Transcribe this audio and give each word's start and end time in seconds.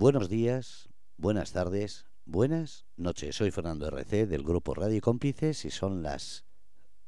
Buenos 0.00 0.30
días, 0.30 0.88
buenas 1.18 1.52
tardes, 1.52 2.06
buenas 2.24 2.86
noches. 2.96 3.36
Soy 3.36 3.50
Fernando 3.50 3.86
RC 3.86 4.26
del 4.26 4.42
grupo 4.44 4.72
Radio 4.72 4.98
Cómplices 5.02 5.66
y 5.66 5.70
son 5.70 6.02
las... 6.02 6.46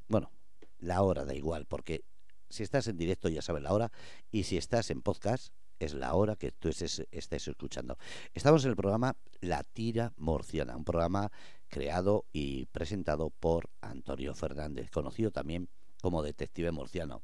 Bueno, 0.09 0.31
la 0.79 1.01
hora 1.01 1.25
da 1.25 1.35
igual, 1.35 1.65
porque 1.65 2.05
si 2.51 2.63
estás 2.63 2.89
en 2.89 2.99
directo 2.99 3.31
ya 3.31 3.41
sabes 3.41 3.63
la 3.63 3.73
hora 3.73 3.91
y 4.31 4.43
si 4.43 4.59
estás 4.59 4.91
en 4.91 5.01
podcast 5.01 5.55
es 5.79 5.95
la 5.95 6.13
hora 6.13 6.37
que 6.37 6.53
tú 6.53 6.69
estés, 6.69 7.07
estés 7.11 7.49
escuchando. 7.49 7.97
Estamos 8.35 8.63
en 8.65 8.73
el 8.73 8.77
programa 8.77 9.17
La 9.41 9.63
Tira 9.63 10.13
Morciana, 10.19 10.77
un 10.77 10.85
programa 10.85 11.33
creado 11.69 12.27
y 12.31 12.67
presentado 12.67 13.31
por 13.31 13.71
Antonio 13.81 14.35
Fernández, 14.35 14.91
conocido 14.91 15.31
también 15.31 15.71
como 16.03 16.23
Detective 16.23 16.73
Murciano. 16.73 17.23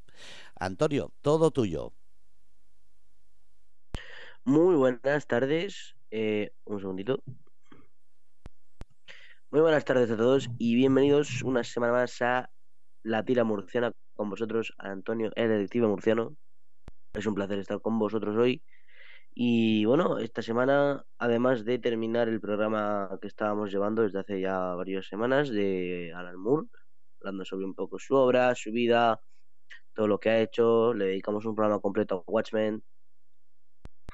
Antonio, 0.55 1.11
todo 1.21 1.51
tuyo. 1.51 1.93
Muy 4.49 4.75
buenas 4.77 5.27
tardes. 5.27 5.95
Eh, 6.09 6.49
un 6.65 6.79
segundito. 6.79 7.21
Muy 9.51 9.61
buenas 9.61 9.85
tardes 9.85 10.09
a 10.09 10.17
todos 10.17 10.49
y 10.57 10.73
bienvenidos 10.73 11.43
una 11.43 11.63
semana 11.63 11.93
más 11.93 12.19
a 12.23 12.49
La 13.03 13.23
Tira 13.23 13.43
Murciana 13.43 13.91
con 14.15 14.31
vosotros, 14.31 14.73
Antonio, 14.79 15.29
el 15.35 15.49
detective 15.49 15.85
murciano. 15.85 16.35
Es 17.13 17.27
un 17.27 17.35
placer 17.35 17.59
estar 17.59 17.79
con 17.79 17.99
vosotros 17.99 18.35
hoy. 18.37 18.63
Y 19.35 19.85
bueno, 19.85 20.17
esta 20.17 20.41
semana, 20.41 21.05
además 21.19 21.63
de 21.63 21.77
terminar 21.77 22.27
el 22.27 22.41
programa 22.41 23.19
que 23.21 23.27
estábamos 23.27 23.71
llevando 23.71 24.01
desde 24.01 24.17
hace 24.17 24.41
ya 24.41 24.73
varias 24.73 25.05
semanas 25.05 25.51
de 25.51 26.11
Alan 26.15 26.37
Moore, 26.37 26.69
hablando 27.21 27.45
sobre 27.45 27.65
un 27.65 27.75
poco 27.75 27.99
su 27.99 28.15
obra, 28.15 28.55
su 28.55 28.71
vida, 28.71 29.21
todo 29.93 30.07
lo 30.07 30.19
que 30.19 30.31
ha 30.31 30.39
hecho, 30.39 30.95
le 30.95 31.05
dedicamos 31.05 31.45
un 31.45 31.53
programa 31.53 31.79
completo 31.79 32.23
a 32.27 32.31
Watchmen. 32.31 32.81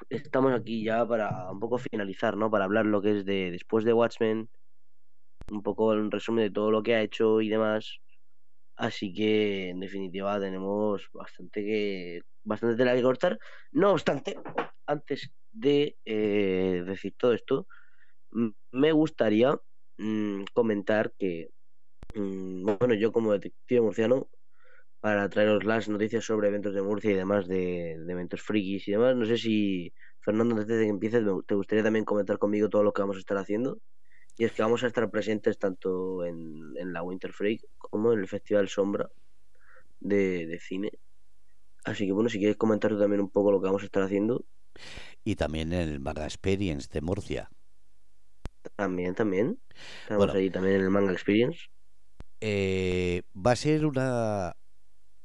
Estamos 0.08 0.52
aquí 0.52 0.84
ya 0.84 1.06
para 1.06 1.50
un 1.50 1.60
poco 1.60 1.78
finalizar, 1.78 2.36
¿no? 2.36 2.50
Para 2.50 2.64
hablar 2.64 2.86
lo 2.86 3.02
que 3.02 3.18
es 3.18 3.24
de 3.24 3.50
después 3.50 3.84
de 3.84 3.92
Watchmen, 3.92 4.48
un 5.48 5.62
poco 5.62 5.88
un 5.88 6.10
resumen 6.10 6.44
de 6.44 6.50
todo 6.50 6.70
lo 6.70 6.82
que 6.82 6.94
ha 6.94 7.02
hecho 7.02 7.40
y 7.40 7.48
demás. 7.48 7.98
Así 8.76 9.12
que 9.12 9.70
en 9.70 9.80
definitiva 9.80 10.38
tenemos 10.38 11.08
bastante 11.12 11.64
que 11.64 12.20
bastante 12.44 12.76
tela 12.76 12.94
que 12.94 13.02
cortar. 13.02 13.38
No 13.72 13.92
obstante, 13.92 14.38
antes 14.86 15.30
de 15.50 15.98
eh, 16.04 16.82
decir 16.86 17.14
todo 17.16 17.32
esto, 17.32 17.66
me 18.70 18.92
gustaría 18.92 19.58
mm, 19.98 20.44
comentar 20.52 21.14
que 21.18 21.48
mm, 22.14 22.64
bueno, 22.78 22.94
yo 22.94 23.12
como 23.12 23.32
detective 23.32 23.80
murciano 23.80 24.28
para 25.00 25.28
traeros 25.28 25.64
las 25.64 25.88
noticias 25.88 26.24
sobre 26.24 26.48
eventos 26.48 26.74
de 26.74 26.82
Murcia 26.82 27.10
y 27.10 27.14
demás 27.14 27.46
de, 27.46 27.92
eventos 27.92 28.42
frikis 28.42 28.88
y 28.88 28.92
demás. 28.92 29.16
No 29.16 29.24
sé 29.24 29.38
si 29.38 29.92
Fernando 30.20 30.54
antes 30.56 30.78
de 30.78 30.84
que 30.84 30.90
empieces 30.90 31.24
te 31.46 31.54
gustaría 31.54 31.84
también 31.84 32.04
comentar 32.04 32.38
conmigo 32.38 32.68
todo 32.68 32.82
lo 32.82 32.92
que 32.92 33.02
vamos 33.02 33.16
a 33.16 33.20
estar 33.20 33.36
haciendo. 33.36 33.78
Y 34.38 34.44
es 34.44 34.52
que 34.52 34.62
vamos 34.62 34.84
a 34.84 34.86
estar 34.86 35.10
presentes 35.10 35.58
tanto 35.58 36.24
en, 36.24 36.92
la 36.92 37.02
Winter 37.02 37.32
Freak 37.32 37.62
como 37.78 38.12
en 38.12 38.20
el 38.20 38.28
Festival 38.28 38.68
Sombra 38.68 39.08
de, 40.00 40.58
cine. 40.60 40.90
Así 41.84 42.06
que 42.06 42.12
bueno, 42.12 42.28
si 42.28 42.38
quieres 42.38 42.56
comentar 42.56 42.98
también 42.98 43.20
un 43.20 43.30
poco 43.30 43.50
lo 43.50 43.60
que 43.60 43.66
vamos 43.66 43.82
a 43.82 43.86
estar 43.86 44.02
haciendo. 44.02 44.44
Y 45.24 45.36
también 45.36 45.72
en 45.72 45.88
el 45.88 46.00
Manga 46.00 46.24
Experience 46.24 46.88
de 46.92 47.00
Murcia. 47.00 47.50
También, 48.74 49.14
también. 49.14 49.58
Estamos 50.02 50.34
ahí 50.34 50.50
también 50.50 50.76
en 50.76 50.82
el 50.82 50.90
Manga 50.90 51.12
Experience. 51.12 51.68
Eh, 52.40 53.22
va 53.34 53.52
a 53.52 53.56
ser 53.56 53.86
una 53.86 54.54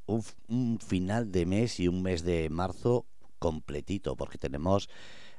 un, 0.06 0.24
un, 0.48 0.78
final 0.80 1.30
de 1.32 1.46
mes 1.46 1.80
y 1.80 1.88
un 1.88 2.02
mes 2.02 2.22
de 2.22 2.48
marzo 2.50 3.06
completito, 3.38 4.16
porque 4.16 4.38
tenemos 4.38 4.88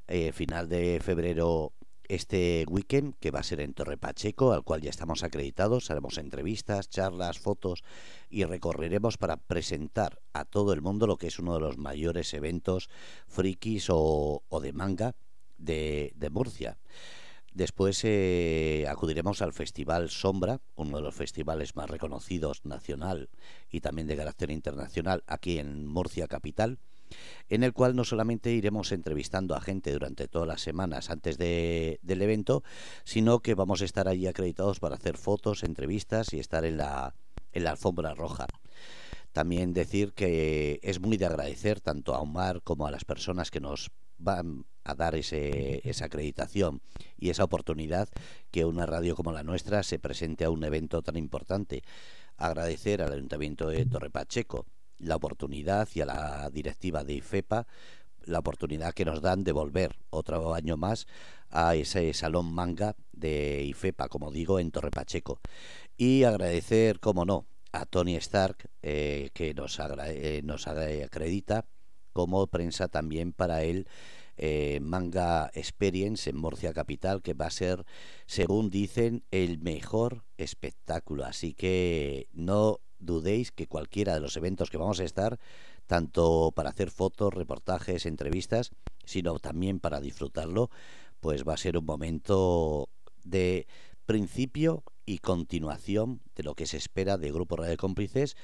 eh, 0.08 0.32
final 0.32 0.68
de 0.68 1.00
febrero 1.02 1.74
este 2.10 2.66
weekend 2.70 3.16
que 3.20 3.32
va 3.32 3.40
a 3.40 3.44
ser 3.44 3.62
en 3.62 3.74
Torre 3.74 3.98
Pacheco, 3.98 4.52
al 4.52 4.64
cual 4.64 4.82
ya 4.82 4.90
estamos 4.90 5.24
acreditados, 5.24 5.90
haremos 5.90 6.18
entrevistas, 6.18 6.90
charlas, 6.90 7.40
fotos 7.40 7.84
y 8.30 8.44
recorreremos 8.44 9.18
para 9.18 9.38
presentar 9.38 10.22
a 10.34 10.46
todo 10.46 10.74
el 10.74 10.82
mundo 10.82 11.08
lo 11.08 11.18
que 11.18 11.28
es 11.28 11.40
uno 11.40 11.54
de 11.54 11.62
los 11.62 11.78
mayores 11.78 12.34
eventos 12.34 12.90
frikis 13.28 13.88
o, 13.90 14.44
de 14.62 14.74
manga 14.74 15.16
de, 15.58 16.14
Murcia. 16.32 16.78
Después 17.54 18.02
eh, 18.04 18.86
acudiremos 18.90 19.42
al 19.42 19.54
Festival 19.54 20.10
Sombra, 20.10 20.60
uno 20.76 20.98
de 20.98 21.04
los 21.04 21.14
festivales 21.14 21.76
más 21.76 21.90
reconocidos 21.90 22.66
nacional 22.66 23.30
y 23.70 23.82
también 23.82 24.08
de 24.08 24.18
carácter 24.18 24.50
internacional 24.50 25.24
aquí 25.28 25.60
en 25.60 25.86
Murcia 25.86 26.28
Capital 26.28 26.80
en 27.50 27.64
el 27.64 27.74
cual 27.74 27.96
no 27.96 28.04
solamente 28.04 28.52
iremos 28.52 28.92
entrevistando 28.92 29.56
a 29.56 29.62
gente 29.62 29.92
durante 29.92 30.28
todas 30.28 30.48
las 30.48 30.62
semanas 30.62 31.10
antes 31.10 31.38
del 31.38 32.00
evento, 32.04 32.64
sino 33.04 33.40
que 33.40 33.54
vamos 33.54 33.82
a 33.82 33.86
estar 33.86 34.08
allí 34.08 34.28
acreditados 34.28 34.80
para 34.80 34.96
hacer 34.96 35.18
fotos, 35.18 35.64
entrevistas 35.64 36.34
y 36.34 36.40
estar 36.40 36.66
en 36.66 36.78
la, 36.78 37.14
en 37.52 37.64
la 37.64 37.72
alfombra 37.72 38.14
roja. 38.14 38.48
También 39.32 39.74
decir 39.74 40.14
que 40.14 40.80
es 40.84 41.00
muy 41.00 41.18
de 41.18 41.26
agradecer 41.26 41.82
tanto 41.82 42.14
a 42.14 42.20
Omar 42.20 42.62
como 42.62 42.88
a 42.88 42.92
las 42.92 43.06
personas 43.06 43.50
que 43.52 43.60
nos 43.60 43.92
van 44.18 44.66
a 44.84 44.96
dar 44.96 45.16
ese, 45.16 45.88
esa 45.88 46.06
acreditación 46.06 46.82
y 47.18 47.30
esa 47.30 47.44
oportunidad 47.44 48.10
que 48.52 48.66
una 48.66 48.86
radio 48.86 49.16
como 49.16 49.32
la 49.32 49.44
nuestra 49.44 49.84
se 49.84 50.00
presente 50.00 50.46
a 50.46 50.50
un 50.50 50.64
evento 50.64 51.02
tan 51.02 51.18
importante. 51.18 51.84
Agradecer 52.38 53.02
al 53.02 53.14
Ayuntamiento 53.14 53.70
de 53.70 53.86
Torre 53.86 54.10
Pacheco, 54.10 54.66
la 54.98 55.16
oportunidad 55.16 55.88
y 55.94 56.02
a 56.02 56.06
la 56.06 56.50
directiva 56.50 57.04
de 57.04 57.14
IFEPA 57.14 57.68
la 58.26 58.40
oportunidad 58.40 58.94
que 58.94 59.06
nos 59.06 59.22
dan 59.22 59.44
de 59.44 59.52
volver 59.52 59.98
otro 60.10 60.54
año 60.54 60.78
más 60.78 61.08
a 61.50 61.76
ese 61.76 62.14
salón 62.14 62.54
manga 62.54 62.96
de 63.12 63.64
IFEPA, 63.66 64.08
como 64.10 64.32
digo, 64.32 64.60
en 64.60 64.72
Torre 64.72 64.92
Pacheco. 64.92 65.40
Y 65.98 66.24
agradecer, 66.24 67.00
como 67.00 67.26
no, 67.26 67.46
a 67.72 67.86
Tony 67.86 68.16
Stark, 68.16 68.70
eh, 68.82 69.30
que 69.34 69.54
nos, 69.54 69.80
eh, 69.80 70.42
nos 70.44 70.68
acredita 70.68 71.66
como 72.12 72.48
prensa 72.48 72.88
también 72.88 73.34
para 73.34 73.64
el 73.64 73.88
eh, 74.38 74.80
Manga 74.82 75.52
Experience 75.54 76.30
en 76.30 76.38
Murcia 76.38 76.74
Capital, 76.74 77.22
que 77.22 77.34
va 77.34 77.48
a 77.48 77.52
ser, 77.52 77.86
según 78.26 78.70
dicen, 78.70 79.24
el 79.32 79.60
mejor 79.60 80.24
espectáculo. 80.38 81.26
Así 81.26 81.54
que 81.54 82.28
no 82.34 82.80
dudéis 83.00 83.52
que 83.52 83.68
cualquiera 83.68 84.14
de 84.14 84.22
los 84.22 84.38
eventos 84.38 84.70
que 84.70 84.78
vamos 84.78 85.00
a 85.00 85.04
estar, 85.04 85.40
tanto 85.88 86.52
para 86.56 86.70
hacer 86.70 86.90
fotos, 86.90 87.34
reportajes, 87.34 88.06
entrevistas, 88.06 88.72
sino 89.06 89.38
también 89.40 89.80
para 89.80 90.00
disfrutarlo, 90.00 90.70
pues 91.20 91.44
va 91.48 91.54
a 91.54 91.58
ser 91.58 91.78
un 91.78 91.86
momento 91.86 92.90
de 93.24 93.68
principio 94.06 94.84
y 95.06 95.20
continuación 95.20 96.22
de 96.36 96.44
lo 96.44 96.56
que 96.56 96.66
se 96.66 96.78
espera 96.78 97.18
de 97.18 97.32
Grupo 97.32 97.58
Radio 97.58 97.78
Cómplices 97.78 98.36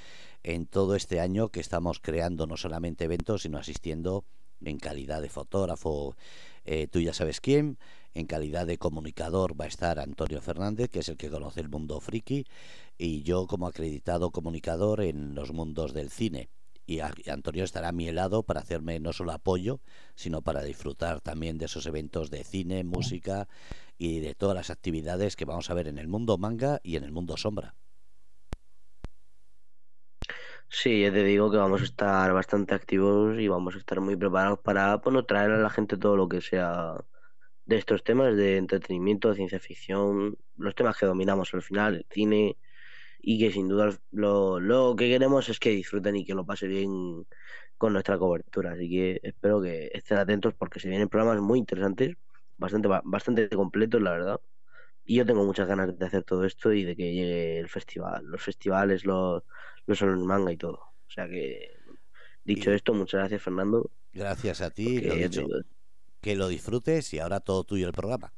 en 0.43 0.65
todo 0.65 0.95
este 0.95 1.19
año 1.19 1.49
que 1.49 1.59
estamos 1.59 1.99
creando 1.99 2.47
no 2.47 2.57
solamente 2.57 3.05
eventos, 3.05 3.43
sino 3.43 3.57
asistiendo 3.57 4.25
en 4.63 4.77
calidad 4.77 5.21
de 5.21 5.29
fotógrafo, 5.29 6.15
eh, 6.65 6.87
tú 6.87 6.99
ya 6.99 7.13
sabes 7.13 7.41
quién, 7.41 7.77
en 8.13 8.25
calidad 8.25 8.67
de 8.67 8.77
comunicador 8.77 9.59
va 9.59 9.65
a 9.65 9.67
estar 9.67 9.99
Antonio 9.99 10.41
Fernández, 10.41 10.89
que 10.89 10.99
es 10.99 11.09
el 11.09 11.17
que 11.17 11.29
conoce 11.29 11.61
el 11.61 11.69
mundo 11.69 11.99
friki, 11.99 12.45
y 12.97 13.23
yo 13.23 13.47
como 13.47 13.67
acreditado 13.67 14.31
comunicador 14.31 15.01
en 15.01 15.35
los 15.35 15.51
mundos 15.53 15.93
del 15.93 16.09
cine. 16.09 16.49
Y 16.85 17.01
Antonio 17.29 17.63
estará 17.63 17.89
a 17.89 17.91
mi 17.91 18.11
lado 18.11 18.41
para 18.41 18.61
hacerme 18.61 18.99
no 18.99 19.13
solo 19.13 19.31
apoyo, 19.31 19.79
sino 20.15 20.41
para 20.41 20.63
disfrutar 20.63 21.21
también 21.21 21.59
de 21.59 21.65
esos 21.65 21.85
eventos 21.85 22.31
de 22.31 22.43
cine, 22.43 22.83
música 22.83 23.47
y 23.99 24.21
de 24.21 24.33
todas 24.33 24.55
las 24.55 24.71
actividades 24.71 25.35
que 25.35 25.45
vamos 25.45 25.69
a 25.69 25.75
ver 25.75 25.87
en 25.87 25.99
el 25.99 26.07
mundo 26.07 26.39
manga 26.39 26.79
y 26.81 26.95
en 26.95 27.03
el 27.03 27.11
mundo 27.11 27.37
sombra. 27.37 27.75
Sí, 30.71 31.01
ya 31.01 31.11
te 31.11 31.23
digo 31.23 31.49
que 31.51 31.57
vamos 31.57 31.81
a 31.81 31.83
estar 31.83 32.31
bastante 32.33 32.73
activos 32.75 33.39
y 33.39 33.47
vamos 33.47 33.75
a 33.75 33.79
estar 33.79 33.99
muy 34.01 34.15
preparados 34.15 34.59
para 34.59 34.97
bueno, 34.97 35.25
traer 35.25 35.51
a 35.51 35.57
la 35.57 35.69
gente 35.69 35.97
todo 35.97 36.15
lo 36.15 36.29
que 36.29 36.41
sea 36.41 36.93
de 37.65 37.77
estos 37.77 38.03
temas 38.03 38.35
de 38.35 38.57
entretenimiento, 38.57 39.29
de 39.29 39.35
ciencia 39.37 39.59
ficción, 39.59 40.37
los 40.57 40.75
temas 40.75 40.97
que 40.97 41.05
dominamos 41.07 41.53
al 41.53 41.63
final, 41.63 41.95
el 41.97 42.07
cine, 42.11 42.57
y 43.19 43.39
que 43.39 43.51
sin 43.51 43.69
duda 43.69 43.91
lo, 44.11 44.59
lo 44.59 44.95
que 44.97 45.09
queremos 45.09 45.49
es 45.49 45.59
que 45.59 45.71
disfruten 45.71 46.15
y 46.17 46.25
que 46.25 46.35
lo 46.35 46.45
pase 46.45 46.67
bien 46.67 47.27
con 47.77 47.93
nuestra 47.93 48.17
cobertura. 48.19 48.73
Así 48.73 48.89
que 48.89 49.19
espero 49.23 49.61
que 49.61 49.89
estén 49.93 50.17
atentos 50.19 50.53
porque 50.55 50.79
se 50.81 50.89
vienen 50.89 51.09
programas 51.09 51.41
muy 51.41 51.59
interesantes, 51.59 52.15
bastante, 52.57 52.89
bastante 53.05 53.49
completos, 53.49 54.01
la 54.01 54.11
verdad. 54.11 54.41
Y 55.05 55.15
yo 55.15 55.25
tengo 55.25 55.43
muchas 55.45 55.67
ganas 55.67 55.97
de 55.97 56.05
hacer 56.05 56.23
todo 56.23 56.45
esto 56.45 56.71
y 56.73 56.83
de 56.83 56.95
que 56.95 57.13
llegue 57.13 57.59
el 57.59 57.69
festival, 57.69 58.25
los 58.25 58.41
festivales, 58.43 59.05
los, 59.05 59.43
los 59.89 60.23
manga 60.23 60.51
y 60.51 60.57
todo. 60.57 60.77
O 60.77 61.11
sea 61.11 61.27
que, 61.27 61.71
dicho 62.43 62.71
esto, 62.71 62.93
muchas 62.93 63.19
gracias, 63.19 63.43
Fernando. 63.43 63.89
Gracias 64.13 64.61
a 64.61 64.71
ti 64.71 65.01
que 66.21 66.35
lo 66.35 66.47
disfrutes 66.47 67.13
y 67.13 67.19
ahora 67.19 67.39
todo 67.39 67.63
tuyo 67.63 67.87
el 67.87 67.93
programa. 67.93 68.33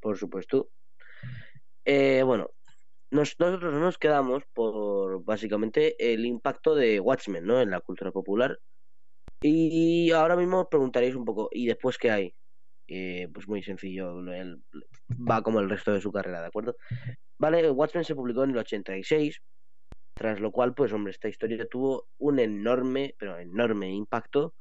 Por 0.00 0.18
supuesto. 0.18 0.68
Eh, 1.84 2.22
bueno, 2.24 2.50
nosotros 3.10 3.62
nos 3.62 3.98
quedamos 3.98 4.42
por 4.52 5.24
básicamente 5.24 6.12
el 6.12 6.26
impacto 6.26 6.74
de 6.74 7.00
Watchmen 7.00 7.44
¿no? 7.44 7.60
en 7.60 7.70
la 7.70 7.80
cultura 7.80 8.10
popular. 8.10 8.58
Y 9.40 10.10
ahora 10.10 10.36
mismo 10.36 10.62
os 10.62 10.68
preguntaréis 10.68 11.14
un 11.14 11.24
poco, 11.24 11.48
¿y 11.52 11.66
después 11.66 11.98
qué 11.98 12.10
hay? 12.10 12.34
Eh, 12.88 13.28
pues 13.32 13.48
muy 13.48 13.62
sencillo, 13.62 14.20
él 14.32 14.62
va 15.10 15.42
como 15.42 15.60
el 15.60 15.68
resto 15.68 15.92
de 15.92 16.00
su 16.00 16.12
carrera, 16.12 16.40
¿de 16.40 16.46
acuerdo? 16.46 16.76
Vale, 17.38 17.70
Watchmen 17.70 18.04
se 18.04 18.14
publicó 18.14 18.44
en 18.44 18.50
el 18.50 18.58
86, 18.58 19.42
tras 20.16 20.40
lo 20.40 20.52
cual, 20.52 20.74
pues 20.74 20.92
hombre, 20.92 21.10
esta 21.10 21.28
historia 21.28 21.66
tuvo 21.66 22.08
un 22.18 22.38
enorme, 22.38 23.14
pero 23.18 23.38
enorme 23.38 23.90
impacto 23.90 24.54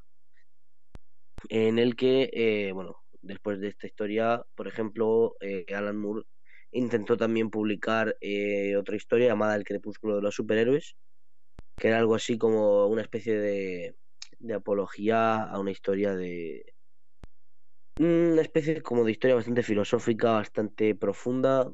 en 1.50 1.80
el 1.80 1.96
que, 1.96 2.30
eh, 2.34 2.72
bueno, 2.72 3.04
después 3.22 3.60
de 3.60 3.70
esta 3.70 3.88
historia, 3.88 4.44
por 4.56 4.68
ejemplo, 4.68 5.36
eh, 5.40 5.66
Alan 5.74 5.98
Moore 5.98 6.24
intentó 6.72 7.18
también 7.18 7.50
publicar 7.50 8.18
eh, 8.22 8.76
otra 8.76 8.96
historia 8.96 9.28
llamada 9.28 9.56
El 9.56 9.64
Crepúsculo 9.64 10.18
de 10.18 10.22
los 10.22 10.36
Superhéroes, 10.36 10.96
que 11.78 11.90
era 11.90 12.00
algo 12.00 12.16
así 12.16 12.38
como 12.38 12.88
una 12.88 13.02
especie 13.02 13.38
de, 13.38 13.96
de 14.40 14.54
apología 14.54 15.44
a 15.44 15.60
una 15.60 15.72
historia 15.72 16.16
de... 16.16 16.75
Una 17.98 18.42
especie 18.42 18.82
como 18.82 19.06
de 19.06 19.12
historia 19.12 19.36
bastante 19.36 19.64
filosófica, 19.64 20.34
bastante 20.34 20.96
profunda, 20.96 21.72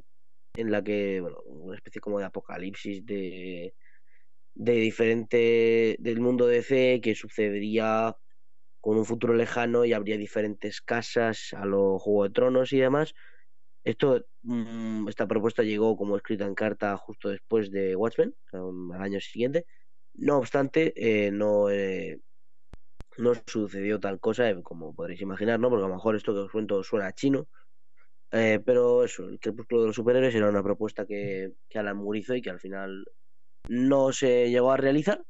en 0.56 0.72
la 0.72 0.84
que, 0.84 1.20
bueno, 1.22 1.40
una 1.46 1.76
especie 1.76 2.02
como 2.02 2.20
de 2.20 2.26
apocalipsis 2.26 3.06
de, 3.06 3.74
de 4.54 4.74
diferente 4.74 5.98
del 6.00 6.20
mundo 6.22 6.48
de 6.48 6.58
DC 6.58 7.02
que 7.02 7.16
sucedería 7.16 8.16
con 8.82 8.98
un 8.98 9.06
futuro 9.06 9.34
lejano 9.34 9.86
y 9.86 9.94
habría 9.94 10.18
diferentes 10.18 10.82
casas 10.82 11.54
a 11.54 11.66
los 11.66 12.02
Juego 12.02 12.26
de 12.26 12.30
Tronos 12.32 12.74
y 12.74 12.80
demás. 12.80 13.14
Esto, 13.84 14.26
mm, 14.44 15.08
esta 15.10 15.28
propuesta 15.28 15.64
llegó 15.64 15.98
como 15.98 16.16
escrita 16.18 16.46
en 16.46 16.56
carta 16.56 16.98
justo 16.98 17.30
después 17.30 17.72
de 17.72 17.96
Watchmen, 17.96 18.36
um, 18.54 18.92
al 18.92 19.02
año 19.02 19.20
siguiente. 19.20 19.66
No 20.14 20.38
obstante, 20.38 20.94
eh, 20.96 21.32
no, 21.32 21.70
eh, 21.70 22.20
no 23.18 23.34
sucedió 23.46 24.00
tal 24.00 24.20
cosa, 24.20 24.50
eh, 24.50 24.62
como 24.64 24.94
podréis 24.96 25.22
imaginar, 25.22 25.60
¿no? 25.60 25.70
Porque 25.70 25.86
a 25.86 25.88
lo 25.88 25.96
mejor 25.96 26.16
esto 26.16 26.34
que 26.34 26.40
os 26.42 26.52
cuento 26.52 26.84
suena 26.84 27.14
chino. 27.14 27.48
pero 28.30 29.04
eso, 29.04 29.28
el 29.28 29.40
crepúsculo 29.40 29.82
de 29.82 29.88
los 29.88 29.96
superhéroes 29.96 30.36
era 30.36 30.50
una 30.50 30.64
propuesta 30.64 31.06
que, 31.06 31.54
que 31.70 31.80
Alan 31.80 31.98
Moore 31.98 32.22
y 32.38 32.42
que 32.42 32.50
al 32.50 32.60
final 32.60 33.06
no 33.70 34.12
se 34.14 34.50
llegó 34.50 34.72
a 34.72 34.78
realizar. 34.78 35.24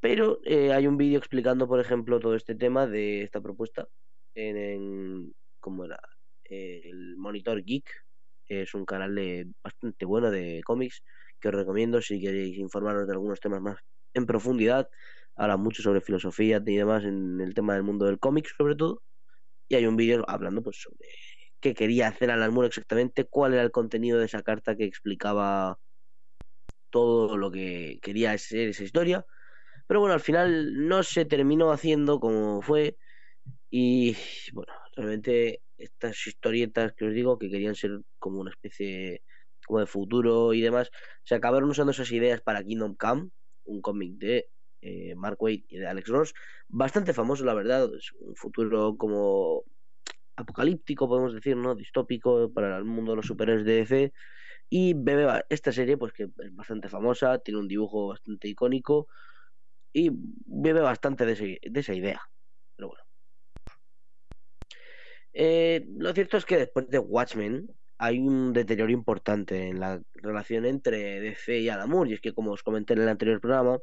Pero 0.00 0.40
hay 0.46 0.86
un 0.86 0.96
vídeo 0.96 1.18
explicando, 1.18 1.66
por 1.66 1.80
ejemplo, 1.80 2.20
todo 2.20 2.34
este 2.36 2.54
tema 2.54 2.86
de 2.86 3.22
esta 3.22 3.40
propuesta 3.40 3.88
en, 4.34 4.56
en 4.56 5.34
¿cómo 5.60 5.84
era? 5.84 5.98
el 6.44 7.16
Monitor 7.16 7.62
Geek. 7.64 7.90
Es 8.46 8.74
un 8.74 8.84
canal 8.84 9.14
de, 9.14 9.46
bastante 9.62 10.04
bueno 10.06 10.30
de 10.30 10.62
cómics 10.64 11.02
que 11.40 11.48
os 11.48 11.54
recomiendo 11.54 12.00
si 12.02 12.20
queréis 12.20 12.58
informaros 12.58 13.06
de 13.06 13.12
algunos 13.12 13.40
temas 13.40 13.60
más 13.60 13.78
en 14.14 14.26
profundidad. 14.26 14.88
Habla 15.36 15.56
mucho 15.56 15.82
sobre 15.82 16.00
filosofía 16.00 16.62
y 16.64 16.76
demás 16.76 17.04
en 17.04 17.40
el 17.40 17.54
tema 17.54 17.74
del 17.74 17.84
mundo 17.84 18.06
del 18.06 18.18
cómic, 18.18 18.48
sobre 18.56 18.74
todo. 18.74 19.02
Y 19.68 19.76
hay 19.76 19.86
un 19.86 19.96
vídeo 19.96 20.24
hablando 20.28 20.62
pues 20.62 20.80
sobre 20.80 21.08
qué 21.60 21.74
quería 21.74 22.08
hacer 22.08 22.30
Alan 22.30 22.52
Moore 22.52 22.68
exactamente, 22.68 23.24
cuál 23.24 23.54
era 23.54 23.62
el 23.62 23.70
contenido 23.70 24.18
de 24.18 24.26
esa 24.26 24.42
carta 24.42 24.76
que 24.76 24.84
explicaba 24.84 25.78
todo 26.90 27.36
lo 27.36 27.50
que 27.50 27.98
quería 28.02 28.36
ser 28.38 28.70
esa 28.70 28.84
historia. 28.84 29.24
Pero 29.86 30.00
bueno, 30.00 30.14
al 30.14 30.20
final 30.20 30.86
no 30.88 31.02
se 31.02 31.24
terminó 31.24 31.72
haciendo 31.72 32.20
como 32.20 32.62
fue. 32.62 32.96
Y 33.70 34.16
bueno, 34.52 34.72
realmente 34.96 35.62
estas 35.76 36.26
historietas 36.26 36.92
que 36.94 37.06
os 37.06 37.14
digo, 37.14 37.38
que 37.38 37.50
querían 37.50 37.74
ser 37.74 38.00
como 38.18 38.40
una 38.40 38.50
especie 38.50 39.22
como 39.68 39.80
de 39.80 39.86
futuro 39.86 40.52
y 40.54 40.60
demás, 40.60 40.90
se 41.22 41.36
acabaron 41.36 41.70
usando 41.70 41.92
esas 41.92 42.10
ideas 42.10 42.40
para 42.40 42.64
Kingdom 42.64 42.96
Come, 42.96 43.30
un 43.64 43.80
cómic 43.80 44.14
de 44.14 44.48
eh, 44.80 45.14
Mark 45.14 45.36
Waid 45.40 45.64
y 45.68 45.78
de 45.78 45.86
Alex 45.86 46.08
Ross, 46.08 46.34
bastante 46.66 47.12
famoso 47.12 47.44
la 47.44 47.54
verdad, 47.54 47.88
es 47.94 48.12
un 48.18 48.34
futuro 48.34 48.96
como 48.96 49.64
apocalíptico, 50.38 51.08
podemos 51.08 51.34
decir, 51.34 51.56
¿no? 51.56 51.74
Distópico 51.74 52.52
para 52.52 52.78
el 52.78 52.84
mundo 52.84 53.12
de 53.12 53.16
los 53.16 53.26
superhéroes 53.26 53.64
de 53.64 53.74
DC. 53.74 54.12
Y 54.70 54.94
bebe 54.94 55.44
esta 55.48 55.72
serie, 55.72 55.96
pues 55.96 56.12
que 56.12 56.24
es 56.24 56.54
bastante 56.54 56.88
famosa, 56.88 57.38
tiene 57.38 57.60
un 57.60 57.68
dibujo 57.68 58.08
bastante 58.08 58.48
icónico 58.48 59.08
y 59.92 60.10
bebe 60.12 60.80
bastante 60.80 61.24
de, 61.24 61.58
esa 61.62 61.94
idea. 61.94 62.20
Pero 62.76 62.88
bueno. 62.88 63.04
Eh, 65.32 65.86
lo 65.96 66.12
cierto 66.12 66.36
es 66.36 66.44
que 66.44 66.58
después 66.58 66.88
de 66.88 66.98
Watchmen 66.98 67.68
hay 67.98 68.18
un 68.20 68.52
deterioro 68.52 68.92
importante 68.92 69.68
en 69.68 69.80
la 69.80 70.00
relación 70.14 70.64
entre 70.66 71.20
DC 71.20 71.58
y 71.58 71.68
Alan 71.68 71.90
Moore. 71.90 72.10
Y 72.10 72.14
es 72.14 72.20
que, 72.20 72.32
como 72.32 72.52
os 72.52 72.62
comenté 72.62 72.94
en 72.94 73.02
el 73.02 73.08
anterior 73.08 73.40
programa, 73.40 73.78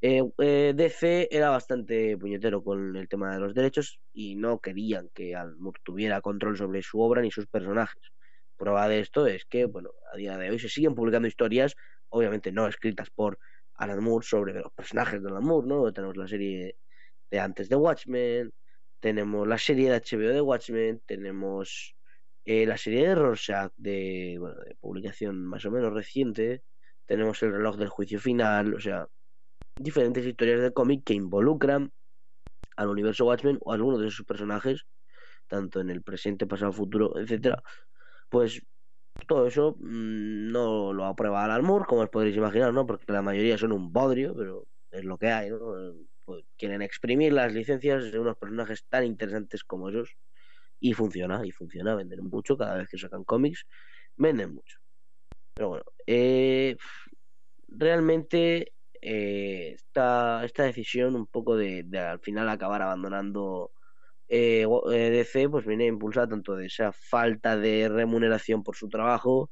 eh, 0.00 0.22
eh, 0.38 0.72
DC 0.74 1.28
era 1.30 1.50
bastante 1.50 2.16
puñetero 2.18 2.62
con 2.62 2.96
el 2.96 3.08
tema 3.08 3.34
de 3.34 3.40
los 3.40 3.54
derechos 3.54 3.98
y 4.12 4.36
no 4.36 4.60
querían 4.60 5.10
que 5.14 5.34
Alan 5.34 5.58
Moore 5.58 5.80
tuviera 5.84 6.20
control 6.20 6.56
sobre 6.56 6.82
su 6.82 7.00
obra 7.00 7.22
ni 7.22 7.30
sus 7.30 7.46
personajes. 7.46 8.02
Prueba 8.56 8.88
de 8.88 9.00
esto 9.00 9.26
es 9.26 9.44
que, 9.44 9.66
bueno, 9.66 9.90
a 10.12 10.16
día 10.16 10.38
de 10.38 10.50
hoy 10.50 10.58
se 10.58 10.68
siguen 10.68 10.94
publicando 10.94 11.28
historias, 11.28 11.74
obviamente 12.08 12.52
no 12.52 12.66
escritas 12.68 13.10
por 13.10 13.38
Alan 13.74 14.02
Moore 14.02 14.26
sobre 14.26 14.54
los 14.54 14.72
personajes 14.72 15.22
de 15.22 15.28
Alan 15.28 15.44
Moore, 15.44 15.68
¿no? 15.68 15.92
Tenemos 15.92 16.16
la 16.16 16.28
serie 16.28 16.76
de 17.30 17.40
antes 17.40 17.68
de 17.68 17.76
Watchmen, 17.76 18.52
tenemos 19.00 19.46
la 19.46 19.58
serie 19.58 19.90
de 19.90 20.00
HBO 20.00 20.32
de 20.32 20.40
Watchmen, 20.40 21.02
tenemos 21.06 21.95
eh, 22.46 22.66
la 22.66 22.78
serie 22.78 23.08
de 23.08 23.16
Rorschach 23.16 23.72
de, 23.76 24.36
bueno, 24.40 24.56
de 24.62 24.76
publicación 24.76 25.44
más 25.46 25.64
o 25.66 25.72
menos 25.72 25.92
reciente, 25.94 26.64
tenemos 27.06 27.42
el 27.44 27.52
reloj 27.52 27.76
del 27.76 27.90
juicio 27.90 28.20
final, 28.20 28.74
o 28.74 28.80
sea, 28.80 29.08
diferentes 29.76 30.26
historias 30.26 30.62
de 30.62 30.72
cómic 30.72 31.04
que 31.04 31.14
involucran 31.14 31.92
al 32.76 32.88
universo 32.88 33.26
Watchmen 33.26 33.58
o 33.62 33.72
a 33.72 33.74
alguno 33.76 33.98
de 33.98 34.10
sus 34.10 34.24
personajes, 34.26 34.86
tanto 35.48 35.80
en 35.80 35.90
el 35.90 36.02
presente, 36.02 36.46
pasado, 36.46 36.72
futuro, 36.72 37.18
etcétera. 37.18 37.62
Pues 38.30 38.62
todo 39.28 39.46
eso 39.46 39.76
mmm, 39.80 40.50
no 40.52 40.92
lo 40.92 41.06
aprueba 41.06 41.44
Alan 41.44 41.64
Moore, 41.64 41.86
como 41.88 42.02
os 42.02 42.10
podréis 42.10 42.36
imaginar, 42.36 42.72
¿no? 42.74 42.86
Porque 42.86 43.12
la 43.12 43.22
mayoría 43.22 43.58
son 43.58 43.72
un 43.72 43.92
bodrio, 43.92 44.34
pero 44.36 44.68
es 44.90 45.04
lo 45.04 45.18
que 45.18 45.28
hay, 45.28 45.50
¿no? 45.50 45.58
Pues, 46.24 46.44
quieren 46.58 46.82
exprimir 46.82 47.32
las 47.32 47.52
licencias 47.54 48.12
de 48.12 48.18
unos 48.18 48.36
personajes 48.36 48.84
tan 48.88 49.04
interesantes 49.04 49.64
como 49.64 49.88
esos 49.90 50.16
y 50.80 50.92
funciona, 50.92 51.44
y 51.46 51.50
funciona, 51.52 51.94
venden 51.94 52.24
mucho 52.24 52.56
cada 52.56 52.76
vez 52.76 52.88
que 52.88 52.98
sacan 52.98 53.24
cómics, 53.24 53.66
venden 54.16 54.54
mucho. 54.54 54.78
Pero 55.54 55.68
bueno, 55.70 55.84
eh, 56.06 56.76
realmente 57.68 58.72
eh, 59.00 59.72
esta, 59.74 60.44
esta 60.44 60.64
decisión 60.64 61.16
un 61.16 61.26
poco 61.26 61.56
de, 61.56 61.86
al 61.98 62.20
final 62.20 62.48
acabar 62.48 62.82
abandonando 62.82 63.72
eh, 64.28 64.66
eh 64.92 65.10
DC 65.10 65.48
pues 65.48 65.66
viene 65.66 65.86
impulsada 65.86 66.28
tanto 66.28 66.56
de 66.56 66.66
esa 66.66 66.92
falta 66.92 67.56
de 67.56 67.88
remuneración 67.88 68.62
por 68.64 68.76
su 68.76 68.88
trabajo 68.88 69.50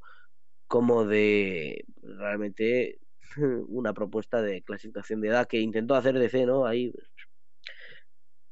como 0.67 1.05
de 1.05 1.85
realmente 2.01 2.99
una 3.67 3.93
propuesta 3.93 4.41
de 4.41 4.61
clasificación 4.63 5.21
de 5.21 5.29
edad 5.29 5.47
que 5.47 5.59
intentó 5.59 5.95
hacer 5.95 6.17
DC, 6.19 6.45
¿no? 6.45 6.65
Ahí 6.65 6.93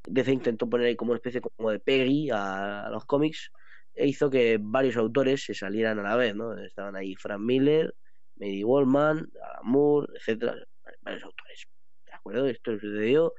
DC 0.06 0.32
intentó 0.32 0.70
poner 0.70 0.88
ahí 0.88 0.96
como 0.96 1.12
una 1.12 1.18
especie 1.18 1.42
como 1.42 1.72
de 1.72 1.80
Peggy 1.80 2.30
a, 2.32 2.90
los 2.92 3.06
cómics 3.06 3.52
e 3.94 4.08
hizo 4.08 4.30
que 4.30 4.58
varios 4.60 4.98
autores 4.98 5.44
se 5.46 5.54
salieran 5.54 6.00
a 6.00 6.04
la 6.04 6.16
vez, 6.16 6.36
¿no? 6.36 6.58
Estaban 6.58 6.96
ahí 6.96 7.16
Frank 7.16 7.40
Miller, 7.40 7.96
Mary 8.36 8.64
Wallman, 8.64 9.30
Alan 9.42 9.64
Moore, 9.64 10.08
etcétera, 10.16 10.56
varios 11.02 11.24
autores. 11.24 11.68
¿De 12.06 12.14
acuerdo? 12.14 12.48
Esto 12.48 12.72
sucedió 12.74 13.34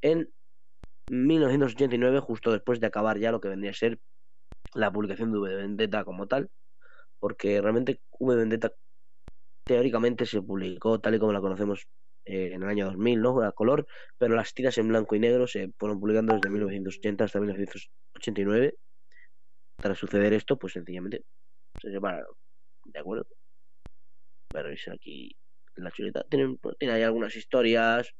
en 0.00 0.30
1989, 1.10 2.20
justo 2.20 2.52
después 2.52 2.80
de 2.80 2.86
acabar 2.86 3.18
ya 3.18 3.32
lo 3.32 3.40
que 3.40 3.48
vendría 3.48 3.72
a 3.72 3.74
ser 3.74 3.98
la 4.74 4.92
publicación 4.92 5.32
de 5.32 5.38
V 5.38 5.56
Vendetta 5.56 6.04
como 6.04 6.26
tal, 6.26 6.50
porque 7.18 7.60
realmente 7.60 8.00
V 8.18 8.36
Vendetta 8.36 8.72
teóricamente 9.64 10.26
se 10.26 10.42
publicó 10.42 11.00
tal 11.00 11.14
y 11.16 11.18
como 11.18 11.32
la 11.32 11.40
conocemos 11.40 11.86
eh, 12.26 12.50
en 12.52 12.62
el 12.62 12.68
año 12.68 12.86
2000, 12.86 13.22
¿no? 13.22 13.40
A 13.42 13.52
color, 13.52 13.86
pero 14.18 14.34
las 14.34 14.52
tiras 14.52 14.76
en 14.78 14.88
blanco 14.88 15.14
y 15.14 15.20
negro 15.20 15.46
se 15.46 15.70
fueron 15.78 16.00
publicando 16.00 16.34
desde 16.34 16.50
1980 16.50 17.24
hasta 17.24 17.40
1989. 17.40 18.74
Tras 19.80 19.98
suceder 19.98 20.32
esto, 20.32 20.58
pues 20.58 20.72
sencillamente 20.72 21.24
se 21.80 21.90
separaron. 21.92 22.34
¿De 22.84 22.98
acuerdo? 22.98 23.26
Veréis 24.52 24.88
aquí 24.88 25.36
la 25.76 25.90
chuleta. 25.92 26.24
Tienen, 26.28 26.58
tiene 26.78 26.94
ahí 26.94 27.02
algunas 27.02 27.36
historias 27.36 28.12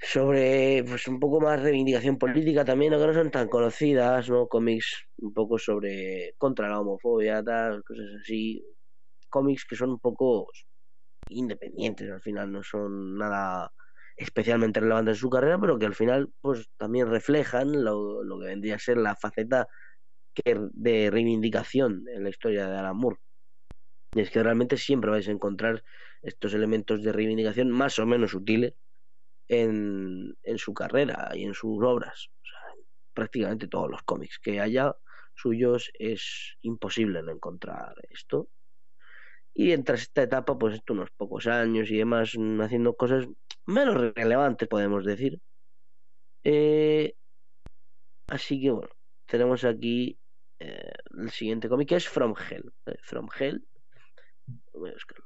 sobre 0.00 0.84
pues 0.86 1.08
un 1.08 1.18
poco 1.18 1.40
más 1.40 1.60
reivindicación 1.60 2.18
política 2.18 2.64
también, 2.64 2.92
aunque 2.92 3.08
no 3.08 3.14
son 3.14 3.30
tan 3.30 3.48
conocidas, 3.48 4.30
¿no? 4.30 4.46
Cómics 4.46 5.08
un 5.18 5.34
poco 5.34 5.58
sobre 5.58 6.34
contra 6.38 6.68
la 6.68 6.80
homofobia, 6.80 7.42
tal, 7.42 7.82
cosas 7.82 8.06
así, 8.20 8.64
cómics 9.28 9.64
que 9.64 9.76
son 9.76 9.90
un 9.90 9.98
poco 9.98 10.48
independientes, 11.30 12.10
al 12.10 12.20
final 12.20 12.52
no 12.52 12.62
son 12.62 13.16
nada 13.16 13.72
especialmente 14.16 14.80
relevantes 14.80 15.16
en 15.16 15.20
su 15.20 15.30
carrera, 15.30 15.58
pero 15.60 15.78
que 15.78 15.86
al 15.86 15.94
final 15.94 16.32
pues 16.40 16.68
también 16.76 17.08
reflejan 17.08 17.84
lo, 17.84 18.24
lo 18.24 18.40
que 18.40 18.46
vendría 18.46 18.74
a 18.74 18.80
ser 18.80 18.96
la 18.96 19.14
faceta 19.16 19.68
de 20.44 21.10
reivindicación 21.10 22.04
en 22.08 22.22
la 22.24 22.30
historia 22.30 22.68
de 22.68 22.76
Alan 22.78 22.96
Moore. 22.96 23.18
Y 24.14 24.20
es 24.20 24.30
que 24.30 24.42
realmente 24.42 24.76
siempre 24.76 25.10
vais 25.10 25.28
a 25.28 25.32
encontrar 25.32 25.82
estos 26.22 26.54
elementos 26.54 27.02
de 27.02 27.12
reivindicación 27.12 27.70
más 27.70 27.98
o 27.98 28.06
menos 28.06 28.32
sutiles, 28.32 28.74
en, 29.48 30.36
en 30.42 30.58
su 30.58 30.74
carrera 30.74 31.30
y 31.34 31.44
en 31.44 31.54
sus 31.54 31.82
obras. 31.82 32.28
O 32.42 32.46
sea, 32.46 32.84
prácticamente 33.14 33.68
todos 33.68 33.90
los 33.90 34.02
cómics 34.02 34.38
que 34.38 34.60
haya 34.60 34.94
suyos 35.34 35.90
es 35.94 36.56
imposible 36.60 37.22
no 37.22 37.32
encontrar 37.32 37.94
esto. 38.10 38.50
Y 39.54 39.72
entre 39.72 39.96
esta 39.96 40.22
etapa, 40.22 40.56
pues 40.58 40.80
unos 40.88 41.10
pocos 41.10 41.46
años 41.46 41.90
y 41.90 41.96
demás, 41.98 42.34
mm, 42.36 42.60
haciendo 42.60 42.94
cosas 42.94 43.26
menos 43.66 44.14
relevantes, 44.14 44.68
podemos 44.68 45.04
decir. 45.04 45.40
Eh, 46.44 47.14
así 48.28 48.60
que 48.60 48.70
bueno, 48.70 48.90
tenemos 49.26 49.64
aquí 49.64 50.18
eh, 50.60 50.92
el 51.18 51.30
siguiente 51.30 51.68
cómic 51.68 51.88
que 51.88 51.96
es 51.96 52.08
From 52.08 52.34
Hell. 52.34 52.72
From 53.02 53.28
Hell. 53.38 53.66
Voy 54.72 54.90
a 54.90 54.92
buscarlo. 54.94 55.24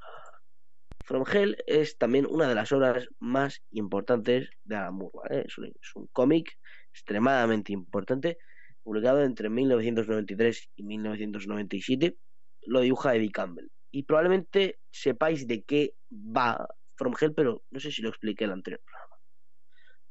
From 1.04 1.24
Hell 1.30 1.56
es 1.66 1.98
también 1.98 2.26
una 2.26 2.48
de 2.48 2.54
las 2.54 2.72
obras 2.72 3.08
más 3.18 3.62
importantes 3.70 4.50
de 4.64 4.76
Alan 4.76 4.94
Moore. 4.94 5.44
Es 5.46 5.58
un, 5.58 6.06
cómic 6.12 6.58
extremadamente 6.92 7.72
importante, 7.72 8.38
publicado 8.82 9.22
entre 9.22 9.50
1993 9.50 10.70
y 10.76 10.82
1997. 10.84 12.16
Lo 12.62 12.80
dibuja 12.80 13.14
Eddie 13.14 13.32
Campbell. 13.32 13.68
Y 13.92 14.02
probablemente 14.02 14.80
sepáis 14.90 15.46
de 15.46 15.62
qué 15.62 15.94
va 16.10 16.66
From 16.96 17.14
Hell, 17.20 17.34
pero 17.34 17.62
no 17.70 17.78
sé 17.78 17.92
si 17.92 18.02
lo 18.02 18.08
expliqué 18.08 18.44
en 18.44 18.50
el 18.50 18.54
anterior 18.54 18.80
programa. 18.84 19.16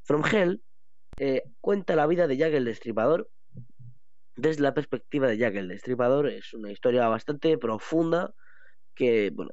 From 0.04 0.24
Hell 0.26 0.64
eh, 1.18 1.44
cuenta 1.60 1.96
la 1.96 2.08
vida 2.08 2.28
de 2.28 2.38
Jack 2.38 2.54
el 2.54 2.66
Destripador 2.66 3.30
desde 4.36 4.62
la 4.62 4.74
perspectiva 4.74 5.28
de 5.28 5.38
Jack 5.38 5.56
el 5.56 5.68
Destripador. 5.68 6.28
Es 6.30 6.54
una 6.54 6.72
historia 6.72 7.08
bastante 7.08 7.58
profunda 7.58 8.34
que, 8.96 9.30
bueno, 9.32 9.52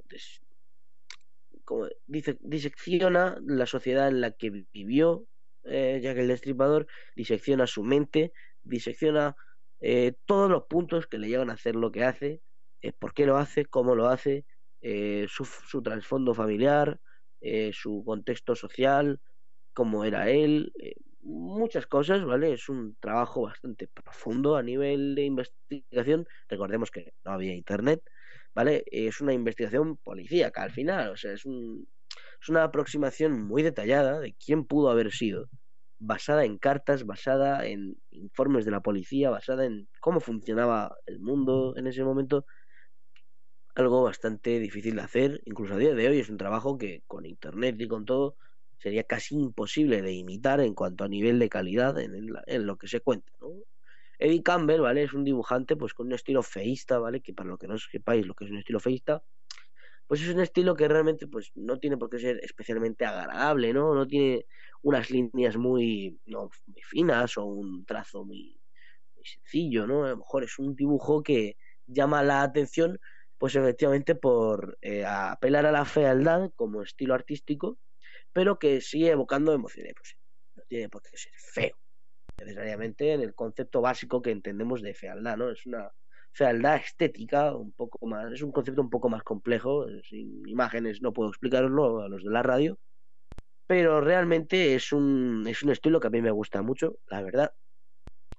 como 1.65 1.89
dice, 2.07 2.39
disecciona 2.41 3.39
la 3.45 3.67
sociedad 3.67 4.09
en 4.09 4.21
la 4.21 4.33
que 4.33 4.65
vivió 4.73 5.27
eh, 5.65 6.01
Jack 6.03 6.19
el 6.19 6.29
Destripador, 6.29 6.87
disecciona 7.15 7.67
su 7.67 7.83
mente, 7.83 8.33
disecciona 8.63 9.37
eh, 9.81 10.15
todos 10.25 10.51
los 10.51 10.65
puntos 10.65 11.07
que 11.07 11.19
le 11.19 11.29
llevan 11.29 11.51
a 11.51 11.55
hacer 11.55 11.77
lo 11.77 11.93
que 11.93 12.05
hace, 12.05 12.41
eh, 12.83 12.93
por 12.93 13.15
qué 13.15 13.27
lo 13.27 13.37
hace, 13.37 13.67
cómo 13.67 13.95
lo 13.95 14.09
hace, 14.09 14.45
su, 14.81 15.45
su 15.45 15.83
trasfondo 15.83 16.35
familiar, 16.35 17.01
su 17.73 18.05
contexto 18.07 18.55
social, 18.55 19.21
cómo 19.73 20.05
era 20.05 20.31
él, 20.31 20.73
muchas 21.29 21.87
cosas, 21.87 22.25
¿vale? 22.25 22.53
Es 22.53 22.69
un 22.69 22.97
trabajo 23.01 23.43
bastante 23.43 23.89
profundo 23.89 24.57
a 24.57 24.63
nivel 24.63 25.15
de 25.15 25.25
investigación. 25.25 26.27
Recordemos 26.49 26.91
que 26.91 27.13
no 27.25 27.33
había 27.33 27.55
internet, 27.55 28.03
¿vale? 28.55 28.85
Es 28.87 29.21
una 29.21 29.33
investigación 29.35 29.97
policíaca 29.99 30.63
al 30.63 30.71
final, 30.71 31.11
o 31.11 31.17
sea, 31.17 31.33
es, 31.33 31.45
un, 31.45 31.89
es 32.41 32.49
una 32.49 32.65
aproximación 32.65 33.43
muy 33.47 33.63
detallada 33.63 34.21
de 34.21 34.35
quién 34.35 34.65
pudo 34.65 34.91
haber 34.91 35.13
sido, 35.13 35.49
basada 35.99 36.45
en 36.45 36.59
cartas, 36.59 37.05
basada 37.05 37.67
en 37.67 37.97
informes 38.11 38.65
de 38.65 38.71
la 38.71 38.81
policía, 38.81 39.31
basada 39.31 39.67
en 39.67 39.89
cómo 40.01 40.21
funcionaba 40.21 40.97
el 41.07 41.21
mundo 41.21 41.75
en 41.77 41.87
ese 41.87 42.05
momento. 42.05 42.47
Algo 43.79 44.03
bastante 44.03 44.59
difícil 44.59 44.97
de 44.97 45.03
hacer, 45.03 45.41
incluso 45.45 45.75
a 45.75 45.77
día 45.77 45.95
de 45.95 46.09
hoy 46.09 46.19
es 46.19 46.29
un 46.29 46.37
trabajo 46.37 46.77
que 46.79 47.05
con 47.07 47.25
internet 47.25 47.77
y 47.79 47.87
con 47.87 48.05
todo 48.05 48.37
sería 48.77 49.05
casi 49.05 49.37
imposible 49.37 50.03
de 50.03 50.11
imitar 50.15 50.61
en 50.61 50.75
cuanto 50.75 51.05
a 51.05 51.09
nivel 51.09 51.39
de 51.39 51.49
calidad 51.49 51.97
en, 52.01 52.13
en 52.45 52.67
lo 52.67 52.77
que 52.77 52.89
se 52.89 52.99
cuenta, 52.99 53.31
¿no? 53.41 53.51
Eddie 54.19 54.43
Campbell, 54.43 54.81
¿vale? 54.81 55.05
Es 55.05 55.13
un 55.13 55.23
dibujante 55.23 55.77
pues 55.77 55.95
con 55.95 56.09
un 56.09 56.15
estilo 56.15 56.43
feísta, 56.43 56.99
¿vale? 56.99 57.21
Que 57.21 57.33
para 57.33 57.51
lo 57.51 57.57
que 57.57 57.69
no 57.69 57.79
sepáis 57.79 58.27
lo 58.27 58.35
que 58.35 58.47
es 58.47 58.51
un 58.51 58.59
estilo 58.59 58.81
feísta, 58.81 59.23
pues 60.09 60.23
es 60.23 60.35
un 60.35 60.41
estilo 60.41 60.75
que 60.75 60.89
realmente 60.89 61.29
pues 61.29 61.53
no 61.55 61.79
tiene 61.79 61.97
por 61.97 62.11
qué 62.11 62.19
ser 62.19 62.41
especialmente 62.43 63.05
agradable, 63.05 63.73
¿no? 63.73 63.95
No 63.95 64.09
tiene 64.09 64.47
unas 64.83 65.09
líneas 65.09 65.57
muy, 65.57 66.19
muy 66.27 66.83
finas 66.83 67.39
o 67.39 67.45
un 67.45 67.85
trazo 67.85 68.25
muy, 68.25 68.59
sencillo, 69.23 69.87
¿no? 69.87 70.05
A 70.05 70.11
lo 70.11 70.17
mejor 70.17 70.43
es 70.43 70.59
un 70.59 70.75
dibujo 70.75 71.23
que 71.23 71.57
llama 71.87 72.23
la 72.25 72.43
atención 72.43 72.99
pues 73.39 73.55
efectivamente 73.57 74.15
por 74.15 74.79
eh, 74.83 75.05
apelar 75.07 75.67
a 75.67 75.73
la 75.73 75.85
fealdad 75.85 76.51
como 76.57 76.83
estilo 76.83 77.15
artístico, 77.15 77.79
pero 78.33 78.59
que 78.59 78.81
sigue 78.81 79.11
evocando 79.11 79.53
emociones. 79.53 79.95
Pues 79.97 80.17
no 80.57 80.65
tiene 80.69 80.89
por 80.89 81.03
qué 81.03 81.17
ser 81.17 81.33
feo 81.37 81.77
necesariamente 82.39 83.13
en 83.13 83.21
el 83.23 83.35
concepto 83.35 83.81
básico 83.81 84.23
que 84.23 84.31
entendemos 84.31 84.83
de 84.83 84.95
fealdad, 84.95 85.37
¿no? 85.37 85.51
Es 85.51 85.67
una 85.67 85.91
fealdad 86.33 86.77
estética 86.77 87.55
un 87.55 87.73
poco 87.73 88.07
más, 88.07 88.33
es 88.33 88.43
un 88.43 88.53
concepto 88.53 88.81
un 88.81 88.91
poco 88.91 89.09
más 89.09 89.23
complejo, 89.23 89.87
sin 90.05 90.47
imágenes 90.49 91.03
no 91.03 91.13
puedo 91.13 91.31
explicarlo 91.31 92.01
a 92.01 92.09
los 92.09 92.23
de 92.23 92.31
la 92.31 92.43
radio, 92.43 92.79
pero 93.67 94.01
realmente 94.01 94.75
es 94.75 94.93
un, 94.93 95.47
es 95.49 95.63
un 95.63 95.71
estilo 95.71 96.01
que 96.01 96.09
a 96.09 96.11
mí 96.11 96.23
me 96.23 96.31
gusta 96.31 96.63
mucho, 96.63 96.99
la 97.07 97.23
verdad. 97.23 97.53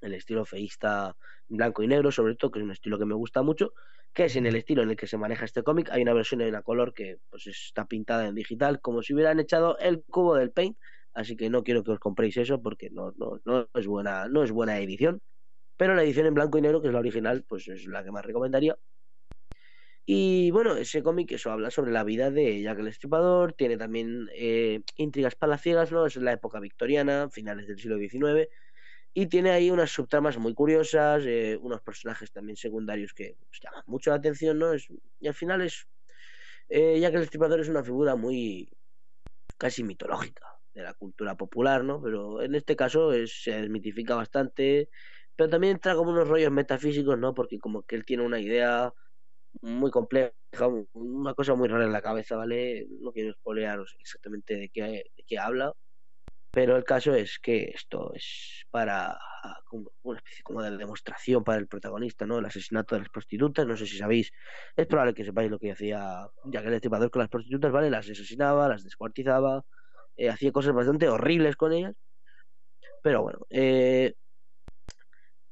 El 0.01 0.13
estilo 0.13 0.45
feísta 0.45 1.15
blanco 1.47 1.83
y 1.83 1.87
negro, 1.87 2.11
sobre 2.11 2.35
todo, 2.35 2.51
que 2.51 2.59
es 2.59 2.65
un 2.65 2.71
estilo 2.71 2.99
que 2.99 3.05
me 3.05 3.15
gusta 3.15 3.41
mucho, 3.41 3.73
que 4.13 4.25
es 4.25 4.35
en 4.35 4.45
el 4.45 4.55
estilo 4.55 4.83
en 4.83 4.91
el 4.91 4.95
que 4.95 5.07
se 5.07 5.17
maneja 5.17 5.45
este 5.45 5.63
cómic. 5.63 5.89
Hay 5.91 6.01
una 6.01 6.13
versión 6.13 6.41
en 6.41 6.51
la 6.51 6.61
color 6.61 6.93
que 6.93 7.17
pues 7.29 7.47
está 7.47 7.85
pintada 7.85 8.27
en 8.27 8.35
digital, 8.35 8.81
como 8.81 9.01
si 9.01 9.13
hubieran 9.13 9.39
echado 9.39 9.77
el 9.79 10.03
cubo 10.03 10.35
del 10.35 10.51
paint 10.51 10.77
así 11.13 11.35
que 11.35 11.49
no 11.49 11.63
quiero 11.63 11.83
que 11.83 11.91
os 11.91 11.99
compréis 11.99 12.37
eso 12.37 12.61
porque 12.61 12.89
no, 12.89 13.13
no, 13.17 13.39
no, 13.45 13.69
es 13.73 13.87
buena, 13.87 14.27
no 14.27 14.43
es 14.43 14.51
buena 14.51 14.79
edición. 14.79 15.21
Pero 15.77 15.95
la 15.95 16.03
edición 16.03 16.25
en 16.25 16.33
blanco 16.33 16.57
y 16.57 16.61
negro, 16.61 16.81
que 16.81 16.87
es 16.87 16.93
la 16.93 16.99
original, 16.99 17.45
pues 17.47 17.67
es 17.67 17.85
la 17.87 18.03
que 18.03 18.11
más 18.11 18.25
recomendaría. 18.25 18.77
Y 20.05 20.49
bueno, 20.51 20.75
ese 20.75 21.03
cómic 21.03 21.31
eso 21.31 21.51
habla 21.51 21.69
sobre 21.69 21.91
la 21.91 22.03
vida 22.03 22.31
de 22.31 22.61
Jack 22.61 22.79
el 22.79 22.87
Estripador, 22.87 23.53
tiene 23.53 23.77
también 23.77 24.27
eh, 24.33 24.81
intrigas 24.95 25.35
palaciegas, 25.35 25.91
¿no? 25.91 26.05
Es 26.05 26.15
la 26.15 26.33
época 26.33 26.59
victoriana, 26.59 27.29
finales 27.29 27.67
del 27.67 27.77
siglo 27.77 27.97
XIX, 27.97 28.49
y 29.13 29.27
tiene 29.27 29.51
ahí 29.51 29.71
unas 29.71 29.91
subtramas 29.91 30.37
muy 30.37 30.53
curiosas, 30.53 31.23
eh, 31.25 31.57
unos 31.61 31.81
personajes 31.81 32.31
también 32.31 32.57
secundarios 32.57 33.13
que 33.13 33.37
pues, 33.49 33.59
llaman 33.63 33.83
mucho 33.87 34.11
la 34.11 34.17
atención, 34.17 34.59
¿no? 34.59 34.73
Es, 34.73 34.87
y 35.19 35.27
al 35.27 35.33
final 35.35 35.61
es. 35.61 35.87
Eh, 36.69 36.99
Jack 36.99 37.15
el 37.15 37.23
Estripador 37.23 37.59
es 37.61 37.69
una 37.69 37.83
figura 37.83 38.15
muy. 38.15 38.69
casi 39.57 39.83
mitológica 39.83 40.45
de 40.73 40.83
la 40.83 40.93
cultura 40.93 41.35
popular, 41.37 41.83
¿no? 41.83 42.01
Pero 42.01 42.41
en 42.41 42.55
este 42.55 42.75
caso 42.75 43.11
se 43.27 43.51
desmitifica 43.61 44.15
bastante, 44.15 44.89
pero 45.35 45.49
también 45.49 45.73
entra 45.75 45.95
como 45.95 46.11
unos 46.11 46.27
rollos 46.27 46.51
metafísicos, 46.51 47.17
¿no? 47.17 47.33
Porque 47.33 47.59
como 47.59 47.83
que 47.83 47.95
él 47.95 48.05
tiene 48.05 48.23
una 48.25 48.39
idea 48.39 48.93
muy 49.61 49.91
compleja, 49.91 50.33
una 50.93 51.33
cosa 51.33 51.55
muy 51.55 51.67
rara 51.67 51.85
en 51.85 51.93
la 51.93 52.01
cabeza, 52.01 52.37
¿vale? 52.37 52.87
No 53.01 53.11
quiero 53.13 53.33
spoilearos 53.33 53.95
exactamente 53.99 54.55
de 54.55 54.69
qué, 54.69 54.81
de 55.17 55.23
qué 55.27 55.39
habla, 55.39 55.73
pero 56.51 56.75
el 56.75 56.83
caso 56.83 57.13
es 57.13 57.39
que 57.39 57.71
esto 57.75 58.11
es 58.13 58.65
para 58.71 59.17
una 60.03 60.17
especie 60.17 60.43
como 60.43 60.61
de 60.61 60.75
demostración 60.77 61.43
para 61.43 61.59
el 61.59 61.67
protagonista, 61.67 62.25
¿no? 62.25 62.39
El 62.39 62.45
asesinato 62.45 62.95
de 62.95 63.01
las 63.01 63.09
prostitutas, 63.09 63.65
no 63.67 63.77
sé 63.77 63.85
si 63.85 63.97
sabéis, 63.97 64.31
es 64.75 64.87
probable 64.87 65.13
que 65.13 65.23
sepáis 65.25 65.49
lo 65.51 65.59
que 65.59 65.71
hacía 65.71 66.27
Jack 66.45 66.65
el 66.65 66.73
Estripador 66.73 67.11
con 67.11 67.21
las 67.21 67.29
prostitutas, 67.29 67.71
¿vale? 67.71 67.89
Las 67.89 68.09
asesinaba, 68.09 68.67
las 68.67 68.83
descuartizaba, 68.83 69.63
eh, 70.17 70.29
hacía 70.29 70.51
cosas 70.51 70.73
bastante 70.73 71.07
horribles 71.07 71.55
con 71.55 71.73
ellas. 71.73 71.95
Pero 73.03 73.21
bueno, 73.21 73.39
eh, 73.49 74.13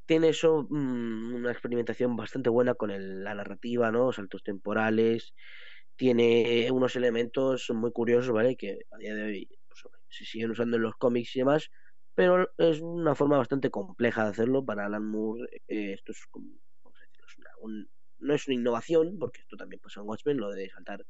tiene 0.05 0.29
eso 0.29 0.65
mm, 0.69 1.35
una 1.35 1.51
experimentación 1.51 2.15
bastante 2.15 2.49
buena 2.49 2.73
con 2.75 2.91
la 3.23 3.35
narrativa, 3.35 3.91
¿no? 3.91 4.11
Saltos 4.11 4.43
temporales. 4.43 5.33
Tiene 5.95 6.69
unos 6.71 6.95
elementos 6.95 7.69
muy 7.71 7.91
curiosos, 7.91 8.31
¿vale? 8.33 8.55
Que 8.55 8.79
a 8.91 8.97
día 8.97 9.15
de 9.15 9.23
hoy 9.23 9.49
pues, 9.83 9.95
se 10.09 10.25
siguen 10.25 10.51
usando 10.51 10.77
en 10.77 10.83
los 10.83 10.95
cómics 10.95 11.35
y 11.35 11.39
demás. 11.39 11.69
Pero 12.15 12.49
es 12.57 12.81
una 12.81 13.13
forma 13.15 13.37
bastante 13.37 13.69
compleja 13.69 14.23
de 14.23 14.29
hacerlo 14.31 14.65
para 14.65 14.85
Alan 14.85 15.05
Moore. 15.05 15.47
Eh, 15.67 15.93
esto 15.93 16.11
es 16.13 16.25
como, 16.31 16.47
no 18.19 18.33
es 18.33 18.47
una 18.47 18.55
innovación, 18.55 19.17
porque 19.19 19.41
esto 19.41 19.57
también 19.57 19.79
pasa 19.81 19.99
en 20.01 20.07
Watchmen, 20.07 20.37
lo 20.37 20.49
de 20.51 20.69
saltar 20.69 21.05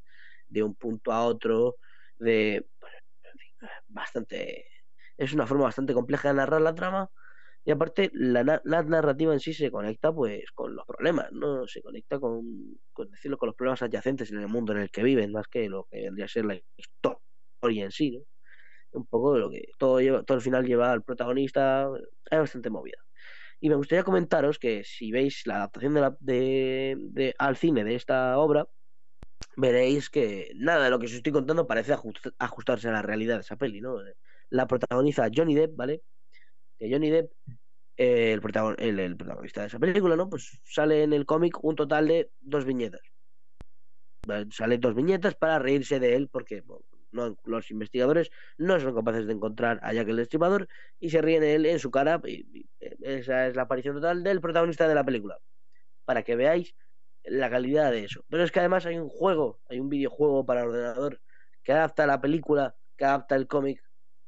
de 0.49 0.63
un 0.63 0.75
punto 0.75 1.11
a 1.11 1.25
otro, 1.25 1.77
de 2.17 2.67
bastante. 3.87 4.65
Es 5.17 5.33
una 5.33 5.47
forma 5.47 5.65
bastante 5.65 5.93
compleja 5.93 6.29
de 6.29 6.35
narrar 6.35 6.61
la 6.61 6.75
trama. 6.75 7.09
Y 7.65 7.71
aparte, 7.71 8.11
la, 8.13 8.61
la, 8.63 8.83
narrativa 8.83 9.33
en 9.33 9.41
sí 9.41 9.53
se 9.53 9.71
conecta 9.71 10.13
pues 10.13 10.51
con 10.53 10.73
los 10.75 10.85
problemas, 10.85 11.31
¿no? 11.33 11.67
Se 11.67 11.81
conecta 11.81 12.19
con, 12.19 12.79
con, 12.93 13.11
decirlo, 13.11 13.37
con 13.37 13.47
los 13.47 13.55
problemas 13.55 13.81
adyacentes 13.81 14.31
en 14.31 14.39
el 14.39 14.47
mundo 14.47 14.71
en 14.73 14.79
el 14.79 14.89
que 14.89 15.03
viven, 15.03 15.33
más 15.33 15.47
que 15.47 15.67
lo 15.67 15.85
que 15.91 16.03
vendría 16.03 16.25
a 16.25 16.29
ser 16.29 16.45
la 16.45 16.57
historia 16.77 17.85
en 17.85 17.91
sí, 17.91 18.11
¿no? 18.11 18.19
Un 18.91 19.05
poco 19.05 19.33
de 19.33 19.39
lo 19.39 19.49
que 19.49 19.69
todo, 19.77 19.99
lleva, 19.99 20.23
todo 20.23 20.37
el 20.37 20.43
final 20.43 20.65
lleva 20.65 20.91
al 20.91 21.03
protagonista, 21.03 21.89
es 22.29 22.39
bastante 22.39 22.69
movida. 22.69 22.97
Y 23.59 23.69
me 23.69 23.75
gustaría 23.75 24.03
comentaros 24.03 24.59
que 24.59 24.83
si 24.83 25.11
veis 25.11 25.45
la 25.45 25.55
adaptación 25.57 25.93
de, 25.95 26.01
la, 26.01 26.17
de, 26.19 27.35
al 27.37 27.57
cine 27.57 27.83
de 27.83 27.95
esta 27.95 28.37
obra, 28.37 28.67
veréis 29.55 30.09
que 30.09 30.51
nada 30.55 30.85
de 30.85 30.89
lo 30.91 30.99
que 30.99 31.07
os 31.07 31.13
estoy 31.13 31.31
contando 31.31 31.65
parece 31.65 31.95
ajustarse 32.37 32.89
a 32.89 32.91
la 32.91 33.01
realidad 33.01 33.35
de 33.35 33.41
esa 33.41 33.55
peli, 33.55 33.81
¿no? 33.81 33.97
La 34.49 34.67
protagoniza 34.67 35.27
Johnny 35.33 35.55
Depp, 35.55 35.75
¿vale? 35.75 36.03
Que 36.77 36.91
Johnny 36.91 37.09
Depp, 37.09 37.31
eh, 37.97 38.31
el, 38.33 38.41
protagonista 38.41 39.61
de 39.61 39.67
esa 39.67 39.79
película, 39.79 40.15
¿no? 40.15 40.29
Pues 40.29 40.59
sale 40.63 41.03
en 41.03 41.13
el 41.13 41.25
cómic 41.25 41.63
un 41.63 41.75
total 41.75 42.07
de 42.07 42.29
dos 42.39 42.63
viñetas. 42.63 43.01
Sale 44.51 44.77
dos 44.77 44.93
viñetas 44.93 45.35
para 45.35 45.57
reírse 45.57 45.99
de 45.99 46.15
él 46.15 46.29
porque 46.29 46.63
no, 47.11 47.37
los 47.45 47.71
investigadores 47.71 48.31
no 48.57 48.79
son 48.79 48.95
capaces 48.95 49.27
de 49.27 49.33
encontrar 49.33 49.79
a 49.83 49.93
Jack 49.93 50.07
el 50.09 50.17
Destripador 50.17 50.67
y 50.99 51.09
se 51.09 51.21
ríen 51.21 51.43
él 51.43 51.65
en 51.65 51.79
su 51.79 51.91
cara. 51.91 52.21
Y, 52.25 52.67
esa 52.79 53.47
es 53.47 53.55
la 53.55 53.63
aparición 53.63 53.95
total 53.95 54.23
del 54.23 54.41
protagonista 54.41 54.87
de 54.87 54.95
la 54.95 55.03
película. 55.03 55.37
Para 56.05 56.23
que 56.23 56.35
veáis 56.35 56.75
la 57.23 57.49
calidad 57.49 57.91
de 57.91 58.05
eso. 58.05 58.23
Pero 58.29 58.43
es 58.43 58.51
que 58.51 58.59
además 58.59 58.85
hay 58.85 58.97
un 58.97 59.09
juego, 59.09 59.59
hay 59.69 59.79
un 59.79 59.89
videojuego 59.89 60.45
para 60.45 60.63
ordenador 60.63 61.21
que 61.63 61.73
adapta 61.73 62.07
la 62.07 62.21
película, 62.21 62.75
que 62.95 63.05
adapta 63.05 63.35
el 63.35 63.47
cómic, 63.47 63.83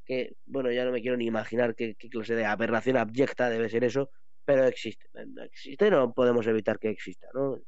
que, 0.05 0.35
bueno, 0.45 0.71
ya 0.71 0.85
no 0.85 0.91
me 0.91 1.01
quiero 1.01 1.17
ni 1.17 1.25
imaginar 1.25 1.75
qué, 1.75 1.95
clase 1.95 2.35
de 2.35 2.45
aberración 2.45 2.97
abyecta 2.97 3.49
debe 3.49 3.69
ser 3.69 3.83
eso, 3.83 4.11
pero 4.43 4.65
existe. 4.65 5.07
Existe, 5.43 5.89
no 5.91 6.13
podemos 6.13 6.47
evitar 6.47 6.79
que 6.79 6.89
exista, 6.89 7.27
¿no? 7.33 7.59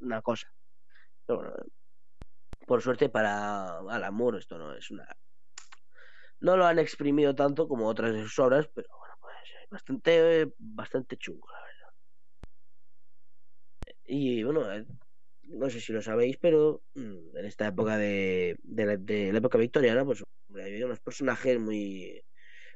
Una 0.00 0.22
cosa. 0.22 0.50
Por 2.68 2.82
suerte 2.82 3.08
para 3.08 3.78
Alan 3.78 4.14
Moore 4.14 4.38
esto 4.38 4.58
no 4.58 4.74
es 4.74 4.90
una... 4.92 5.08
No 6.40 6.56
lo 6.56 6.66
han 6.66 6.78
exprimido 6.78 7.34
tanto 7.34 7.66
como 7.66 7.88
otras 7.88 8.12
de 8.12 8.22
sus 8.22 8.38
obras, 8.38 8.68
pero 8.72 8.88
bueno, 8.96 9.14
pues 9.20 9.34
bastante, 9.70 10.52
bastante 10.58 11.16
chungo, 11.16 11.48
la 11.50 11.60
verdad. 11.60 11.92
Y 14.04 14.44
bueno, 14.44 14.72
eh, 14.72 14.86
no 15.42 15.68
sé 15.68 15.80
si 15.80 15.92
lo 15.92 16.00
sabéis, 16.00 16.36
pero 16.36 16.82
mm, 16.94 17.36
en 17.38 17.44
esta 17.44 17.66
época 17.66 17.98
de, 17.98 18.56
de, 18.62 19.32
la, 19.32 19.38
época 19.38 19.58
victoriana, 19.58 20.04
pues 20.04 20.22
había 20.50 20.86
unos 20.86 21.00
personajes 21.00 21.58
muy 21.58 22.22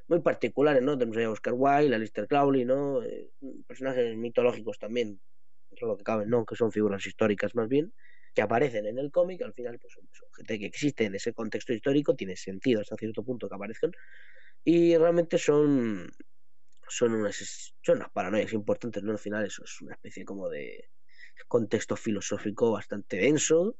muy 0.07 0.19
particulares, 0.19 0.81
¿no? 0.83 0.97
Tenemos 0.97 1.17
a 1.17 1.31
Oscar 1.31 1.53
Wilde, 1.55 1.95
a 1.95 1.99
Lister 1.99 2.27
Crowley, 2.27 2.65
¿no? 2.65 3.01
Eh, 3.01 3.29
personajes 3.65 4.17
mitológicos 4.17 4.77
también, 4.77 5.21
eso 5.71 5.85
lo 5.85 5.95
que 5.95 6.03
caben, 6.03 6.29
¿no? 6.29 6.45
Que 6.45 6.57
son 6.57 6.73
figuras 6.73 7.05
históricas 7.05 7.55
más 7.55 7.69
bien, 7.69 7.93
que 8.33 8.41
aparecen 8.41 8.85
en 8.85 8.97
el 8.97 9.11
cómic, 9.11 9.41
al 9.41 9.53
final, 9.53 9.79
pues 9.79 9.93
son, 9.93 10.07
gente 10.35 10.59
que 10.59 10.65
existe 10.65 11.05
en 11.05 11.15
ese 11.15 11.33
contexto 11.33 11.73
histórico, 11.73 12.15
tiene 12.15 12.35
sentido 12.35 12.81
hasta 12.81 12.95
cierto 12.95 13.23
punto 13.23 13.47
que 13.47 13.55
aparezcan, 13.55 13.91
y 14.63 14.97
realmente 14.97 15.37
son 15.37 16.09
son 16.87 17.13
unas, 17.13 17.73
son 17.81 17.97
unas 17.97 18.11
paranoias 18.11 18.53
importantes, 18.53 19.01
¿no? 19.03 19.11
Al 19.11 19.19
final 19.19 19.45
eso 19.45 19.63
es 19.63 19.81
una 19.81 19.93
especie 19.93 20.25
como 20.25 20.49
de 20.49 20.89
contexto 21.47 21.95
filosófico 21.95 22.71
bastante 22.71 23.17
denso, 23.17 23.77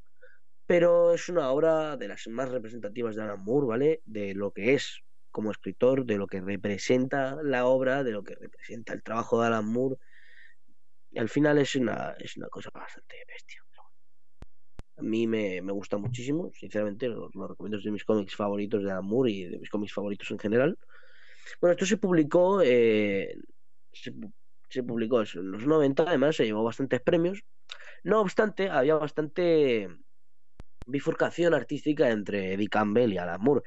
pero 0.66 1.14
es 1.14 1.30
una 1.30 1.52
obra 1.52 1.98
de 1.98 2.08
las 2.08 2.28
más 2.28 2.50
representativas 2.50 3.16
de 3.16 3.24
Alan 3.24 3.44
Moore, 3.44 3.68
¿vale? 3.68 4.02
De 4.06 4.34
lo 4.34 4.52
que 4.52 4.74
es 4.74 5.02
como 5.32 5.52
escritor, 5.52 6.06
de 6.06 6.18
lo 6.18 6.28
que 6.28 6.42
representa 6.42 7.38
la 7.44 7.66
obra, 7.66 8.04
de 8.04 8.12
lo 8.12 8.24
que 8.24 8.36
representa 8.36 8.94
el 8.94 9.04
trabajo 9.04 9.42
de 9.42 9.48
Alan 9.48 9.66
Moore. 9.66 9.98
Y 11.12 11.20
al 11.20 11.30
final 11.30 11.58
es 11.60 11.76
una, 11.76 12.16
es 12.20 12.38
una 12.38 12.48
cosa 12.48 12.70
bastante 12.74 13.18
bestia. 13.28 13.62
A 14.98 15.02
mí 15.02 15.26
me, 15.28 15.60
gusta 15.62 15.98
muchísimo, 15.98 16.52
sinceramente, 16.54 17.08
lo, 17.08 17.30
recomiendo, 17.48 17.78
es 17.78 17.84
de 17.84 17.92
mis 17.92 18.06
cómics 18.06 18.36
favoritos 18.36 18.84
de 18.84 19.02
Moore 19.02 19.32
y 19.32 19.44
de 19.46 19.60
mis 19.60 19.70
cómics 19.70 19.94
favoritos 19.94 20.30
en 20.32 20.40
general. 20.40 20.78
Bueno, 21.60 21.72
esto 21.74 21.86
se 21.86 21.98
publicó, 21.98 22.62
eh, 22.62 23.36
se 23.92 24.84
publicó 24.84 25.22
en 25.22 25.52
los 25.52 25.66
90, 25.66 26.04
además 26.04 26.36
se 26.36 26.46
llevó 26.46 26.64
bastantes 26.64 27.02
premios. 27.02 27.44
No 28.04 28.22
obstante, 28.22 28.70
había 28.70 28.96
bastante 28.96 29.90
bifurcación 30.86 31.54
artística 31.54 32.10
entre 32.10 32.54
Eddie 32.54 32.70
Campbell 32.70 33.14
y 33.14 33.18
Alan 33.18 33.42
Moore. 33.42 33.62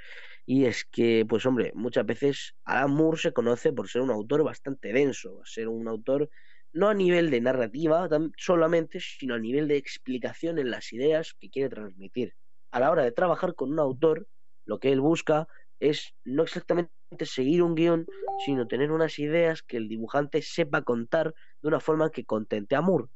Y 0.45 0.66
es 0.66 0.85
que, 0.85 1.26
pues 1.28 1.45
hombre, 1.47 1.73
muchas 1.75 2.06
veces 2.06 2.54
Alan 2.64 2.92
Moore 2.92 3.18
se 3.18 3.33
conoce 3.33 3.73
por 3.73 3.88
ser 3.88 4.02
un 4.02 4.11
autor 4.11 4.45
bastante 4.45 4.92
denso, 4.92 5.40
ser 5.45 5.68
un 5.68 5.88
autor 5.88 6.30
no 6.73 6.88
a 6.88 6.94
nivel 6.94 7.30
de 7.30 7.40
narrativa 7.40 8.08
solamente, 8.37 9.00
sino 9.00 9.35
a 9.35 9.38
nivel 9.38 9.68
de 9.68 9.76
explicación 9.76 10.58
en 10.58 10.70
las 10.70 10.92
ideas 10.92 11.35
que 11.38 11.50
quiere 11.50 11.70
transmitir. 11.70 12.35
A 12.70 12.80
la 12.80 12.90
hora 12.90 13.02
de 13.02 13.12
trabajar 13.12 13.54
con 13.54 13.73
un 13.73 13.78
autor, 13.78 14.28
lo 14.66 14.78
que 14.78 14.92
él 14.92 15.00
busca 15.00 15.49
es 15.80 16.14
no 16.25 16.42
exactamente 16.42 16.90
seguir 17.25 17.62
un 17.62 17.75
guion, 17.75 18.06
sino 18.44 18.66
tener 18.66 18.90
unas 18.90 19.18
ideas 19.18 19.62
que 19.62 19.76
el 19.76 19.88
dibujante 19.88 20.42
sepa 20.42 20.82
contar 20.82 21.35
de 21.62 21.68
una 21.68 21.80
forma 21.80 22.11
que 22.11 22.25
contente 22.25 22.75
a 22.75 22.80
Moore. 22.80 23.06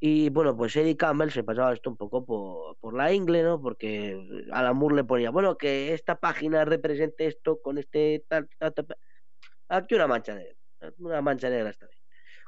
Y 0.00 0.28
bueno, 0.30 0.56
pues 0.56 0.76
Eddie 0.76 0.96
Campbell 0.96 1.30
se 1.30 1.44
pasaba 1.44 1.72
esto 1.72 1.90
un 1.90 1.96
poco 1.96 2.24
por, 2.78 2.96
la 2.96 3.12
ingle, 3.12 3.42
¿no? 3.42 3.60
Porque 3.60 4.18
a 4.52 4.72
Moore 4.72 4.96
le 4.96 5.04
ponía, 5.04 5.30
bueno, 5.30 5.56
que 5.56 5.94
esta 5.94 6.16
página 6.18 6.64
represente 6.64 7.26
esto 7.26 7.60
con 7.62 7.78
este 7.78 8.24
tal, 8.28 8.48
Aquí 9.68 9.94
una 9.94 10.06
mancha 10.06 10.34
negra, 10.34 10.56
una 10.98 11.22
mancha 11.22 11.48
negra 11.48 11.70
esta 11.70 11.86
vez. 11.86 12.03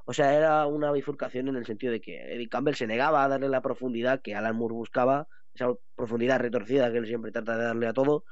O 0.08 0.12
sea, 0.12 0.34
era 0.34 0.66
una 0.66 0.92
bifurcación 0.92 1.48
en 1.48 1.56
el 1.56 1.66
sentido 1.66 1.92
de 1.92 2.00
que 2.00 2.32
Eddie 2.32 2.48
Campbell 2.48 2.76
se 2.76 2.86
negaba 2.86 3.24
a 3.24 3.28
darle 3.28 3.48
la 3.48 3.60
profundidad 3.60 4.22
que 4.22 4.36
Alan 4.36 4.56
Moore 4.56 4.74
buscaba, 4.74 5.26
esa 5.52 5.74
profundidad 5.96 6.38
retorcida 6.38 6.92
que 6.92 6.98
él 6.98 7.06
siempre 7.06 7.32
trata 7.32 7.58
de 7.58 7.64
darle 7.64 7.88
a 7.88 7.92
todo, 7.92 8.24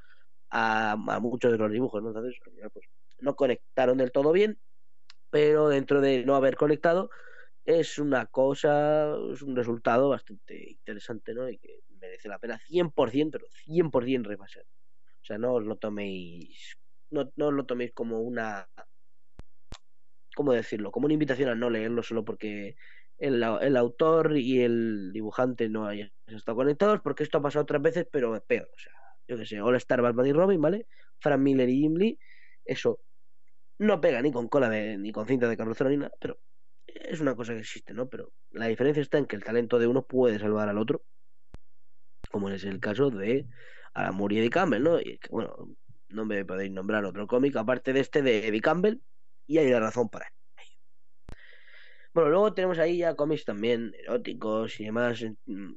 a, 0.51 0.97
muchos 1.21 1.51
de 1.51 1.59
los 1.59 1.73
dibujos, 1.73 2.01
¿no? 2.01 2.11
Entonces, 2.11 2.39
pues, 2.73 2.87
no 3.19 3.35
conectaron 3.35 3.99
del 3.99 4.13
todo 4.13 4.31
bien, 4.31 4.61
pero 5.31 5.69
dentro 5.69 6.01
de 6.01 6.25
no 6.25 6.37
haber 6.37 6.55
conectado, 6.57 7.11
es 7.65 7.99
una 7.99 8.27
cosa, 8.27 9.13
es 9.33 9.43
un 9.43 9.57
resultado 9.57 10.11
bastante 10.11 10.71
interesante, 10.71 11.35
¿no? 11.35 11.49
Y 11.49 11.59
que 11.59 11.81
merece 11.99 12.29
la 12.29 12.39
pena 12.39 12.57
100%, 12.69 13.33
pero 13.33 13.47
100% 13.67 14.29
repasar. 14.29 14.63
O 15.23 15.25
sea, 15.25 15.39
no 15.39 15.55
os 15.55 15.65
lo 15.65 15.75
toméis, 15.75 16.77
no, 17.11 17.33
no 17.35 17.49
os 17.49 17.55
lo 17.55 17.67
toméis 17.67 17.93
como 17.93 18.21
una, 18.21 18.69
¿cómo 20.35 20.53
decirlo? 20.53 20.91
Como 20.91 21.07
una 21.07 21.15
invitación 21.15 21.49
a 21.49 21.55
no 21.55 21.71
leerlo 21.71 22.03
solo 22.03 22.25
porque 22.25 22.77
el, 23.19 23.43
el 23.43 23.77
autor 23.77 24.37
y 24.37 24.63
el 24.63 25.13
dibujante 25.13 25.69
no 25.69 25.87
hayan 25.87 26.13
estado 26.27 26.57
conectados, 26.57 27.01
porque 27.01 27.23
esto 27.23 27.39
ha 27.39 27.43
pasado 27.43 27.63
otras 27.63 27.83
veces, 27.83 28.07
pero 28.11 28.35
es 28.35 28.43
peor, 28.43 28.69
o 28.73 28.79
sea, 28.79 28.93
yo 29.29 29.37
que 29.37 29.47
sé, 29.47 29.61
All 29.61 29.77
Star, 29.77 30.03
Batman 30.03 30.27
y 30.27 30.33
Robin, 30.33 30.61
¿vale? 30.61 30.87
Frank 31.21 31.41
Miller 31.41 31.69
y 31.69 31.81
Jim 31.81 31.95
Lee, 31.95 32.19
eso 32.65 33.01
no 33.79 34.01
pega 34.01 34.21
ni 34.23 34.33
con 34.33 34.49
cola 34.49 34.69
de, 34.69 34.99
ni 34.99 35.13
con 35.13 35.27
cinta 35.27 35.49
de 35.49 35.57
carrocero 35.57 35.91
ni 35.91 35.97
nada, 35.97 36.13
pero 36.21 36.39
es 36.87 37.21
una 37.21 37.35
cosa 37.35 37.55
que 37.55 37.61
existe, 37.61 37.95
¿no? 37.95 38.09
Pero 38.09 38.33
la 38.51 38.67
diferencia 38.67 39.01
está 39.01 39.19
en 39.19 39.27
que 39.27 39.37
el 39.37 39.45
talento 39.45 39.79
de 39.79 39.87
uno 39.87 40.07
puede 40.07 40.39
salvar 40.39 40.69
al 40.69 40.79
otro, 40.79 41.05
como 42.31 42.51
es 42.51 42.65
el 42.65 42.81
caso 42.81 43.11
de 43.11 43.47
Alan 43.95 44.15
Moore 44.17 44.37
y 44.37 44.39
Eddie 44.39 44.51
Campbell, 44.51 44.83
¿no? 44.83 45.01
Y 45.01 45.19
bueno, 45.31 45.77
no 46.09 46.25
me 46.25 46.45
podéis 46.45 46.73
nombrar 46.73 47.05
otro 47.05 47.27
cómic 47.27 47.57
aparte 47.57 47.93
de 47.93 48.01
este 48.01 48.23
de 48.23 48.49
Eddie 48.49 48.61
Campbell, 48.61 49.01
y 49.47 49.59
hay 49.59 49.71
la 49.71 49.81
razón 49.81 50.09
para 50.09 50.27
ello. 50.27 50.79
Bueno, 52.13 52.31
luego 52.31 52.55
tenemos 52.55 52.79
ahí 52.79 52.99
ya 52.99 53.15
cómics 53.15 53.45
también 53.45 53.93
eróticos 53.99 54.79
y 54.81 54.85
demás, 54.85 55.25
mm, 55.47 55.75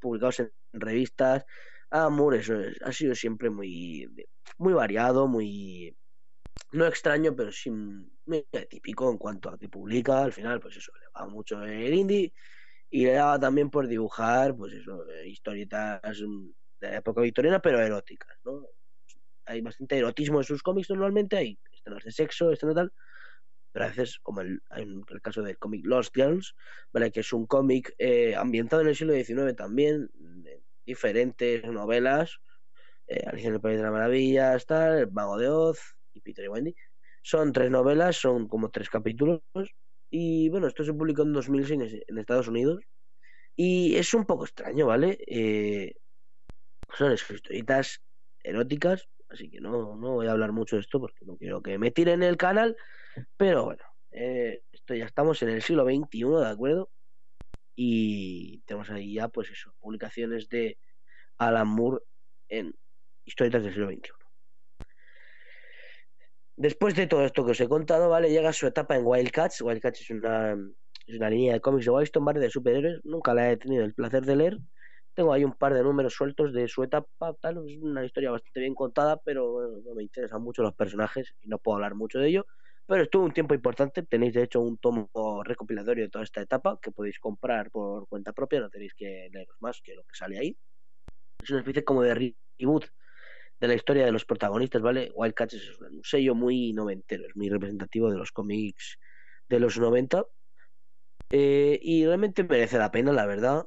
publicados 0.00 0.40
en 0.40 0.52
revistas, 0.72 1.44
Amor, 1.94 2.34
eso 2.34 2.54
ha 2.86 2.90
sido 2.90 3.14
siempre 3.14 3.50
muy, 3.50 4.08
muy 4.56 4.72
variado, 4.72 5.28
muy, 5.28 5.94
no 6.72 6.86
extraño, 6.86 7.36
pero 7.36 7.52
sí 7.52 7.70
muy 7.70 8.46
típico 8.70 9.10
en 9.10 9.18
cuanto 9.18 9.50
a 9.50 9.58
que 9.58 9.68
publica. 9.68 10.22
Al 10.24 10.32
final, 10.32 10.58
pues 10.58 10.78
eso, 10.78 10.90
le 10.98 11.06
va 11.14 11.28
mucho 11.28 11.62
el 11.62 11.92
indie 11.92 12.32
y 12.88 13.04
le 13.04 13.12
daba 13.12 13.38
también 13.38 13.68
por 13.68 13.88
dibujar, 13.88 14.56
pues 14.56 14.72
eso, 14.72 15.04
historietas 15.26 16.00
de 16.80 16.88
la 16.88 16.96
época 16.96 17.20
victoriana, 17.20 17.60
pero 17.60 17.78
eróticas, 17.78 18.38
¿no? 18.44 18.66
Hay 19.44 19.60
bastante 19.60 19.98
erotismo 19.98 20.38
en 20.38 20.44
sus 20.44 20.62
cómics 20.62 20.88
normalmente, 20.88 21.36
hay 21.36 21.58
escenas 21.82 22.04
de 22.04 22.12
sexo, 22.12 22.50
escenas 22.50 22.74
tal, 22.74 22.92
pero 23.72 23.86
a 23.86 23.88
veces, 23.88 24.18
como 24.22 24.42
el, 24.42 24.60
en 24.70 25.02
el 25.08 25.20
caso 25.22 25.42
del 25.42 25.58
cómic 25.58 25.84
Lost 25.84 26.14
Girls, 26.14 26.54
¿vale? 26.92 27.10
que 27.10 27.20
es 27.20 27.32
un 27.32 27.46
cómic 27.46 27.94
eh, 27.98 28.34
ambientado 28.36 28.82
en 28.82 28.88
el 28.88 28.96
siglo 28.96 29.14
XIX 29.14 29.56
también, 29.56 30.10
diferentes 30.84 31.64
novelas, 31.64 32.38
eh, 33.06 33.24
Alicia 33.26 33.48
en 33.48 33.54
el 33.54 33.60
País 33.60 33.78
de 33.78 33.84
las 33.84 33.92
Maravillas, 33.92 34.66
tal, 34.66 34.98
El 34.98 35.12
Mago 35.12 35.38
de 35.38 35.48
Oz 35.48 35.78
y 36.12 36.20
Peter 36.20 36.44
y 36.44 36.48
Wendy. 36.48 36.74
Son 37.22 37.52
tres 37.52 37.70
novelas, 37.70 38.16
son 38.16 38.48
como 38.48 38.70
tres 38.70 38.90
capítulos. 38.90 39.40
Y 40.10 40.48
bueno, 40.50 40.66
esto 40.66 40.84
se 40.84 40.92
publicó 40.92 41.22
en 41.22 41.32
2006 41.32 42.02
en 42.06 42.18
Estados 42.18 42.48
Unidos. 42.48 42.84
Y 43.56 43.96
es 43.96 44.12
un 44.14 44.24
poco 44.26 44.44
extraño, 44.44 44.86
¿vale? 44.86 45.18
Eh, 45.26 45.94
son 46.94 47.12
historietas 47.12 48.02
eróticas, 48.42 49.08
así 49.32 49.50
que 49.50 49.60
no, 49.60 49.96
no 49.96 50.12
voy 50.12 50.26
a 50.26 50.32
hablar 50.32 50.52
mucho 50.52 50.76
de 50.76 50.82
esto 50.82 51.00
porque 51.00 51.24
no 51.24 51.36
quiero 51.36 51.62
que 51.62 51.78
me 51.78 51.90
tiren 51.90 52.22
el 52.22 52.36
canal. 52.36 52.76
Pero 53.36 53.64
bueno, 53.64 53.82
eh, 54.10 54.62
esto 54.72 54.94
ya 54.94 55.06
estamos 55.06 55.42
en 55.42 55.50
el 55.50 55.62
siglo 55.62 55.84
XXI, 55.84 56.40
¿de 56.40 56.48
acuerdo? 56.48 56.90
y 57.74 58.60
tenemos 58.60 58.90
ahí 58.90 59.14
ya 59.14 59.28
pues 59.28 59.50
eso, 59.50 59.74
publicaciones 59.80 60.48
de 60.48 60.78
Alan 61.38 61.68
Moore 61.68 62.04
en 62.48 62.74
historietas 63.24 63.62
del 63.62 63.72
siglo 63.72 63.88
XXI. 63.88 64.12
Después 66.56 66.94
de 66.94 67.06
todo 67.06 67.24
esto 67.24 67.44
que 67.44 67.52
os 67.52 67.60
he 67.60 67.68
contado, 67.68 68.10
¿vale? 68.10 68.30
Llega 68.30 68.52
su 68.52 68.66
etapa 68.66 68.94
en 68.94 69.02
Wildcats. 69.04 69.62
Wildcats 69.62 70.02
es 70.02 70.10
una, 70.10 70.52
es 71.06 71.16
una 71.16 71.30
línea 71.30 71.54
de 71.54 71.60
cómics 71.60 71.86
de 71.86 71.90
Wildstorm, 71.90 72.26
¿vale? 72.26 72.40
De 72.40 72.50
superhéroes. 72.50 73.00
Nunca 73.04 73.32
la 73.34 73.50
he 73.50 73.56
tenido 73.56 73.84
el 73.84 73.94
placer 73.94 74.24
de 74.24 74.36
leer. 74.36 74.58
Tengo 75.14 75.32
ahí 75.32 75.44
un 75.44 75.52
par 75.54 75.74
de 75.74 75.82
números 75.82 76.14
sueltos 76.14 76.52
de 76.52 76.68
su 76.68 76.82
etapa, 76.82 77.34
tal. 77.40 77.68
Es 77.68 77.78
una 77.80 78.04
historia 78.04 78.30
bastante 78.30 78.60
bien 78.60 78.74
contada, 78.74 79.18
pero 79.18 79.80
no 79.84 79.94
me 79.94 80.02
interesan 80.02 80.42
mucho 80.42 80.62
los 80.62 80.74
personajes 80.74 81.34
y 81.40 81.48
no 81.48 81.58
puedo 81.58 81.76
hablar 81.76 81.94
mucho 81.94 82.18
de 82.18 82.28
ello. 82.28 82.46
Pero 82.86 83.02
estuvo 83.02 83.24
un 83.24 83.32
tiempo 83.32 83.54
importante. 83.54 84.02
Tenéis, 84.02 84.34
de 84.34 84.42
hecho, 84.44 84.60
un 84.60 84.78
tomo 84.78 85.10
recopilatorio 85.44 86.04
de 86.04 86.10
toda 86.10 86.24
esta 86.24 86.40
etapa 86.40 86.78
que 86.80 86.92
podéis 86.92 87.18
comprar 87.18 87.70
por 87.70 88.08
cuenta 88.08 88.32
propia. 88.32 88.60
No 88.60 88.70
tenéis 88.70 88.94
que 88.94 89.28
leeros 89.32 89.56
más 89.60 89.80
que 89.82 89.94
lo 89.94 90.02
que 90.04 90.14
sale 90.14 90.38
ahí. 90.38 90.56
Es 91.42 91.50
una 91.50 91.60
especie 91.60 91.84
como 91.84 92.02
de 92.02 92.14
reboot 92.14 92.86
de 93.60 93.68
la 93.68 93.74
historia 93.74 94.04
de 94.04 94.12
los 94.12 94.24
protagonistas, 94.24 94.82
¿vale? 94.82 95.10
Wildcats 95.14 95.54
es 95.54 95.80
un 95.80 96.02
sello 96.04 96.34
muy 96.34 96.72
noventero, 96.72 97.26
es 97.26 97.36
muy 97.36 97.48
representativo 97.48 98.10
de 98.10 98.18
los 98.18 98.32
cómics 98.32 98.98
de 99.48 99.60
los 99.60 99.78
90. 99.78 100.26
Eh, 101.30 101.78
y 101.82 102.06
realmente 102.06 102.44
merece 102.44 102.78
la 102.78 102.90
pena, 102.90 103.12
la 103.12 103.26
verdad. 103.26 103.66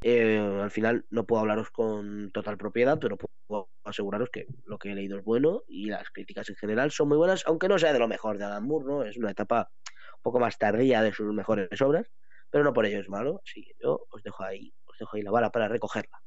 Eh, 0.00 0.38
al 0.38 0.70
final 0.70 1.06
no 1.10 1.26
puedo 1.26 1.40
hablaros 1.40 1.70
con 1.70 2.30
total 2.30 2.56
propiedad, 2.56 2.98
pero 3.00 3.16
puedo 3.16 3.70
aseguraros 3.84 4.30
que 4.30 4.46
lo 4.64 4.78
que 4.78 4.92
he 4.92 4.94
leído 4.94 5.18
es 5.18 5.24
bueno 5.24 5.64
y 5.66 5.86
las 5.88 6.10
críticas 6.10 6.48
en 6.50 6.56
general 6.56 6.90
son 6.90 7.08
muy 7.08 7.16
buenas, 7.16 7.44
aunque 7.46 7.68
no 7.68 7.78
sea 7.78 7.92
de 7.92 7.98
lo 7.98 8.06
mejor 8.08 8.38
de 8.38 8.44
Alan 8.44 8.64
Moore, 8.64 8.86
¿no? 8.86 9.02
Es 9.04 9.16
una 9.16 9.30
etapa 9.30 9.70
un 10.16 10.22
poco 10.22 10.38
más 10.38 10.58
tardía 10.58 11.02
de 11.02 11.12
sus 11.12 11.32
mejores 11.34 11.80
obras, 11.82 12.06
pero 12.50 12.64
no 12.64 12.72
por 12.72 12.86
ello 12.86 13.00
es 13.00 13.08
malo, 13.08 13.40
así 13.44 13.64
que 13.64 13.72
yo 13.82 14.06
os 14.10 14.22
dejo 14.22 14.44
ahí, 14.44 14.72
os 14.86 14.96
dejo 14.98 15.16
ahí 15.16 15.22
la 15.22 15.30
bala 15.30 15.50
para 15.50 15.68
recogerla. 15.68 16.18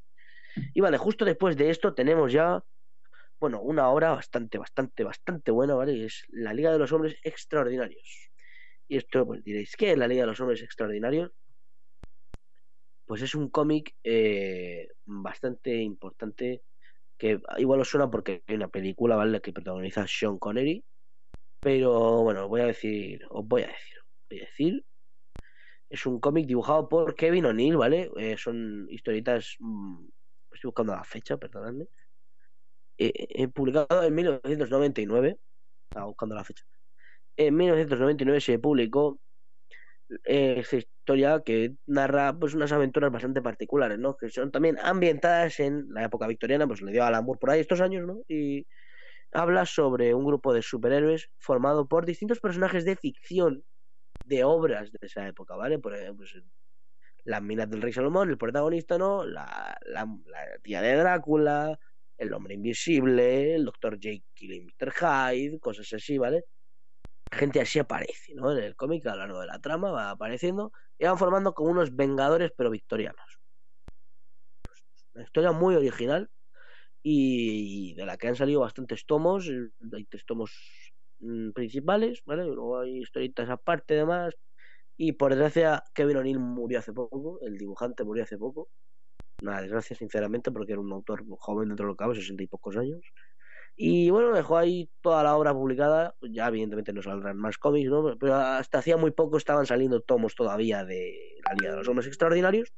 Y 0.73 0.81
vale, 0.81 0.97
justo 0.97 1.23
después 1.23 1.55
de 1.55 1.69
esto 1.69 1.93
tenemos 1.93 2.33
ya, 2.33 2.63
bueno, 3.39 3.61
una 3.61 3.89
obra 3.89 4.11
bastante, 4.11 4.57
bastante, 4.57 5.03
bastante 5.03 5.51
buena, 5.51 5.75
¿vale? 5.75 6.05
Es 6.05 6.25
La 6.29 6.53
Liga 6.53 6.71
de 6.71 6.79
los 6.79 6.91
Hombres 6.91 7.17
Extraordinarios. 7.23 8.31
Y 8.87 8.97
esto, 8.97 9.25
pues 9.25 9.43
diréis, 9.43 9.75
¿qué 9.77 9.91
es 9.93 9.97
La 9.97 10.07
Liga 10.07 10.23
de 10.23 10.27
los 10.27 10.39
Hombres 10.41 10.61
Extraordinarios? 10.61 11.31
Pues 13.11 13.23
es 13.23 13.35
un 13.35 13.49
cómic 13.49 13.93
eh, 14.05 14.87
bastante 15.03 15.75
importante 15.81 16.63
que 17.17 17.41
igual 17.57 17.81
os 17.81 17.89
suena 17.89 18.09
porque 18.09 18.41
hay 18.47 18.55
una 18.55 18.69
película, 18.69 19.17
¿vale? 19.17 19.41
Que 19.41 19.51
protagoniza 19.51 20.07
Sean 20.07 20.39
Connery. 20.39 20.81
Pero 21.59 22.23
bueno, 22.23 22.47
voy 22.47 22.61
a 22.61 22.67
decir, 22.67 23.19
os 23.29 23.45
voy 23.45 23.63
a 23.63 23.67
decir, 23.67 23.97
voy 24.29 24.39
a 24.39 24.45
decir. 24.45 24.85
Es 25.89 26.05
un 26.05 26.21
cómic 26.21 26.47
dibujado 26.47 26.87
por 26.87 27.13
Kevin 27.13 27.47
O'Neill, 27.47 27.75
¿vale? 27.75 28.09
Eh, 28.15 28.37
son 28.37 28.87
historietas. 28.89 29.57
Mmm, 29.59 30.07
estoy 30.53 30.69
buscando 30.69 30.95
la 30.95 31.03
fecha, 31.03 31.35
perdonadme. 31.35 31.87
Eh, 32.97 33.45
publicado 33.49 34.03
en 34.03 34.15
1999. 34.15 35.37
Estaba 35.89 36.05
buscando 36.05 36.35
la 36.35 36.45
fecha. 36.45 36.63
En 37.35 37.57
1999 37.57 38.39
se 38.39 38.57
publicó 38.57 39.19
eh, 40.23 40.63
historia 41.11 41.41
que 41.43 41.75
narra 41.87 42.37
pues 42.37 42.53
unas 42.53 42.71
aventuras 42.71 43.11
bastante 43.11 43.41
particulares, 43.41 43.99
¿no? 43.99 44.15
Que 44.15 44.29
son 44.29 44.51
también 44.51 44.77
ambientadas 44.81 45.59
en 45.59 45.87
la 45.93 46.05
época 46.05 46.27
victoriana, 46.27 46.67
pues 46.67 46.81
le 46.81 46.91
dio 46.91 47.03
al 47.03 47.15
amor 47.15 47.37
por 47.39 47.49
ahí 47.49 47.59
estos 47.59 47.81
años, 47.81 48.05
¿no? 48.07 48.21
Y 48.27 48.65
habla 49.33 49.65
sobre 49.65 50.13
un 50.13 50.25
grupo 50.25 50.53
de 50.53 50.61
superhéroes 50.61 51.29
formado 51.37 51.87
por 51.87 52.05
distintos 52.05 52.39
personajes 52.39 52.85
de 52.85 52.95
ficción 52.95 53.63
de 54.25 54.43
obras 54.43 54.91
de 54.91 54.99
esa 55.01 55.27
época, 55.27 55.55
¿vale? 55.55 55.79
Por 55.79 55.95
ejemplo, 55.95 56.25
pues, 56.31 56.43
las 57.25 57.41
minas 57.41 57.69
del 57.69 57.81
rey 57.81 57.93
Salomón, 57.93 58.29
el 58.29 58.37
protagonista, 58.37 58.97
¿no? 58.97 59.25
La, 59.25 59.77
la, 59.85 60.07
tía 60.63 60.81
de 60.81 60.95
Drácula, 60.95 61.77
el 62.17 62.33
hombre 62.33 62.55
invisible, 62.55 63.55
el 63.55 63.65
doctor 63.65 63.99
Jekyll 63.99 64.53
y 64.53 64.61
Mr. 64.61 64.91
Hyde, 64.93 65.59
cosas 65.59 65.91
así, 65.93 66.17
¿vale? 66.17 66.45
Gente 67.31 67.61
así 67.61 67.79
aparece, 67.79 68.33
¿no? 68.35 68.51
En 68.51 68.63
el 68.63 68.75
cómic 68.75 69.05
a 69.07 69.11
lo 69.11 69.19
largo 69.19 69.39
de 69.39 69.47
la 69.47 69.59
trama 69.59 69.91
va 69.91 70.11
apareciendo 70.11 70.71
y 70.97 71.05
van 71.05 71.17
formando 71.17 71.53
como 71.53 71.71
unos 71.71 71.95
vengadores 71.95 72.51
pero 72.55 72.69
victorianos. 72.69 73.39
Una 75.13 75.23
historia 75.23 75.51
muy 75.51 75.75
original 75.75 76.29
y 77.03 77.93
de 77.95 78.05
la 78.05 78.17
que 78.17 78.27
han 78.27 78.35
salido 78.35 78.61
bastantes 78.61 79.05
tomos, 79.05 79.49
hay 79.93 80.05
tres 80.05 80.25
tomos 80.25 80.51
mm, 81.19 81.51
principales, 81.51 82.21
¿vale? 82.25 82.43
Luego 82.45 82.79
hay 82.81 82.99
historietas 82.99 83.49
aparte 83.49 83.95
además. 83.95 84.35
Y 84.97 85.13
por 85.13 85.31
desgracia, 85.31 85.83
Kevin 85.95 86.17
O'Neill 86.17 86.39
murió 86.39 86.79
hace 86.79 86.93
poco, 86.93 87.39
el 87.41 87.57
dibujante 87.57 88.03
murió 88.03 88.23
hace 88.23 88.37
poco. 88.37 88.69
Una 89.41 89.61
desgracia, 89.61 89.95
sinceramente, 89.95 90.51
porque 90.51 90.73
era 90.73 90.81
un 90.81 90.91
autor 90.93 91.25
joven 91.39 91.69
dentro 91.69 91.87
de 91.87 91.93
lo 91.93 91.97
que 91.97 92.21
sesenta 92.21 92.43
y 92.43 92.47
pocos 92.47 92.77
años. 92.77 93.01
Y 93.75 94.09
bueno, 94.11 94.33
dejó 94.33 94.57
ahí 94.57 94.89
toda 95.01 95.23
la 95.23 95.35
obra 95.35 95.53
publicada. 95.53 96.15
Ya, 96.21 96.47
evidentemente, 96.47 96.93
no 96.93 97.01
saldrán 97.01 97.37
más 97.37 97.57
cómics, 97.57 97.89
¿no? 97.89 98.17
Pero 98.19 98.35
hasta 98.35 98.79
hacía 98.79 98.97
muy 98.97 99.11
poco 99.11 99.37
estaban 99.37 99.65
saliendo 99.65 100.01
tomos 100.01 100.35
todavía 100.35 100.85
de 100.85 101.39
la 101.45 101.53
Liga 101.53 101.71
de 101.71 101.77
los 101.77 101.87
Hombres 101.87 102.07
Extraordinarios. 102.07 102.73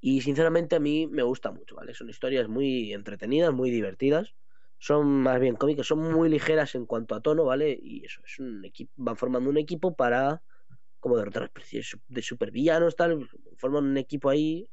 Y 0.00 0.22
sinceramente 0.22 0.76
a 0.76 0.80
mí 0.80 1.06
me 1.06 1.22
gusta 1.22 1.52
mucho, 1.52 1.76
¿vale? 1.76 1.94
Son 1.94 2.08
historias 2.08 2.48
muy 2.48 2.92
entretenidas, 2.92 3.52
muy 3.52 3.70
divertidas. 3.70 4.34
Son 4.78 5.06
más 5.06 5.38
bien 5.38 5.56
cómicas, 5.56 5.86
son 5.86 5.98
muy 6.12 6.30
ligeras 6.30 6.74
en 6.74 6.86
cuanto 6.86 7.14
a 7.14 7.20
tono, 7.20 7.44
¿vale? 7.44 7.78
Y 7.80 8.04
eso, 8.06 8.22
es 8.24 8.38
un 8.38 8.64
equipo, 8.64 8.90
van 8.96 9.16
formando 9.16 9.50
un 9.50 9.58
equipo 9.58 9.94
para 9.94 10.42
como 11.00 11.18
derrotar 11.18 11.42
a 11.42 11.46
especies 11.46 11.98
de 12.08 12.22
supervillanos, 12.22 12.96
tal. 12.96 13.28
Forman 13.56 13.84
un 13.84 13.98
equipo 13.98 14.30
ahí 14.30 14.68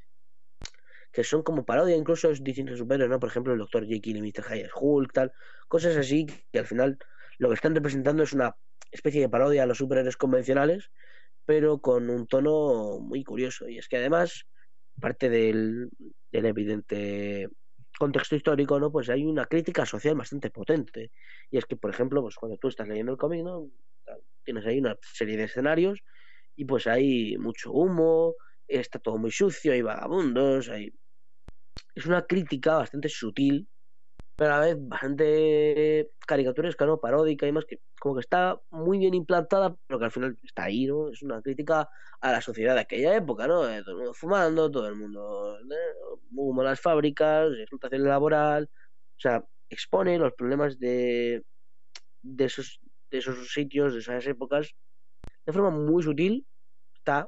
que 1.18 1.24
son 1.24 1.42
como 1.42 1.66
parodia 1.66 1.96
incluso 1.96 2.28
de 2.30 2.38
distintos 2.42 2.78
superhéroes, 2.78 3.10
¿no? 3.10 3.20
Por 3.20 3.30
ejemplo, 3.30 3.52
el 3.52 3.58
Doctor 3.58 3.88
Jekyll 3.88 4.18
y 4.18 4.22
Mr. 4.22 4.44
Hyde 4.44 4.70
Hulk, 4.72 5.14
tal. 5.14 5.34
Cosas 5.68 5.98
así 5.98 6.28
que 6.52 6.60
al 6.60 6.68
final 6.68 7.00
lo 7.40 7.48
que 7.48 7.56
están 7.56 7.74
representando 7.74 8.22
es 8.22 8.34
una 8.34 8.56
especie 8.92 9.22
de 9.22 9.28
parodia 9.28 9.64
a 9.64 9.66
los 9.66 9.80
superhéroes 9.80 10.16
convencionales, 10.16 10.92
pero 11.44 11.80
con 11.80 12.12
un 12.12 12.28
tono 12.28 13.00
muy 13.00 13.24
curioso. 13.24 13.68
Y 13.68 13.80
es 13.80 13.88
que 13.88 13.98
además 13.98 14.46
parte 15.02 15.28
del, 15.28 15.90
evidente 16.32 17.50
contexto 17.98 18.36
histórico, 18.36 18.80
¿no? 18.80 18.92
Pues 18.92 19.10
hay 19.10 19.26
una 19.26 19.46
crítica 19.46 19.88
social 19.88 20.14
bastante 20.14 20.52
potente. 20.52 21.10
Y 21.50 21.58
es 21.58 21.66
que, 21.66 21.78
por 21.78 21.90
ejemplo, 21.90 22.22
pues 22.22 22.36
cuando 22.36 22.60
tú 22.60 22.68
estás 22.68 22.88
leyendo 22.88 23.14
el 23.14 23.18
cómic, 23.18 23.44
¿no? 23.44 23.72
Tienes 24.44 24.68
ahí 24.68 24.78
una 24.78 24.96
serie 25.02 25.36
de 25.36 25.46
escenarios 25.46 26.00
y 26.56 26.66
pues 26.66 26.86
hay 26.86 27.36
mucho 27.40 27.72
humo, 27.72 28.36
está 28.68 29.00
todo 29.00 29.18
muy 29.18 29.32
sucio, 29.32 29.74
hay 29.74 29.82
vagabundos, 29.82 30.70
hay... 30.70 30.94
Es 31.98 32.06
una 32.06 32.26
crítica 32.26 32.78
bastante 32.78 33.10
sutil 33.10 33.68
pero 34.38 34.54
a 34.54 34.60
la 34.60 34.66
vez 34.68 34.78
bastante 34.80 36.12
caricaturesca, 36.28 36.86
¿no? 36.86 37.00
Paródica 37.00 37.48
y 37.48 37.52
más, 37.52 37.66
que 37.66 37.82
como 38.00 38.16
que 38.16 38.22
está 38.22 38.62
muy 38.70 39.00
bien 39.00 39.16
implantada, 39.16 39.76
pero 39.88 39.98
que 39.98 40.06
al 40.06 40.12
final 40.12 40.38
está 40.44 40.66
ahí, 40.66 40.86
¿no? 40.86 41.10
Es 41.10 41.24
una 41.24 41.42
crítica 41.42 41.90
a 42.22 42.32
la 42.32 42.40
sociedad 42.40 42.76
de 42.76 42.82
aquella 42.82 43.16
época, 43.16 43.48
¿no? 43.48 43.62
Todo 43.62 43.92
el 43.92 43.96
mundo 43.96 44.14
fumando, 44.14 44.70
todo 44.70 44.88
el 44.88 44.96
mundo 44.96 45.58
humo 46.36 46.62
las 46.62 46.80
fábricas, 46.80 47.52
explotación 47.58 48.04
laboral, 48.04 48.70
o 48.72 49.20
sea, 49.20 49.44
expone 49.70 50.20
los 50.20 50.34
problemas 50.34 50.78
de, 50.78 51.44
de, 52.22 52.46
esos, 52.46 52.80
de 53.10 53.18
esos 53.18 53.52
sitios, 53.52 53.94
de 53.94 54.00
esas 54.02 54.28
épocas, 54.28 54.76
de 55.48 55.52
forma 55.52 55.72
muy 55.72 56.04
sutil, 56.04 56.46
está, 56.94 57.28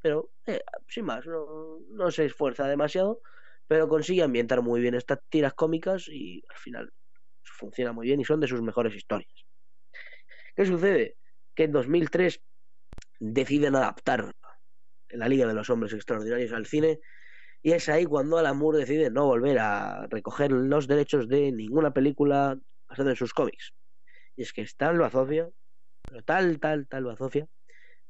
pero 0.00 0.30
eh, 0.46 0.62
sin 0.88 1.04
más, 1.04 1.26
no, 1.26 1.80
no 1.90 2.10
se 2.10 2.24
esfuerza 2.24 2.66
demasiado 2.66 3.20
pero 3.66 3.88
consigue 3.88 4.22
ambientar 4.22 4.62
muy 4.62 4.80
bien 4.80 4.94
estas 4.94 5.18
tiras 5.28 5.54
cómicas 5.54 6.08
y 6.08 6.42
al 6.48 6.58
final 6.58 6.92
funciona 7.42 7.92
muy 7.92 8.06
bien 8.06 8.20
y 8.20 8.24
son 8.24 8.40
de 8.40 8.48
sus 8.48 8.62
mejores 8.62 8.94
historias. 8.94 9.44
¿Qué 10.54 10.64
sucede? 10.66 11.16
Que 11.54 11.64
en 11.64 11.72
2003 11.72 12.40
deciden 13.18 13.76
adaptar 13.76 14.32
la 15.10 15.28
Liga 15.28 15.46
de 15.46 15.54
los 15.54 15.70
Hombres 15.70 15.92
Extraordinarios 15.92 16.52
al 16.52 16.66
cine 16.66 17.00
y 17.62 17.72
es 17.72 17.88
ahí 17.88 18.04
cuando 18.04 18.38
Alan 18.38 18.56
Moore 18.56 18.78
decide 18.78 19.10
no 19.10 19.26
volver 19.26 19.58
a 19.58 20.06
recoger 20.06 20.52
los 20.52 20.86
derechos 20.86 21.28
de 21.28 21.50
ninguna 21.52 21.92
película 21.92 22.56
basada 22.88 23.10
en 23.10 23.16
sus 23.16 23.32
cómics. 23.32 23.72
Y 24.36 24.42
es 24.42 24.52
que 24.52 24.62
está 24.62 24.92
lo 24.92 25.04
asocia, 25.04 25.50
pero 26.06 26.22
tal, 26.22 26.60
tal, 26.60 26.86
tal 26.86 27.02
lo 27.02 27.10
asocia, 27.10 27.48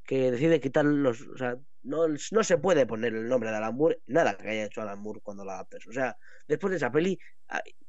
que 0.05 0.31
decide 0.31 0.61
quitar 0.61 0.85
los, 0.85 1.27
no, 1.87 2.07
no 2.09 2.45
se 2.45 2.59
puede 2.59 2.87
poner 2.87 3.15
el 3.15 3.29
nombre 3.29 3.51
de 3.51 3.57
Alan 3.57 3.77
Moore, 3.77 4.03
nada 4.07 4.37
que 4.37 4.49
haya 4.49 4.65
hecho 4.65 4.83
Alan 4.83 5.01
Moore 5.01 5.21
cuando 5.23 5.45
la 5.45 5.55
adaptes. 5.55 5.87
O 5.87 5.93
sea, 5.93 6.17
después 6.47 6.71
de 6.73 6.79
esa 6.79 6.91
peli, 6.91 7.19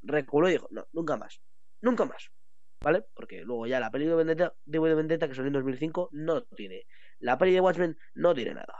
reculó 0.03 0.47
y 0.49 0.53
dijo, 0.53 0.67
no, 0.71 0.87
nunca 0.93 1.17
más, 1.17 1.41
nunca 1.81 2.05
más. 2.05 2.31
¿Vale? 2.79 3.03
Porque 3.15 3.41
luego 3.41 3.65
ya 3.65 3.79
la 3.79 3.89
peli 3.89 4.05
de 4.05 4.13
Vendetta, 4.13 4.53
de 4.65 4.79
Vendetta 4.79 5.27
que 5.27 5.33
salió 5.33 5.47
en 5.47 5.53
2005 5.53 6.09
no 6.11 6.43
tiene. 6.43 6.85
La 7.19 7.37
peli 7.37 7.53
de 7.53 7.59
Watchmen 7.59 7.97
no 8.13 8.35
tiene 8.35 8.53
nada. 8.53 8.73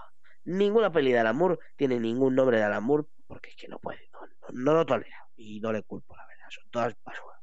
Ninguna 0.43 0.91
peli 0.91 1.11
de 1.11 1.19
Alan 1.19 1.35
Moore 1.35 1.57
tiene 1.75 1.99
ningún 1.99 2.35
nombre 2.35 2.57
de 2.57 2.63
Alan 2.63 2.83
Moore 2.83 3.05
porque 3.25 3.49
es 3.49 3.55
que 3.55 3.67
no 3.67 3.79
puede, 3.79 4.09
no, 4.53 4.73
lo 4.73 4.85
tolera. 4.85 5.17
Y 5.35 5.59
no 5.59 5.73
le 5.73 5.81
culpo, 5.83 6.15
la 6.15 6.25
verdad. 6.27 6.45
Son 6.49 6.69
todas 6.69 6.95
basura. 7.03 7.41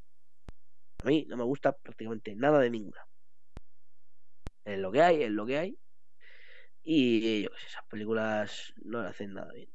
A 1.03 1.07
mí 1.07 1.27
no 1.29 1.37
me 1.37 1.45
gusta 1.45 1.73
prácticamente 1.73 2.35
nada 2.35 2.61
de 2.61 2.71
ninguna. 2.71 3.07
Es 4.65 4.79
lo 4.79 4.91
que 4.91 5.03
hay, 5.03 5.25
es 5.25 5.31
lo 5.31 5.45
que 5.45 5.59
hay. 5.59 5.79
Y 6.85 7.43
yo 7.43 7.51
esas 7.67 7.85
películas 7.89 8.75
no 8.85 9.03
le 9.03 9.09
hacen 9.09 9.33
nada 9.33 9.53
bien. 9.53 9.71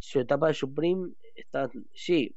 Su 0.00 0.20
etapa 0.20 0.48
de 0.48 0.54
Supreme 0.54 1.12
está. 1.34 1.70
Sí. 1.94 2.36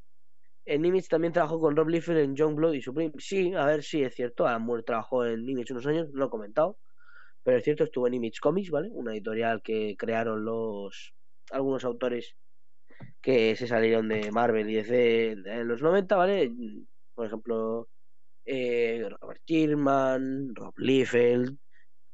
En 0.65 0.81
Nimitz 0.81 1.07
también 1.07 1.33
trabajó 1.33 1.59
con 1.59 1.75
Rob 1.75 1.89
Liefeld 1.89 2.19
en 2.19 2.35
John 2.37 2.55
Blood 2.55 2.73
y 2.73 2.81
Supreme. 2.81 3.13
Sí, 3.17 3.53
a 3.53 3.65
ver, 3.65 3.83
sí, 3.83 4.03
es 4.03 4.15
cierto. 4.15 4.47
Alan 4.47 4.63
Moore 4.63 4.83
trabajó 4.83 5.25
en 5.25 5.45
Nimitz 5.45 5.71
unos 5.71 5.85
años, 5.85 6.09
no 6.11 6.19
lo 6.19 6.25
he 6.27 6.29
comentado. 6.29 6.77
Pero 7.43 7.57
es 7.57 7.63
cierto, 7.63 7.83
estuvo 7.83 8.07
en 8.07 8.11
Nimitz 8.11 8.39
Comics, 8.39 8.71
¿vale? 8.71 8.89
Una 8.91 9.13
editorial 9.13 9.61
que 9.61 9.95
crearon 9.97 10.45
los 10.45 11.13
algunos 11.51 11.83
autores 11.85 12.35
que 13.21 13.55
se 13.55 13.67
salieron 13.67 14.07
de 14.07 14.31
Marvel 14.31 14.69
y 14.69 14.75
DC 14.75 15.31
en 15.31 15.67
los 15.67 15.81
90, 15.81 16.15
¿vale? 16.15 16.51
Por 17.13 17.27
ejemplo, 17.27 17.89
eh, 18.45 19.07
Robert 19.19 19.41
Kierman, 19.45 20.55
Rob 20.55 20.73
Liefeld, 20.77 21.57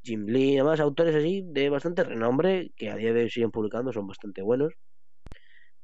Jim 0.04 0.26
Lee, 0.28 0.58
además 0.58 0.80
autores 0.80 1.16
así 1.16 1.44
de 1.46 1.70
bastante 1.70 2.04
renombre 2.04 2.72
que 2.76 2.90
a 2.92 2.96
día 2.98 3.14
de 3.14 3.22
hoy 3.24 3.30
siguen 3.32 3.52
publicando, 3.52 3.92
son 3.94 4.08
bastante 4.08 4.42
buenos. 4.44 4.74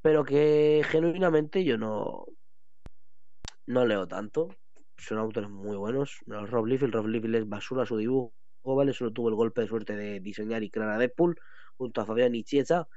pero 0.02 0.24
que 0.26 0.82
genuinamente 0.90 1.64
yo 1.64 1.78
no, 1.78 2.26
no 3.66 3.86
leo 3.86 4.08
tanto. 4.08 4.50
Son 4.98 5.18
autores 5.20 5.50
muy 5.50 5.78
buenos. 5.78 6.20
Rob 6.26 6.66
Liefeld, 6.66 6.94
Rob 6.94 7.08
Liefeld 7.08 7.36
es 7.36 7.48
basura 7.50 7.86
su 7.86 7.98
dibujo, 7.98 8.34
¿vale? 8.64 8.94
Solo 8.94 9.12
tuvo 9.14 9.30
el 9.30 9.36
golpe 9.36 9.62
de 9.62 9.68
suerte 9.68 9.96
de 9.96 10.20
diseñar 10.20 10.64
y 10.64 10.72
crear 10.72 10.90
a 10.90 10.98
Deadpool 10.98 11.36
junto 11.78 12.02
a 12.02 12.06
Fabián 12.06 12.34
Chiesa 12.44 12.88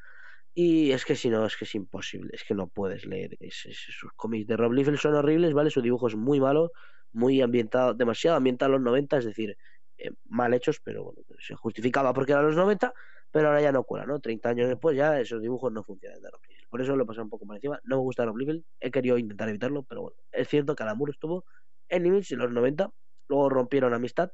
Y 0.55 0.93
es 0.93 1.05
que 1.07 1.17
si 1.17 1.31
no, 1.31 1.47
es 1.47 1.57
que 1.57 1.67
es 1.67 1.75
imposible, 1.77 2.31
es 2.35 2.45
que 2.45 2.55
no 2.55 2.69
puedes 2.69 3.07
leer 3.07 3.37
esos 3.41 4.13
cómics 4.17 4.47
de 4.49 4.57
Rob 4.57 4.73
Liefeld 4.75 4.99
son 4.99 5.15
horribles, 5.15 5.55
¿vale? 5.55 5.71
Su 5.71 5.83
dibujo 5.83 6.09
es 6.09 6.17
muy 6.17 6.41
malo, 6.41 6.73
muy 7.13 7.43
ambientado, 7.43 7.95
demasiado 7.95 8.37
ambientado 8.39 8.71
a 8.71 8.75
los 8.77 8.83
90, 8.83 9.19
es 9.19 9.27
decir, 9.27 9.57
eh, 10.01 10.13
mal 10.29 10.55
hechos, 10.55 10.81
pero 10.83 11.05
bueno, 11.05 11.21
se 11.39 11.55
justificaba 11.55 12.13
porque 12.15 12.33
eran 12.33 12.47
los 12.47 12.57
90, 12.57 12.93
pero 13.31 13.49
ahora 13.49 13.61
ya 13.61 13.73
no 13.73 13.85
cuela, 13.85 14.07
¿no? 14.07 14.19
30 14.19 14.49
años 14.49 14.69
después 14.69 14.97
ya 14.97 15.21
esos 15.21 15.43
dibujos 15.43 15.71
no 15.73 15.85
funcionan 15.85 16.21
de. 16.23 16.31
Por 16.69 16.81
eso 16.81 16.97
lo 16.97 17.05
pasado 17.05 17.25
un 17.25 17.31
poco 17.31 17.47
por 17.47 17.57
encima. 17.57 17.81
No 17.85 17.97
me 17.97 18.03
gusta 18.03 18.25
Rob 18.25 18.37
Liefeld, 18.37 18.65
he 18.81 18.91
querido 18.91 19.19
intentar 19.19 19.49
evitarlo, 19.49 19.83
pero 19.83 20.03
bueno, 20.03 20.17
es 20.33 20.49
cierto 20.49 20.75
que 20.75 20.83
Alamur 20.83 21.11
estuvo 21.11 21.45
en 21.89 22.07
Image 22.07 22.35
en 22.35 22.41
los 22.41 22.51
90, 22.51 22.91
luego 23.29 23.49
rompieron 23.51 23.93
amistad, 23.93 24.33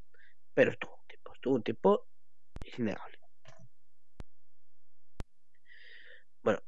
pero 0.55 0.71
estuvo 0.71 0.95
un 0.95 1.07
tiempo, 1.09 1.33
estuvo 1.35 1.55
un 1.55 1.63
tiempo 1.63 2.07
innegable. 2.79 3.19
Bueno, 6.43 6.61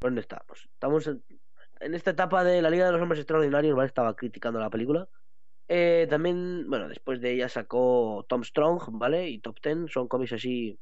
¿dónde 0.00 0.20
estamos? 0.20 0.68
Estamos 0.72 1.06
en, 1.06 1.94
esta 1.94 2.10
etapa 2.10 2.44
de 2.44 2.60
la 2.60 2.70
Liga 2.70 2.86
de 2.86 2.92
los 2.92 3.00
Hombres 3.00 3.20
Extraordinarios, 3.20 3.76
¿vale? 3.76 3.86
Estaba 3.86 4.14
criticando 4.14 4.60
la 4.60 4.70
película. 4.70 5.08
Eh, 5.68 6.06
también, 6.08 6.68
bueno, 6.68 6.88
después 6.88 7.20
de 7.20 7.32
ella 7.32 7.48
sacó 7.48 8.24
Tom 8.28 8.42
Strong, 8.42 8.82
¿vale? 8.92 9.28
Y 9.28 9.40
Top 9.40 9.60
Ten, 9.60 9.86
son 9.88 10.08
cómics 10.08 10.32
así 10.32 10.78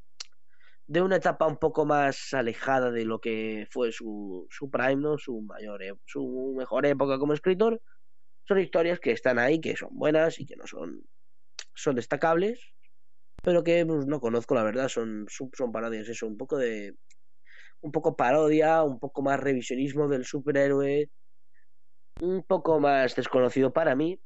de 0.87 1.03
una 1.03 1.17
etapa 1.17 1.47
un 1.47 1.57
poco 1.57 1.85
más 1.85 2.33
alejada 2.33 2.93
de 2.93 3.05
lo 3.05 3.21
que 3.21 3.67
fue 3.71 3.91
su, 3.91 4.47
su 4.51 4.71
prime, 4.71 4.97
¿no? 4.97 5.19
Su 5.19 5.41
mayor, 5.43 5.83
e, 5.83 5.95
su 6.05 6.55
mejor 6.57 6.87
época 6.87 7.19
como 7.19 7.33
escritor. 7.33 7.81
Son 8.45 8.61
historias 8.61 9.01
que 9.01 9.11
están 9.11 9.41
ahí, 9.41 9.61
que 9.61 9.77
son 9.77 9.91
buenas 9.93 10.39
y 10.39 10.47
que 10.47 10.55
no 10.55 10.67
son, 10.69 11.03
son 11.75 11.97
destacables, 11.97 12.61
pero 13.43 13.65
que 13.65 13.85
pues, 13.85 14.07
no 14.07 14.21
conozco, 14.21 14.55
la 14.55 14.63
verdad, 14.63 14.89
son, 14.89 15.27
son 15.29 15.73
parodias, 15.73 16.09
eso, 16.09 16.29
un 16.29 16.37
poco 16.37 16.57
de, 16.57 16.95
un 17.81 17.91
poco 17.91 18.17
parodia, 18.17 18.85
un 18.85 19.01
poco 19.01 19.23
más 19.23 19.41
revisionismo 19.41 20.07
del 20.09 20.25
superhéroe, 20.25 21.11
un 22.19 22.45
poco 22.45 22.79
más 22.79 23.17
desconocido 23.17 23.73
para 23.73 23.97
mí, 23.97 24.21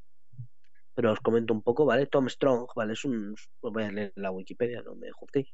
pero 1.01 1.13
os 1.13 1.21
comento 1.21 1.55
un 1.55 1.63
poco, 1.63 1.87
¿vale? 1.87 2.05
Tom 2.05 2.29
Strong, 2.29 2.67
¿vale? 2.77 2.93
Es 2.93 3.07
un... 3.07 3.35
Voy 3.63 3.85
a 3.85 3.91
leer 3.91 4.13
la 4.17 4.31
Wikipedia, 4.31 4.83
no 4.83 4.95
me 4.97 5.11
juzguéis. 5.11 5.49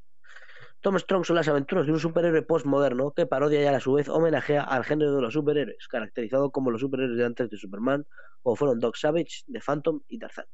Tom 0.81 0.99
Strong 0.99 1.23
son 1.23 1.37
las 1.37 1.47
aventuras 1.47 1.85
de 1.85 1.93
un 1.93 2.01
superhéroe 2.01 2.41
postmoderno 2.41 3.13
que 3.13 3.25
parodia 3.25 3.61
y 3.61 3.65
a 3.65 3.79
su 3.79 3.93
vez 3.93 4.09
homenajea 4.09 4.61
al 4.61 4.83
género 4.83 5.15
de 5.15 5.21
los 5.21 5.33
superhéroes, 5.33 5.87
caracterizado 5.87 6.51
como 6.51 6.69
los 6.69 6.81
superhéroes 6.81 7.17
de 7.17 7.23
antes 7.23 7.49
de 7.49 7.55
Superman, 7.55 8.05
como 8.43 8.57
fueron 8.57 8.81
Doc 8.81 8.97
Savage, 8.97 9.45
The 9.49 9.61
Phantom 9.61 10.01
y 10.09 10.19
Tarzan. 10.19 10.47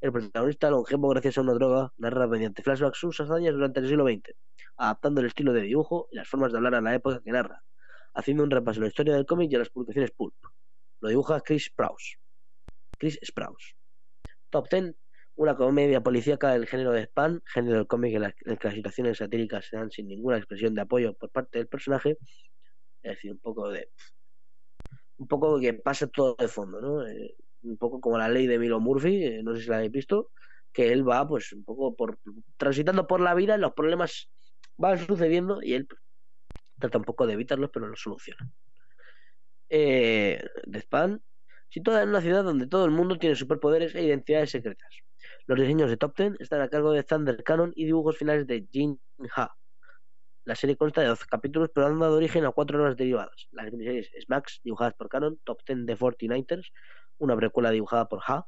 El 0.00 0.12
protagonista, 0.12 0.70
longevo 0.70 1.08
gracias 1.08 1.38
a 1.38 1.40
una 1.40 1.54
droga, 1.54 1.92
narra 1.96 2.28
mediante 2.28 2.62
flashbacks 2.62 3.00
sus 3.00 3.18
hazañas 3.18 3.52
durante 3.52 3.80
el 3.80 3.88
siglo 3.88 4.06
XX, 4.06 4.32
adaptando 4.76 5.22
el 5.22 5.26
estilo 5.26 5.52
de 5.54 5.62
dibujo 5.62 6.06
y 6.12 6.16
las 6.18 6.28
formas 6.28 6.52
de 6.52 6.58
hablar 6.58 6.76
a 6.76 6.80
la 6.80 6.94
época 6.94 7.20
que 7.20 7.32
narra, 7.32 7.64
haciendo 8.14 8.44
un 8.44 8.52
repaso 8.52 8.78
a 8.78 8.82
la 8.82 8.88
historia 8.90 9.14
del 9.14 9.26
cómic 9.26 9.50
y 9.50 9.56
a 9.56 9.58
las 9.58 9.70
publicaciones 9.70 10.12
pulp. 10.12 10.36
Lo 11.00 11.08
dibuja 11.08 11.40
Chris 11.40 11.64
Sprouse. 11.64 12.20
Chris 12.96 13.18
Sprouse. 13.24 13.74
Top 14.50 14.68
10 14.70 14.94
una 15.36 15.54
comedia 15.54 16.02
policíaca 16.02 16.52
del 16.52 16.66
género 16.66 16.92
de 16.92 17.02
spam, 17.02 17.40
género 17.44 17.76
del 17.76 17.86
cómic 17.86 18.14
en, 18.14 18.22
las 18.22 18.34
que 18.34 18.58
las 18.62 18.74
situaciones 18.74 19.18
satíricas 19.18 19.66
se 19.66 19.76
dan 19.76 19.90
sin 19.90 20.08
ninguna 20.08 20.38
expresión 20.38 20.74
de 20.74 20.80
apoyo 20.80 21.14
por 21.14 21.30
parte 21.30 21.58
del 21.58 21.68
personaje, 21.68 22.16
es 23.02 23.12
decir, 23.12 23.32
un 23.32 23.38
poco 23.38 23.68
de 23.68 23.90
un 25.18 25.28
poco 25.28 25.60
que 25.60 25.74
pasa 25.74 26.06
todo 26.06 26.36
de 26.38 26.48
fondo, 26.48 26.80
¿no? 26.80 27.06
Eh, 27.06 27.36
un 27.62 27.76
poco 27.76 28.00
como 28.00 28.18
la 28.18 28.28
ley 28.28 28.46
de 28.46 28.58
Milo 28.58 28.80
Murphy, 28.80 29.24
eh, 29.24 29.42
no 29.42 29.54
sé 29.54 29.62
si 29.62 29.68
la 29.68 29.76
habéis 29.76 29.92
visto, 29.92 30.30
que 30.72 30.92
él 30.92 31.08
va 31.08 31.26
pues 31.26 31.52
un 31.52 31.64
poco 31.64 31.94
por 31.94 32.18
transitando 32.56 33.06
por 33.06 33.20
la 33.20 33.34
vida, 33.34 33.56
los 33.56 33.72
problemas 33.72 34.30
van 34.76 34.98
sucediendo 34.98 35.62
y 35.62 35.74
él 35.74 35.88
trata 36.78 36.98
un 36.98 37.04
poco 37.04 37.26
de 37.26 37.34
evitarlos, 37.34 37.70
pero 37.72 37.88
los 37.88 38.00
soluciona. 38.00 38.50
Eh, 39.68 40.42
de 40.64 40.78
Spam, 40.80 41.20
situada 41.68 42.02
en 42.02 42.10
una 42.10 42.20
ciudad 42.20 42.44
donde 42.44 42.66
todo 42.66 42.84
el 42.84 42.90
mundo 42.90 43.18
tiene 43.18 43.36
superpoderes 43.36 43.94
e 43.94 44.02
identidades 44.02 44.50
secretas. 44.50 44.88
Los 45.46 45.58
diseños 45.58 45.90
de 45.90 45.96
Top 45.96 46.14
Ten 46.14 46.36
están 46.40 46.60
a 46.60 46.68
cargo 46.68 46.92
de 46.92 47.02
Thunder 47.02 47.42
Cannon 47.42 47.72
y 47.76 47.84
dibujos 47.84 48.16
finales 48.16 48.46
de 48.46 48.66
Jin 48.70 49.00
Ha. 49.36 49.54
La 50.44 50.54
serie 50.54 50.76
consta 50.76 51.00
de 51.00 51.08
12 51.08 51.26
capítulos, 51.28 51.70
pero 51.74 51.86
han 51.86 51.98
dado 51.98 52.16
origen 52.16 52.44
a 52.44 52.52
cuatro 52.52 52.78
obras 52.78 52.96
derivadas. 52.96 53.48
Las 53.50 53.72
miniseries 53.72 54.10
Smacks, 54.24 54.60
dibujadas 54.62 54.94
por 54.94 55.08
Cannon, 55.08 55.40
Top 55.44 55.62
Ten 55.64 55.86
de 55.86 55.96
49ers, 55.96 56.70
una 57.18 57.36
precuela 57.36 57.70
dibujada 57.70 58.08
por 58.08 58.20
Ha, 58.26 58.46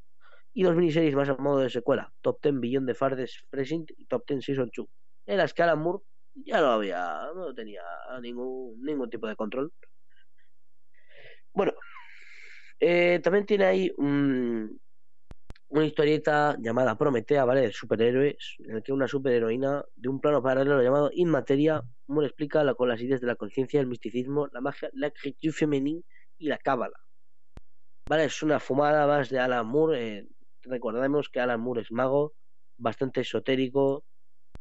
y 0.52 0.62
dos 0.62 0.76
miniseries 0.76 1.14
más 1.14 1.28
a 1.28 1.36
modo 1.36 1.60
de 1.60 1.70
secuela, 1.70 2.12
Top 2.20 2.40
Ten 2.40 2.60
Beyond 2.60 2.86
de 2.86 2.94
Farthest 2.94 3.40
Present 3.50 3.90
y 3.96 4.06
Top 4.06 4.24
Ten 4.26 4.42
Season 4.42 4.70
2, 4.74 4.86
en 5.26 5.38
las 5.38 5.54
que 5.54 5.62
Alan 5.62 5.80
Moore 5.80 6.04
ya 6.34 6.60
no 6.60 6.68
había, 6.68 7.28
no 7.34 7.54
tenía 7.54 7.82
ningún, 8.20 8.80
ningún 8.82 9.10
tipo 9.10 9.26
de 9.26 9.36
control. 9.36 9.72
Bueno, 11.52 11.72
eh, 12.80 13.20
también 13.22 13.46
tiene 13.46 13.64
ahí 13.64 13.92
un, 13.96 14.80
una 15.68 15.84
historieta 15.84 16.56
llamada 16.58 16.96
Prometea, 16.96 17.44
¿vale? 17.44 17.62
De 17.62 17.72
superhéroes, 17.72 18.56
en 18.60 18.76
el 18.76 18.82
que 18.82 18.92
una 18.92 19.06
superheroína 19.06 19.84
de 19.96 20.08
un 20.08 20.20
plano 20.20 20.42
paralelo 20.42 20.82
llamado 20.82 21.10
Inmateria, 21.12 21.82
Moore 22.06 22.28
explica 22.28 22.64
la, 22.64 22.74
con 22.74 22.88
las 22.88 23.00
ideas 23.00 23.20
de 23.20 23.26
la 23.26 23.36
conciencia, 23.36 23.80
el 23.80 23.86
misticismo, 23.86 24.48
la 24.52 24.60
magia, 24.60 24.88
la 24.94 25.08
écriture 25.08 25.52
femenina 25.52 26.00
y 26.38 26.48
la 26.48 26.58
cábala. 26.58 26.96
¿Vale? 28.06 28.24
Es 28.24 28.42
una 28.42 28.60
fumada 28.60 29.06
más 29.06 29.28
de 29.28 29.38
Alan 29.38 29.66
Moore. 29.66 30.18
Eh, 30.18 30.28
recordemos 30.62 31.28
que 31.28 31.40
Alan 31.40 31.60
Moore 31.60 31.82
es 31.82 31.92
mago, 31.92 32.32
bastante 32.78 33.20
esotérico, 33.20 34.04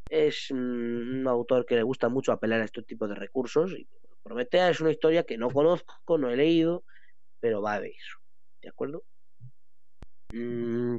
es 0.10 0.51
un 0.51 1.25
autor 1.27 1.65
que 1.65 1.75
le 1.75 1.84
gusta 1.84 2.10
mucho 2.10 2.32
apelar 2.32 2.62
a 2.62 2.65
estos 2.65 2.86
tipos 2.86 3.10
de 3.10 3.15
recursos. 3.15 3.73
Prometea 4.23 4.69
es 4.69 4.82
una 4.82 4.91
historia 4.91 5.23
que 5.23 5.38
no 5.38 5.49
conozco, 5.49 6.17
no 6.17 6.30
he 6.30 6.36
leído, 6.36 6.84
pero 7.39 7.62
va 7.62 7.80
de 7.80 7.89
eso. 7.89 8.17
¿De 8.62 8.69
acuerdo? 8.69 9.04
Mm, 10.32 10.97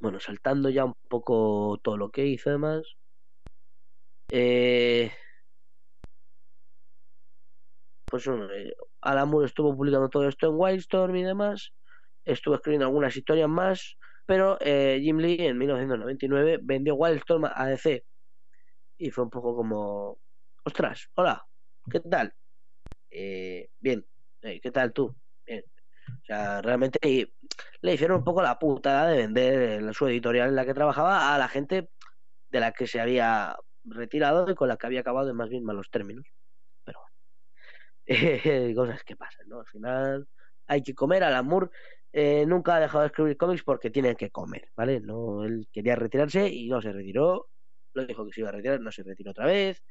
bueno, 0.00 0.20
saltando 0.20 0.70
ya 0.70 0.84
un 0.84 0.94
poco 1.08 1.78
todo 1.82 1.96
lo 1.96 2.10
que 2.10 2.26
hizo 2.26 2.50
además. 2.50 2.96
Eh, 4.30 5.12
pues 8.08 8.26
eh, 8.26 8.74
Alan 9.02 9.28
Moore 9.28 9.46
estuvo 9.46 9.76
publicando 9.76 10.08
todo 10.08 10.28
esto 10.28 10.48
en 10.48 10.54
Wildstorm 10.56 11.16
y 11.16 11.24
demás. 11.24 11.72
Estuvo 12.24 12.54
escribiendo 12.54 12.86
algunas 12.86 13.16
historias 13.16 13.48
más. 13.48 13.96
Pero 14.26 14.56
eh, 14.60 15.00
Jim 15.02 15.18
Lee 15.18 15.36
en 15.40 15.58
1999 15.58 16.58
vendió 16.62 16.94
Wildstorm 16.94 17.44
a 17.44 17.66
DC. 17.66 18.04
Y 18.98 19.10
fue 19.10 19.24
un 19.24 19.30
poco 19.30 19.54
como... 19.54 20.18
Ostras, 20.64 21.10
hola, 21.14 21.46
¿qué 21.90 22.00
tal? 22.00 22.34
bien, 23.80 24.04
¿qué 24.40 24.70
tal 24.72 24.92
tú? 24.92 25.14
O 25.46 26.24
sea, 26.26 26.62
realmente 26.62 26.98
le 27.80 27.94
hicieron 27.94 28.18
un 28.18 28.24
poco 28.24 28.42
la 28.42 28.58
putada 28.58 29.08
de 29.08 29.18
vender 29.18 29.94
su 29.94 30.06
editorial 30.06 30.48
en 30.48 30.56
la 30.56 30.64
que 30.64 30.74
trabajaba 30.74 31.34
a 31.34 31.38
la 31.38 31.48
gente 31.48 31.90
de 32.50 32.60
la 32.60 32.72
que 32.72 32.86
se 32.86 33.00
había 33.00 33.56
retirado 33.84 34.50
y 34.50 34.54
con 34.54 34.68
la 34.68 34.76
que 34.76 34.86
había 34.86 35.00
acabado 35.00 35.30
en 35.30 35.36
más 35.36 35.48
bien 35.48 35.64
malos 35.64 35.90
términos. 35.90 36.26
Pero 36.84 37.00
bueno, 38.06 38.74
cosas 38.74 39.02
que 39.04 39.16
pasan, 39.16 39.48
¿no? 39.48 39.60
Al 39.60 39.66
final 39.66 40.28
hay 40.66 40.82
que 40.82 40.94
comer. 40.94 41.24
Alan 41.24 41.46
Moore 41.46 41.70
eh, 42.12 42.46
nunca 42.46 42.76
ha 42.76 42.80
dejado 42.80 43.02
de 43.02 43.08
escribir 43.08 43.36
cómics 43.36 43.62
porque 43.64 43.90
tiene 43.90 44.16
que 44.16 44.30
comer, 44.30 44.70
¿vale? 44.76 45.00
No, 45.00 45.44
él 45.44 45.68
quería 45.72 45.96
retirarse 45.96 46.48
y 46.48 46.68
no 46.68 46.80
se 46.80 46.92
retiró. 46.92 47.48
Lo 47.92 48.06
dijo 48.06 48.26
que 48.26 48.32
se 48.32 48.40
iba 48.40 48.50
a 48.50 48.52
retirar, 48.52 48.80
no 48.80 48.90
se 48.92 49.02
retiró 49.02 49.32
otra 49.32 49.46
vez. 49.46 49.82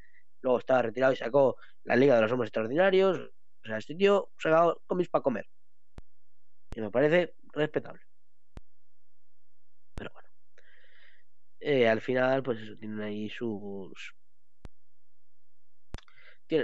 Luego 0.42 0.60
estaba 0.60 0.82
retirado 0.82 1.14
y 1.14 1.16
sacó 1.16 1.58
la 1.84 1.96
Liga 1.96 2.16
de 2.16 2.22
los 2.22 2.32
Hombres 2.32 2.50
Extraordinarios. 2.50 3.32
O 3.64 3.68
sea, 3.68 3.78
este 3.78 3.96
tío 3.96 4.32
sacado 4.38 4.82
cómics 4.86 5.10
para 5.10 5.24
comer. 5.24 5.48
Y 6.74 6.82
me 6.82 6.92
parece 6.92 7.36
respetable. 7.54 8.02
Pero 9.98 10.12
bueno. 10.14 10.30
Eh, 11.60 11.88
al 11.88 12.02
final, 12.02 12.44
pues 12.44 12.60
eso, 12.60 12.76
tienen 12.78 13.02
ahí 13.02 13.30
sus. 13.30 14.16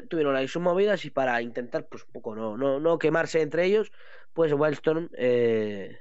tuvieron 0.09 0.35
ahí 0.35 0.47
sus 0.47 0.61
movidas 0.61 1.05
y 1.05 1.09
para 1.09 1.41
intentar, 1.41 1.87
pues 1.87 2.03
un 2.03 2.11
poco 2.11 2.35
no, 2.35 2.57
no, 2.57 2.79
no 2.79 2.99
quemarse 2.99 3.41
entre 3.41 3.65
ellos, 3.65 3.91
pues 4.33 4.53
Wildstorm 4.53 5.09
eh, 5.17 5.97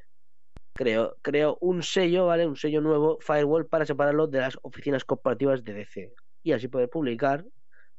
creó, 0.74 1.16
creó 1.22 1.56
un 1.61 1.82
sello, 1.82 2.26
¿vale? 2.26 2.46
Un 2.46 2.56
sello 2.56 2.80
nuevo, 2.80 3.18
Firewall, 3.20 3.66
para 3.66 3.87
separarlo 3.87 4.26
de 4.26 4.40
las 4.40 4.58
oficinas 4.62 5.04
corporativas 5.04 5.64
de 5.64 5.74
DC. 5.74 6.12
Y 6.42 6.52
así 6.52 6.68
poder 6.68 6.90
publicar 6.90 7.44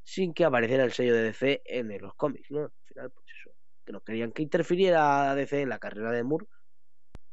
sin 0.04 0.34
que 0.34 0.46
apareciera 0.46 0.84
el 0.84 0.92
sello 0.92 1.14
de 1.14 1.24
DC 1.24 1.62
en 1.66 2.02
los 2.02 2.16
cómics, 2.16 2.50
¿no? 2.52 2.62
Al 2.62 2.72
final, 2.86 3.12
pues 3.12 3.28
eso 3.40 3.52
que 3.86 3.94
no 3.94 4.02
querían 4.02 4.32
que 4.32 4.44
interfiriera 4.44 5.34
DC 5.36 5.62
en 5.62 5.70
la 5.70 5.80
carrera 5.80 6.12
de 6.12 6.24
Moore 6.24 6.46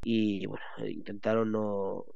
y 0.02 0.46
bueno, 0.46 0.64
intentaron 0.86 1.52
no 1.52 2.06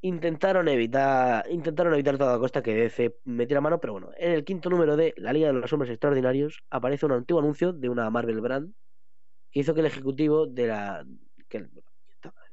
intentaron 0.00 0.66
evitar 0.68 1.44
intentaron 1.50 1.94
evitar 1.94 2.18
toda 2.18 2.38
costa 2.38 2.62
que 2.62 2.74
DC 2.74 3.18
metiera 3.24 3.60
mano, 3.60 3.78
pero 3.78 3.92
bueno, 3.92 4.10
en 4.16 4.32
el 4.32 4.44
quinto 4.44 4.70
número 4.70 4.96
de 4.96 5.14
La 5.16 5.32
Liga 5.32 5.48
de 5.48 5.52
los 5.52 5.72
Hombres 5.72 5.90
Extraordinarios 5.92 6.64
aparece 6.70 7.06
un 7.06 7.12
antiguo 7.12 7.40
anuncio 7.40 7.72
de 7.72 7.88
una 7.88 8.10
Marvel 8.10 8.40
Brand 8.40 8.74
que 9.52 9.60
hizo 9.60 9.74
que 9.74 9.80
el 9.80 9.86
ejecutivo 9.86 10.46
de 10.46 10.66
la 10.66 11.06
que 11.48 11.68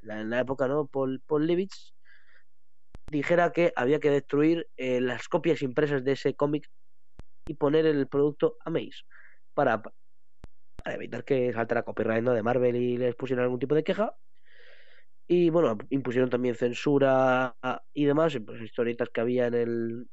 en 0.04 0.30
la 0.30 0.40
época, 0.40 0.68
¿no? 0.68 0.88
Paul, 0.88 1.22
Paul 1.26 1.48
Levitz 1.48 1.94
dijera 3.10 3.52
que 3.52 3.74
había 3.76 4.00
que 4.00 4.12
destruir 4.12 4.68
eh, 4.78 5.02
las 5.02 5.28
copias 5.28 5.62
impresas 5.62 6.04
de 6.04 6.14
ese 6.14 6.36
cómic 6.36 6.68
y 7.48 7.56
poner 7.56 7.86
el 7.86 8.08
producto 8.08 8.58
a 8.66 8.70
Maze 8.70 9.04
para, 9.54 9.82
para 9.82 10.96
evitar 10.96 11.24
que 11.26 11.54
saltara 11.54 11.84
copyright 11.84 12.24
¿no? 12.24 12.34
de 12.34 12.44
Marvel 12.44 12.76
y 12.76 12.98
les 12.98 13.16
pusieran 13.16 13.44
algún 13.44 13.60
tipo 13.60 13.76
de 13.76 13.84
queja 13.84 14.16
y 15.32 15.52
bueno, 15.52 15.78
impusieron 15.92 16.32
también 16.32 16.56
censura 16.56 17.56
y 17.94 18.06
demás, 18.06 18.36
pues 18.44 18.62
historietas 18.64 19.10
que 19.14 19.22
había 19.22 19.46
en 19.46 19.54
el. 19.54 20.10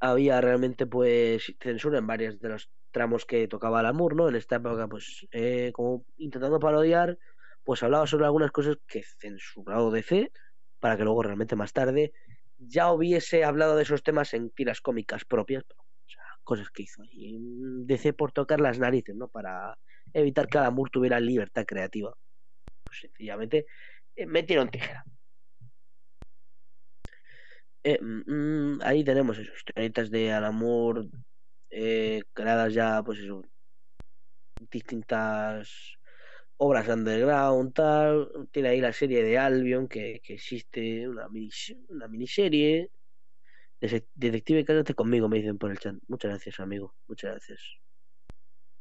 Había 0.00 0.40
realmente 0.40 0.86
pues 0.86 1.54
censura 1.60 1.98
en 1.98 2.06
varios 2.06 2.40
de 2.40 2.48
los 2.48 2.70
tramos 2.90 3.26
que 3.26 3.46
tocaba 3.48 3.80
el 3.80 3.86
amor, 3.86 4.16
¿no? 4.16 4.30
En 4.30 4.34
esta 4.34 4.56
época, 4.56 4.88
pues, 4.88 5.26
eh, 5.30 5.72
como 5.74 6.06
intentando 6.16 6.58
parodiar, 6.58 7.18
pues 7.64 7.82
hablaba 7.82 8.06
sobre 8.06 8.26
algunas 8.26 8.50
cosas 8.50 8.76
que 8.86 9.02
censurado 9.18 9.90
DC, 9.90 10.30
para 10.80 10.96
que 10.96 11.04
luego 11.04 11.22
realmente 11.22 11.56
más 11.56 11.72
tarde 11.72 12.12
ya 12.58 12.92
hubiese 12.92 13.44
hablado 13.44 13.76
de 13.76 13.82
esos 13.82 14.02
temas 14.02 14.34
en 14.34 14.50
tiras 14.50 14.80
cómicas 14.80 15.24
propias, 15.24 15.64
o 15.64 16.08
sea, 16.08 16.22
cosas 16.44 16.70
que 16.70 16.82
hizo 16.82 17.02
ahí 17.02 17.38
DC 17.84 18.12
por 18.12 18.32
tocar 18.32 18.60
las 18.60 18.78
narices, 18.78 19.16
¿no? 19.16 19.28
Para 19.28 19.78
evitar 20.12 20.48
que 20.48 20.58
Alamur 20.58 20.90
tuviera 20.90 21.20
libertad 21.20 21.64
creativa. 21.66 22.14
Pues 22.84 23.00
sencillamente 23.00 23.66
eh, 24.16 24.26
metieron 24.26 24.70
tijera. 24.70 25.04
Eh, 27.84 27.98
mm, 28.00 28.80
ahí 28.82 29.02
tenemos 29.02 29.38
eso, 29.38 29.52
historietas 29.54 30.10
de 30.10 30.32
Alamur 30.32 31.08
eh, 31.70 32.22
creadas 32.32 32.74
ya, 32.74 33.02
pues 33.02 33.18
eso, 33.18 33.42
distintas 34.70 35.98
obras 36.62 36.88
underground, 36.88 37.74
tal. 37.74 38.28
Tiene 38.52 38.68
ahí 38.70 38.80
la 38.80 38.92
serie 38.92 39.22
de 39.24 39.36
Albion, 39.36 39.88
que, 39.88 40.20
existe, 40.28 41.08
una, 41.08 41.26
una 41.88 42.08
miniserie. 42.08 42.90
Detective, 43.80 44.64
cállate 44.64 44.94
conmigo, 44.94 45.28
me 45.28 45.38
dicen 45.38 45.58
por 45.58 45.72
el 45.72 45.78
chat. 45.78 45.96
Muchas 46.06 46.30
gracias, 46.30 46.60
amigo. 46.60 46.94
Muchas 47.08 47.32
gracias. 47.32 47.60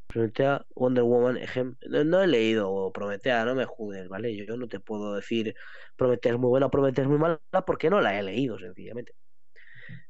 Prometea 0.08 0.64
Wonder 0.76 1.04
Woman, 1.04 1.38
ejemplo. 1.38 2.04
No, 2.04 2.22
he 2.22 2.28
leído 2.28 2.92
Prometea, 2.94 3.46
no 3.46 3.56
me 3.56 3.66
juzgues, 3.66 4.08
¿vale? 4.10 4.36
Yo, 4.36 4.58
no 4.58 4.68
te 4.68 4.80
puedo 4.80 5.16
decir 5.16 5.56
Prometea 5.96 6.34
es 6.34 6.40
muy 6.40 6.50
buena, 6.50 6.70
Prometea 6.70 7.04
es 7.04 7.10
muy 7.10 7.18
mala, 7.18 7.42
porque 7.66 7.90
no 7.90 8.00
la 8.00 8.20
he 8.20 8.22
leído, 8.22 8.60
sencillamente. 8.60 9.14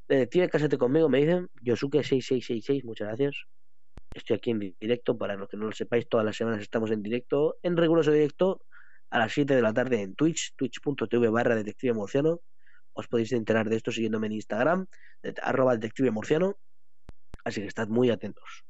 Detective, 0.09 0.49
cásate 0.49 0.77
conmigo, 0.77 1.07
me 1.07 1.19
dicen. 1.19 1.47
Yosuke6666, 1.63 2.83
muchas 2.83 3.07
gracias. 3.07 3.45
Estoy 4.13 4.35
aquí 4.35 4.51
en 4.51 4.75
directo, 4.79 5.17
para 5.17 5.35
los 5.35 5.47
que 5.47 5.57
no 5.57 5.65
lo 5.65 5.71
sepáis, 5.71 6.07
todas 6.09 6.25
las 6.25 6.35
semanas 6.35 6.61
estamos 6.61 6.91
en 6.91 7.01
directo, 7.01 7.57
en 7.63 7.77
riguroso 7.77 8.11
directo, 8.11 8.65
a 9.09 9.19
las 9.19 9.33
7 9.33 9.55
de 9.55 9.61
la 9.61 9.73
tarde 9.73 10.01
en 10.01 10.15
Twitch, 10.15 10.53
twitch.tv 10.55 11.29
barra 11.29 11.55
detective 11.55 11.93
murciano. 11.93 12.41
Os 12.93 13.07
podéis 13.07 13.31
enterar 13.31 13.69
de 13.69 13.77
esto 13.77 13.91
siguiéndome 13.91 14.27
en 14.27 14.33
Instagram, 14.33 14.87
arroba 15.41 15.75
detective 15.75 16.11
murciano. 16.11 16.57
Así 17.43 17.61
que 17.61 17.67
estad 17.67 17.87
muy 17.87 18.09
atentos 18.09 18.65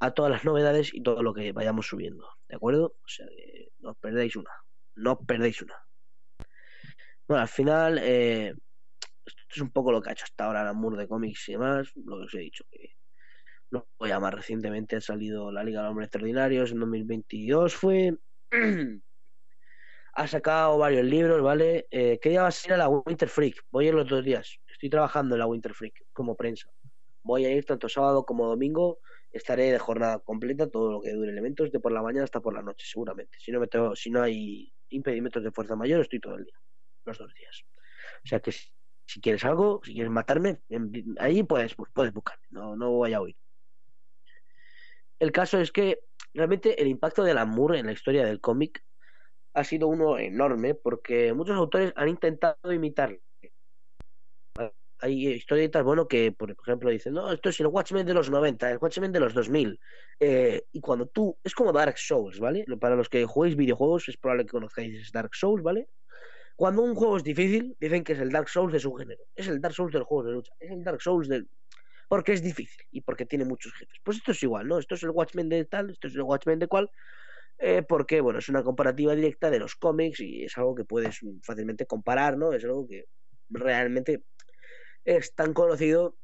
a 0.00 0.12
todas 0.12 0.30
las 0.30 0.44
novedades 0.44 0.92
y 0.94 1.02
todo 1.02 1.22
lo 1.22 1.34
que 1.34 1.52
vayamos 1.52 1.86
subiendo, 1.86 2.26
¿de 2.48 2.56
acuerdo? 2.56 2.96
O 3.04 3.08
sea, 3.08 3.26
no 3.80 3.90
os 3.90 3.98
perdéis 3.98 4.34
una, 4.34 4.50
no 4.96 5.12
os 5.12 5.26
perdéis 5.26 5.60
una. 5.60 5.74
Bueno, 7.28 7.42
al 7.42 7.48
final, 7.48 7.98
eh, 8.02 8.54
esto 9.26 9.42
es 9.54 9.60
un 9.60 9.70
poco 9.70 9.92
lo 9.92 10.00
que 10.00 10.08
ha 10.08 10.12
hecho 10.12 10.24
hasta 10.24 10.46
ahora 10.46 10.64
la 10.64 10.72
Mur 10.72 10.96
de 10.96 11.06
cómics 11.06 11.48
y 11.50 11.52
demás, 11.52 11.92
lo 11.94 12.18
que 12.18 12.24
os 12.24 12.34
he 12.34 12.38
dicho, 12.38 12.64
que 12.70 12.96
no 13.70 13.86
voy 13.98 14.10
a 14.10 14.20
más 14.20 14.34
recientemente 14.34 14.96
ha 14.96 15.00
salido 15.00 15.50
la 15.52 15.64
Liga 15.64 15.82
de 15.82 15.88
Hombres 15.88 16.06
Extraordinarios 16.06 16.72
en 16.72 16.80
2022 16.80 17.74
fue... 17.74 18.16
ha 20.12 20.26
sacado 20.26 20.76
varios 20.76 21.04
libros, 21.04 21.40
¿vale? 21.40 21.86
Eh, 21.90 22.18
¿Qué 22.20 22.30
día 22.30 22.42
va 22.42 22.48
a 22.48 22.52
ser 22.52 22.72
a 22.72 22.76
la 22.76 22.88
Winter 22.88 23.28
Freak? 23.28 23.64
Voy 23.70 23.86
a 23.86 23.88
ir 23.88 23.94
los 23.94 24.08
dos 24.08 24.24
días. 24.24 24.58
Estoy 24.66 24.90
trabajando 24.90 25.36
en 25.36 25.38
la 25.38 25.46
Winter 25.46 25.72
Freak 25.72 26.04
como 26.12 26.34
prensa. 26.34 26.68
Voy 27.22 27.44
a 27.44 27.50
ir 27.50 27.64
tanto 27.64 27.88
sábado 27.88 28.24
como 28.24 28.46
domingo 28.46 28.98
estaré 29.32 29.70
de 29.70 29.78
jornada 29.78 30.18
completa 30.18 30.68
todo 30.68 30.90
lo 30.90 31.00
que 31.00 31.12
dure 31.12 31.30
elementos 31.30 31.70
de 31.70 31.80
por 31.80 31.92
la 31.92 32.02
mañana 32.02 32.24
hasta 32.24 32.40
por 32.40 32.54
la 32.54 32.62
noche 32.62 32.86
seguramente 32.86 33.38
si 33.38 33.52
no 33.52 33.60
me 33.60 33.68
tengo, 33.68 33.94
si 33.94 34.10
no 34.10 34.22
hay 34.22 34.72
impedimentos 34.88 35.42
de 35.42 35.52
fuerza 35.52 35.76
mayor 35.76 36.00
estoy 36.00 36.20
todo 36.20 36.36
el 36.36 36.44
día 36.44 36.60
los 37.04 37.18
dos 37.18 37.32
días 37.34 37.64
o 38.24 38.28
sea 38.28 38.40
que 38.40 38.52
si, 38.52 39.20
quieres 39.20 39.44
algo 39.44 39.80
si 39.84 39.94
quieres 39.94 40.10
matarme 40.10 40.60
ahí 41.18 41.42
puedes 41.44 41.74
puedes 41.94 42.12
buscar 42.12 42.38
no 42.50 42.76
no 42.76 42.90
voy 42.90 43.12
a 43.12 43.20
huir 43.20 43.36
el 45.20 45.32
caso 45.32 45.60
es 45.60 45.70
que 45.70 46.00
realmente 46.34 46.82
el 46.82 46.88
impacto 46.88 47.22
de 47.22 47.34
Lamour 47.34 47.76
en 47.76 47.86
la 47.86 47.92
historia 47.92 48.24
del 48.24 48.40
cómic 48.40 48.84
ha 49.54 49.64
sido 49.64 49.86
uno 49.86 50.18
enorme 50.18 50.74
porque 50.74 51.32
muchos 51.32 51.56
autores 51.56 51.92
han 51.96 52.08
intentado 52.08 52.72
imitarlo 52.72 53.20
hay 55.00 55.28
historietas, 55.28 55.82
bueno, 55.82 56.06
que 56.06 56.32
por 56.32 56.50
ejemplo 56.50 56.90
dicen, 56.90 57.14
no, 57.14 57.32
esto 57.32 57.48
es 57.48 57.60
el 57.60 57.66
Watchmen 57.68 58.06
de 58.06 58.14
los 58.14 58.30
90, 58.30 58.70
el 58.70 58.78
Watchmen 58.78 59.12
de 59.12 59.20
los 59.20 59.34
2000. 59.34 59.80
Eh, 60.20 60.62
y 60.72 60.80
cuando 60.80 61.06
tú, 61.06 61.38
es 61.42 61.54
como 61.54 61.72
Dark 61.72 61.98
Souls, 61.98 62.38
¿vale? 62.38 62.64
Para 62.78 62.96
los 62.96 63.08
que 63.08 63.24
juguéis 63.24 63.56
videojuegos, 63.56 64.08
es 64.08 64.16
probable 64.16 64.44
que 64.44 64.52
conozcáis 64.52 65.10
Dark 65.12 65.34
Souls, 65.34 65.62
¿vale? 65.62 65.88
Cuando 66.56 66.82
un 66.82 66.94
juego 66.94 67.16
es 67.16 67.24
difícil, 67.24 67.76
dicen 67.80 68.04
que 68.04 68.12
es 68.12 68.18
el 68.20 68.30
Dark 68.30 68.48
Souls 68.48 68.72
de 68.72 68.80
su 68.80 68.92
género. 68.92 69.24
Es 69.34 69.48
el 69.48 69.60
Dark 69.60 69.74
Souls 69.74 69.92
del 69.92 70.02
juego 70.02 70.24
de 70.24 70.32
lucha. 70.32 70.52
Es 70.58 70.70
el 70.70 70.84
Dark 70.84 71.00
Souls 71.00 71.28
del. 71.28 71.48
Porque 72.10 72.32
es 72.32 72.42
difícil 72.42 72.84
y 72.90 73.02
porque 73.02 73.24
tiene 73.24 73.44
muchos 73.44 73.72
jefes. 73.72 74.00
Pues 74.02 74.16
esto 74.16 74.32
es 74.32 74.42
igual, 74.42 74.66
¿no? 74.66 74.80
Esto 74.80 74.96
es 74.96 75.02
el 75.04 75.10
Watchmen 75.10 75.48
de 75.48 75.64
tal, 75.64 75.90
esto 75.90 76.08
es 76.08 76.16
el 76.16 76.22
Watchmen 76.22 76.58
de 76.58 76.66
cual. 76.66 76.90
Eh, 77.56 77.82
porque, 77.82 78.20
bueno, 78.20 78.40
es 78.40 78.48
una 78.48 78.64
comparativa 78.64 79.14
directa 79.14 79.48
de 79.48 79.60
los 79.60 79.76
cómics 79.76 80.18
y 80.18 80.42
es 80.42 80.58
algo 80.58 80.74
que 80.74 80.84
puedes 80.84 81.20
fácilmente 81.44 81.86
comparar, 81.86 82.36
¿no? 82.36 82.52
Es 82.52 82.64
algo 82.64 82.88
que 82.88 83.04
realmente 83.48 84.24
es 85.04 85.36
tan 85.36 85.54
conocido 85.54 86.18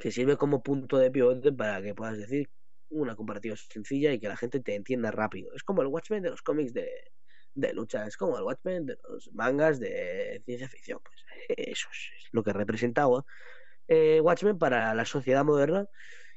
que 0.00 0.10
sirve 0.10 0.36
como 0.36 0.64
punto 0.64 0.98
de 0.98 1.12
pivote 1.12 1.52
para 1.52 1.80
que 1.80 1.94
puedas 1.94 2.18
decir 2.18 2.50
una 2.88 3.14
comparativa 3.14 3.54
sencilla 3.54 4.12
y 4.12 4.18
que 4.18 4.26
la 4.26 4.36
gente 4.36 4.58
te 4.58 4.74
entienda 4.74 5.12
rápido. 5.12 5.54
Es 5.54 5.62
como 5.62 5.82
el 5.82 5.88
Watchmen 5.88 6.24
de 6.24 6.30
los 6.30 6.42
cómics 6.42 6.74
de, 6.74 6.90
de 7.54 7.72
lucha, 7.72 8.04
es 8.04 8.16
como 8.16 8.36
el 8.36 8.42
Watchmen 8.42 8.84
de 8.84 8.98
los 9.08 9.30
mangas 9.32 9.78
de 9.78 10.42
ciencia 10.44 10.68
ficción. 10.68 10.98
Pues 11.04 11.24
eso 11.56 11.88
es 11.92 12.28
lo 12.32 12.42
que 12.42 12.52
representaba 12.52 13.24
eh, 13.90 14.20
Watchmen 14.20 14.56
para 14.56 14.94
la 14.94 15.04
sociedad 15.04 15.44
moderna. 15.44 15.86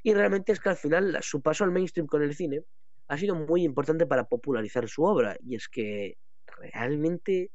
Y 0.03 0.13
realmente 0.13 0.51
es 0.51 0.59
que 0.59 0.69
al 0.69 0.75
final 0.75 1.17
su 1.21 1.41
paso 1.41 1.63
al 1.63 1.71
mainstream 1.71 2.07
con 2.07 2.21
el 2.23 2.35
cine 2.35 2.63
ha 3.07 3.17
sido 3.17 3.35
muy 3.35 3.63
importante 3.63 4.05
para 4.05 4.25
popularizar 4.25 4.89
su 4.89 5.03
obra. 5.03 5.37
Y 5.41 5.55
es 5.55 5.69
que 5.69 6.17
realmente 6.73 7.51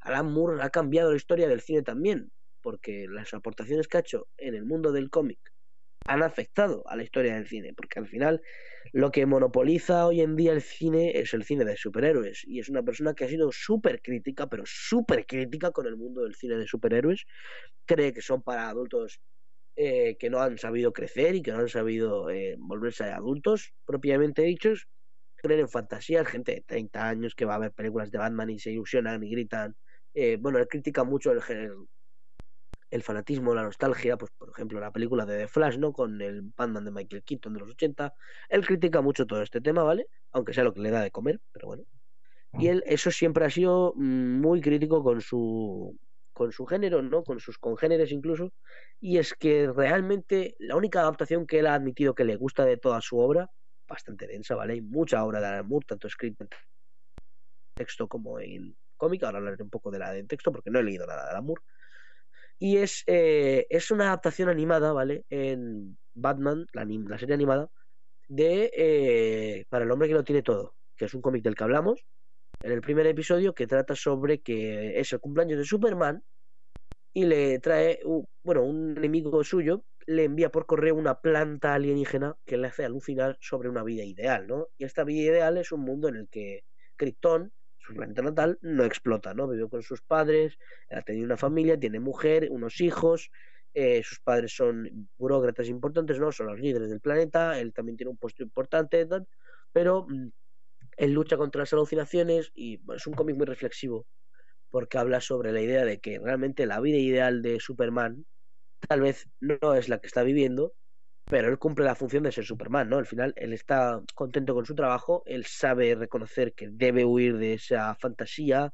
Alan 0.00 0.32
Moore 0.32 0.62
ha 0.62 0.70
cambiado 0.70 1.10
la 1.10 1.16
historia 1.16 1.48
del 1.48 1.60
cine 1.60 1.82
también 1.82 2.30
porque 2.62 3.06
las 3.08 3.34
aportaciones 3.34 3.88
que 3.88 3.96
ha 3.96 4.00
hecho 4.00 4.28
en 4.38 4.54
el 4.54 4.64
mundo 4.64 4.92
del 4.92 5.10
cómic 5.10 5.51
han 6.06 6.22
afectado 6.22 6.82
a 6.86 6.96
la 6.96 7.02
historia 7.02 7.34
del 7.34 7.46
cine, 7.46 7.72
porque 7.74 7.98
al 7.98 8.06
final 8.06 8.42
lo 8.92 9.10
que 9.10 9.26
monopoliza 9.26 10.06
hoy 10.06 10.20
en 10.20 10.36
día 10.36 10.52
el 10.52 10.62
cine 10.62 11.18
es 11.18 11.34
el 11.34 11.44
cine 11.44 11.64
de 11.64 11.76
superhéroes, 11.76 12.42
y 12.44 12.60
es 12.60 12.68
una 12.68 12.82
persona 12.82 13.14
que 13.14 13.24
ha 13.24 13.28
sido 13.28 13.50
súper 13.52 14.02
crítica, 14.02 14.48
pero 14.48 14.64
súper 14.66 15.26
crítica 15.26 15.70
con 15.70 15.86
el 15.86 15.96
mundo 15.96 16.22
del 16.22 16.34
cine 16.34 16.56
de 16.56 16.66
superhéroes, 16.66 17.24
cree 17.86 18.12
que 18.12 18.22
son 18.22 18.42
para 18.42 18.68
adultos 18.68 19.20
eh, 19.76 20.16
que 20.18 20.28
no 20.28 20.40
han 20.40 20.58
sabido 20.58 20.92
crecer 20.92 21.34
y 21.34 21.42
que 21.42 21.52
no 21.52 21.60
han 21.60 21.68
sabido 21.68 22.28
eh, 22.30 22.56
volverse 22.58 23.04
adultos 23.04 23.72
propiamente 23.86 24.42
dichos, 24.42 24.86
creen 25.36 25.60
en 25.60 25.68
fantasías, 25.68 26.26
gente 26.28 26.52
de 26.52 26.60
30 26.62 27.08
años 27.08 27.34
que 27.34 27.44
va 27.46 27.54
a 27.56 27.58
ver 27.58 27.72
películas 27.72 28.10
de 28.10 28.18
Batman 28.18 28.50
y 28.50 28.58
se 28.58 28.70
ilusionan 28.70 29.22
y 29.24 29.30
gritan. 29.30 29.74
Eh, 30.14 30.36
bueno, 30.40 30.58
él 30.58 30.68
critica 30.68 31.04
mucho 31.04 31.32
el, 31.32 31.42
género 31.42 31.88
el 32.92 33.02
fanatismo, 33.02 33.54
la 33.54 33.62
nostalgia, 33.62 34.18
pues 34.18 34.30
por 34.36 34.50
ejemplo 34.50 34.78
la 34.78 34.92
película 34.92 35.24
de 35.24 35.38
The 35.38 35.48
Flash, 35.48 35.78
¿no? 35.78 35.94
Con 35.94 36.20
el 36.20 36.42
Batman 36.42 36.84
de 36.84 36.90
Michael 36.90 37.22
Keaton 37.24 37.54
de 37.54 37.60
los 37.60 37.70
80, 37.70 38.12
él 38.50 38.66
critica 38.66 39.00
mucho 39.00 39.26
todo 39.26 39.42
este 39.42 39.62
tema, 39.62 39.82
¿vale? 39.82 40.06
Aunque 40.32 40.52
sea 40.52 40.62
lo 40.62 40.74
que 40.74 40.80
le 40.80 40.90
da 40.90 41.00
de 41.00 41.10
comer, 41.10 41.40
pero 41.52 41.68
bueno. 41.68 41.84
Y 42.58 42.68
él 42.68 42.84
eso 42.86 43.10
siempre 43.10 43.46
ha 43.46 43.50
sido 43.50 43.94
mm, 43.96 44.40
muy 44.40 44.60
crítico 44.60 45.02
con 45.02 45.22
su 45.22 45.98
con 46.34 46.52
su 46.52 46.66
género, 46.66 47.00
¿no? 47.00 47.24
Con 47.24 47.40
sus 47.40 47.56
congéneres 47.56 48.12
incluso, 48.12 48.52
y 49.00 49.16
es 49.16 49.32
que 49.32 49.72
realmente 49.74 50.54
la 50.58 50.76
única 50.76 51.00
adaptación 51.00 51.46
que 51.46 51.60
él 51.60 51.66
ha 51.66 51.74
admitido 51.74 52.14
que 52.14 52.24
le 52.24 52.36
gusta 52.36 52.66
de 52.66 52.76
toda 52.76 53.00
su 53.00 53.18
obra, 53.18 53.50
bastante 53.88 54.26
densa, 54.26 54.54
¿vale? 54.54 54.74
Hay 54.74 54.80
mucha 54.82 55.24
obra 55.24 55.40
de 55.40 55.46
Alan 55.46 55.66
Moore, 55.66 55.86
tanto 55.86 56.08
escrita 56.08 56.44
en 56.44 56.50
texto 57.74 58.06
como 58.06 58.38
en 58.38 58.76
cómic, 58.98 59.22
ahora 59.24 59.38
hablaré 59.38 59.62
un 59.62 59.70
poco 59.70 59.90
de 59.90 59.98
la 59.98 60.12
de 60.12 60.24
texto 60.24 60.52
porque 60.52 60.70
no 60.70 60.78
he 60.78 60.82
leído 60.82 61.06
nada 61.06 61.24
de 61.24 61.30
Alan 61.30 61.44
Moore, 61.46 61.62
y 62.62 62.76
es, 62.76 63.02
eh, 63.08 63.66
es 63.70 63.90
una 63.90 64.04
adaptación 64.06 64.48
animada, 64.48 64.92
¿vale? 64.92 65.24
En 65.30 65.98
Batman, 66.14 66.64
la, 66.72 67.18
serie 67.18 67.34
animada, 67.34 67.68
de 68.28 68.70
eh, 68.72 69.64
Para 69.68 69.84
el 69.84 69.90
hombre 69.90 70.06
que 70.06 70.14
lo 70.14 70.22
tiene 70.22 70.42
todo, 70.42 70.76
que 70.96 71.06
es 71.06 71.14
un 71.14 71.22
cómic 71.22 71.42
del 71.42 71.56
que 71.56 71.64
hablamos, 71.64 72.06
en 72.60 72.70
el 72.70 72.80
primer 72.80 73.08
episodio 73.08 73.52
que 73.52 73.66
trata 73.66 73.96
sobre 73.96 74.42
que 74.42 75.00
es 75.00 75.12
el 75.12 75.18
cumpleaños 75.18 75.58
de 75.58 75.64
Superman 75.64 76.22
y 77.12 77.24
le 77.24 77.58
trae, 77.58 77.98
bueno, 78.44 78.62
un 78.62 78.96
enemigo 78.96 79.42
suyo 79.42 79.84
le 80.06 80.22
envía 80.22 80.52
por 80.52 80.66
correo 80.66 80.94
una 80.94 81.20
planta 81.20 81.74
alienígena 81.74 82.36
que 82.46 82.58
le 82.58 82.68
hace 82.68 82.84
alucinar 82.84 83.38
sobre 83.40 83.70
una 83.70 83.82
vida 83.82 84.04
ideal, 84.04 84.46
¿no? 84.46 84.68
Y 84.78 84.84
esta 84.84 85.02
vida 85.02 85.32
ideal 85.32 85.58
es 85.58 85.72
un 85.72 85.80
mundo 85.80 86.06
en 86.06 86.14
el 86.14 86.28
que 86.28 86.62
Krypton, 86.94 87.52
su 87.84 87.94
planeta 87.94 88.22
natal, 88.22 88.58
no 88.62 88.84
explota, 88.84 89.34
¿no? 89.34 89.48
Vive 89.48 89.68
con 89.68 89.82
sus 89.82 90.02
padres, 90.02 90.58
ha 90.90 91.02
tenido 91.02 91.26
una 91.26 91.36
familia, 91.36 91.78
tiene 91.78 92.00
mujer, 92.00 92.48
unos 92.50 92.80
hijos, 92.80 93.30
eh, 93.74 94.02
sus 94.04 94.20
padres 94.20 94.54
son 94.54 95.08
burócratas 95.18 95.68
importantes, 95.68 96.18
¿no? 96.18 96.30
Son 96.32 96.46
los 96.46 96.60
líderes 96.60 96.90
del 96.90 97.00
planeta, 97.00 97.58
él 97.58 97.72
también 97.72 97.96
tiene 97.96 98.10
un 98.10 98.18
puesto 98.18 98.42
importante, 98.42 99.06
pero 99.72 100.06
mm, 100.08 100.28
él 100.98 101.12
lucha 101.12 101.36
contra 101.36 101.60
las 101.60 101.72
alucinaciones 101.72 102.52
y 102.54 102.80
es 102.94 103.06
un 103.06 103.14
cómic 103.14 103.36
muy 103.36 103.46
reflexivo 103.46 104.06
porque 104.70 104.98
habla 104.98 105.20
sobre 105.20 105.52
la 105.52 105.60
idea 105.60 105.84
de 105.84 106.00
que 106.00 106.18
realmente 106.18 106.66
la 106.66 106.80
vida 106.80 106.96
ideal 106.96 107.42
de 107.42 107.60
Superman 107.60 108.24
tal 108.88 109.02
vez 109.02 109.28
no 109.38 109.74
es 109.74 109.88
la 109.88 109.98
que 109.98 110.06
está 110.06 110.22
viviendo, 110.22 110.74
pero 111.32 111.48
él 111.48 111.58
cumple 111.58 111.86
la 111.86 111.94
función 111.94 112.24
de 112.24 112.30
ser 112.30 112.44
Superman, 112.44 112.90
¿no? 112.90 112.98
Al 112.98 113.06
final 113.06 113.32
él 113.36 113.54
está 113.54 114.02
contento 114.14 114.52
con 114.52 114.66
su 114.66 114.74
trabajo, 114.74 115.22
él 115.24 115.46
sabe 115.46 115.94
reconocer 115.94 116.52
que 116.52 116.68
debe 116.70 117.06
huir 117.06 117.38
de 117.38 117.54
esa 117.54 117.94
fantasía 117.94 118.70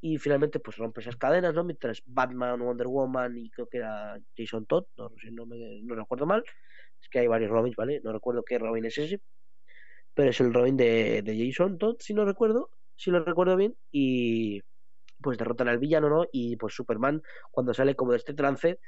y 0.00 0.16
finalmente 0.18 0.60
pues 0.60 0.76
rompe 0.76 1.00
esas 1.00 1.16
cadenas, 1.16 1.54
¿no? 1.54 1.64
Mientras 1.64 2.00
Batman, 2.06 2.60
Wonder 2.60 2.86
Woman 2.86 3.36
y 3.36 3.50
creo 3.50 3.66
que 3.66 3.78
era 3.78 4.16
Jason 4.36 4.64
Todd, 4.66 4.84
no, 4.96 5.10
me, 5.44 5.82
recuerdo 5.96 6.24
mal, 6.24 6.44
es 7.02 7.08
que 7.08 7.18
hay 7.18 7.26
varios 7.26 7.50
Robins, 7.50 7.74
¿vale? 7.74 8.00
No 8.04 8.12
recuerdo 8.12 8.44
qué 8.44 8.60
Robin 8.60 8.84
es 8.84 8.96
ese, 8.96 9.20
pero 10.14 10.30
es 10.30 10.38
el 10.38 10.54
Robin 10.54 10.76
de, 10.76 11.22
de 11.22 11.48
Jason 11.48 11.78
Todd, 11.78 11.96
si 11.98 12.14
no 12.14 12.24
recuerdo, 12.24 12.70
si 12.94 13.10
lo 13.10 13.24
recuerdo 13.24 13.56
bien, 13.56 13.76
y 13.90 14.62
pues 15.20 15.36
derrotan 15.36 15.66
al 15.66 15.78
villano, 15.78 16.08
¿no? 16.08 16.26
Y 16.30 16.54
pues 16.54 16.74
Superman, 16.74 17.22
cuando 17.50 17.74
sale 17.74 17.96
como 17.96 18.12
de 18.12 18.18
este 18.18 18.34
trance, 18.34 18.78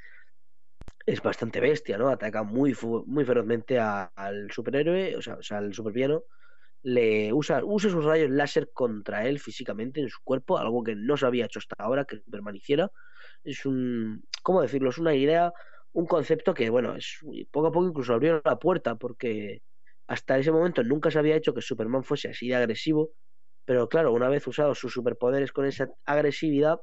es 1.05 1.21
bastante 1.21 1.59
bestia, 1.59 1.97
¿no? 1.97 2.09
Ataca 2.09 2.43
muy, 2.43 2.75
muy 3.05 3.25
ferozmente 3.25 3.79
al 3.79 4.51
superhéroe, 4.51 5.15
o 5.17 5.21
sea, 5.21 5.37
al 5.57 5.73
supervillano. 5.73 6.23
Le 6.83 7.31
usa, 7.33 7.63
usa 7.63 7.89
sus 7.91 8.03
rayos 8.05 8.29
láser 8.31 8.71
contra 8.73 9.27
él 9.27 9.39
físicamente 9.39 10.01
en 10.01 10.09
su 10.09 10.19
cuerpo, 10.23 10.57
algo 10.57 10.83
que 10.83 10.95
no 10.95 11.17
se 11.17 11.25
había 11.27 11.45
hecho 11.45 11.59
hasta 11.59 11.75
ahora, 11.79 12.05
que 12.05 12.17
Superman 12.17 12.55
hiciera. 12.55 12.91
Es 13.43 13.65
un, 13.65 14.23
¿cómo 14.43 14.61
decirlo? 14.61 14.89
Es 14.89 14.97
una 14.97 15.13
idea, 15.15 15.53
un 15.93 16.07
concepto 16.07 16.53
que, 16.53 16.69
bueno, 16.69 16.95
es 16.95 17.19
poco 17.51 17.67
a 17.67 17.71
poco 17.71 17.87
incluso 17.87 18.13
abrió 18.13 18.41
la 18.43 18.57
puerta, 18.59 18.95
porque 18.95 19.61
hasta 20.07 20.37
ese 20.39 20.51
momento 20.51 20.83
nunca 20.83 21.11
se 21.11 21.19
había 21.19 21.35
hecho 21.35 21.53
que 21.53 21.61
Superman 21.61 22.03
fuese 22.03 22.29
así 22.29 22.47
de 22.49 22.55
agresivo 22.55 23.11
pero 23.65 23.87
claro, 23.87 24.11
una 24.13 24.27
vez 24.29 24.45
usados 24.47 24.79
sus 24.79 24.91
superpoderes 24.93 25.51
con 25.51 25.65
esa 25.65 25.87
agresividad, 26.05 26.79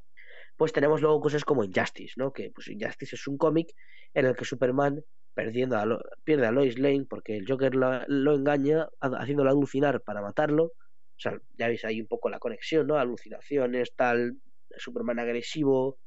pues 0.57 0.73
tenemos 0.73 1.01
luego 1.01 1.21
cosas 1.21 1.45
como 1.45 1.65
Injustice, 1.65 2.15
¿no? 2.17 2.33
Que 2.33 2.51
pues 2.51 2.69
Injustice 2.69 3.17
es 3.17 3.27
un 3.27 3.39
cómic 3.39 3.69
en 4.15 4.27
el 4.27 4.37
que 4.37 4.45
Superman 4.45 5.03
perdiendo 5.35 5.77
pierde 6.25 6.47
a 6.47 6.51
Lois 6.51 6.79
Lane 6.79 7.07
porque 7.09 7.37
el 7.37 7.47
Joker 7.49 7.75
lo, 7.75 8.35
engaña 8.35 8.89
haciéndolo 9.01 9.51
alucinar 9.51 10.01
para 10.03 10.21
matarlo. 10.21 10.65
O 10.65 11.21
sea, 11.21 11.39
ya 11.57 11.69
veis 11.69 11.85
ahí 11.85 12.01
un 12.01 12.07
poco 12.07 12.29
la 12.29 12.39
conexión, 12.39 12.87
¿no? 12.87 12.97
Alucinaciones, 12.97 13.95
tal, 13.95 14.37
Superman 14.77 15.19
agresivo. 15.19 15.99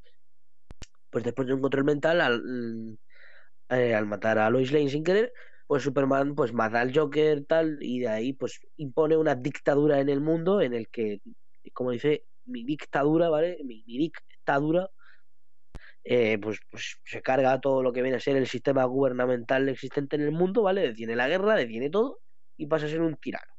Pues 1.10 1.24
después 1.24 1.48
de 1.48 1.54
un 1.54 1.62
control 1.62 1.86
mental, 1.86 2.22
al, 2.22 2.98
eh, 3.70 3.94
al 3.94 4.06
matar 4.06 4.40
a 4.40 4.50
Lois 4.50 4.72
Lane 4.72 4.90
sin 4.90 5.04
querer, 5.04 5.32
pues 5.72 5.84
Superman 5.84 6.36
pues 6.36 6.52
mata 6.52 6.82
al 6.82 6.94
Joker 6.94 7.46
tal 7.46 7.78
y 7.80 8.00
de 8.00 8.10
ahí 8.10 8.34
pues 8.34 8.60
impone 8.76 9.16
una 9.16 9.36
dictadura 9.36 10.02
en 10.02 10.10
el 10.10 10.20
mundo 10.20 10.60
en 10.60 10.74
el 10.74 10.90
que 10.90 11.22
como 11.72 11.92
dice 11.92 12.26
mi 12.44 12.66
dictadura 12.66 13.30
vale 13.30 13.58
mi, 13.64 13.82
dictadura 13.86 14.90
eh, 16.04 16.38
pues, 16.40 16.60
pues 16.70 17.00
se 17.06 17.22
carga 17.22 17.62
todo 17.62 17.84
lo 17.84 17.94
que 17.94 18.02
viene 18.02 18.18
a 18.18 18.20
ser 18.20 18.36
el 18.36 18.48
sistema 18.48 18.84
gubernamental 18.86 19.70
existente 19.70 20.16
en 20.16 20.24
el 20.24 20.32
mundo 20.32 20.64
vale 20.64 20.82
detiene 20.82 21.16
la 21.16 21.28
guerra 21.28 21.56
detiene 21.56 21.90
todo 21.90 22.20
y 22.58 22.66
pasa 22.68 22.88
a 22.88 22.90
ser 22.90 23.02
un 23.02 23.18
tirano 23.18 23.54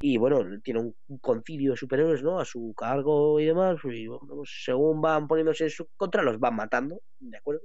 y 0.00 0.16
bueno 0.16 0.44
tiene 0.62 0.80
un, 0.80 0.96
concilio 1.20 1.72
de 1.72 1.76
superhéroes 1.76 2.22
no 2.22 2.40
a 2.40 2.44
su 2.44 2.74
cargo 2.76 3.40
y 3.40 3.46
demás 3.46 3.76
y 3.84 4.08
pues, 4.08 4.62
según 4.64 5.00
van 5.02 5.28
poniéndose 5.28 5.64
en 5.64 5.70
su 5.70 5.88
contra 5.96 6.22
los 6.22 6.38
van 6.38 6.56
matando 6.56 7.00
de 7.18 7.36
acuerdo 7.36 7.62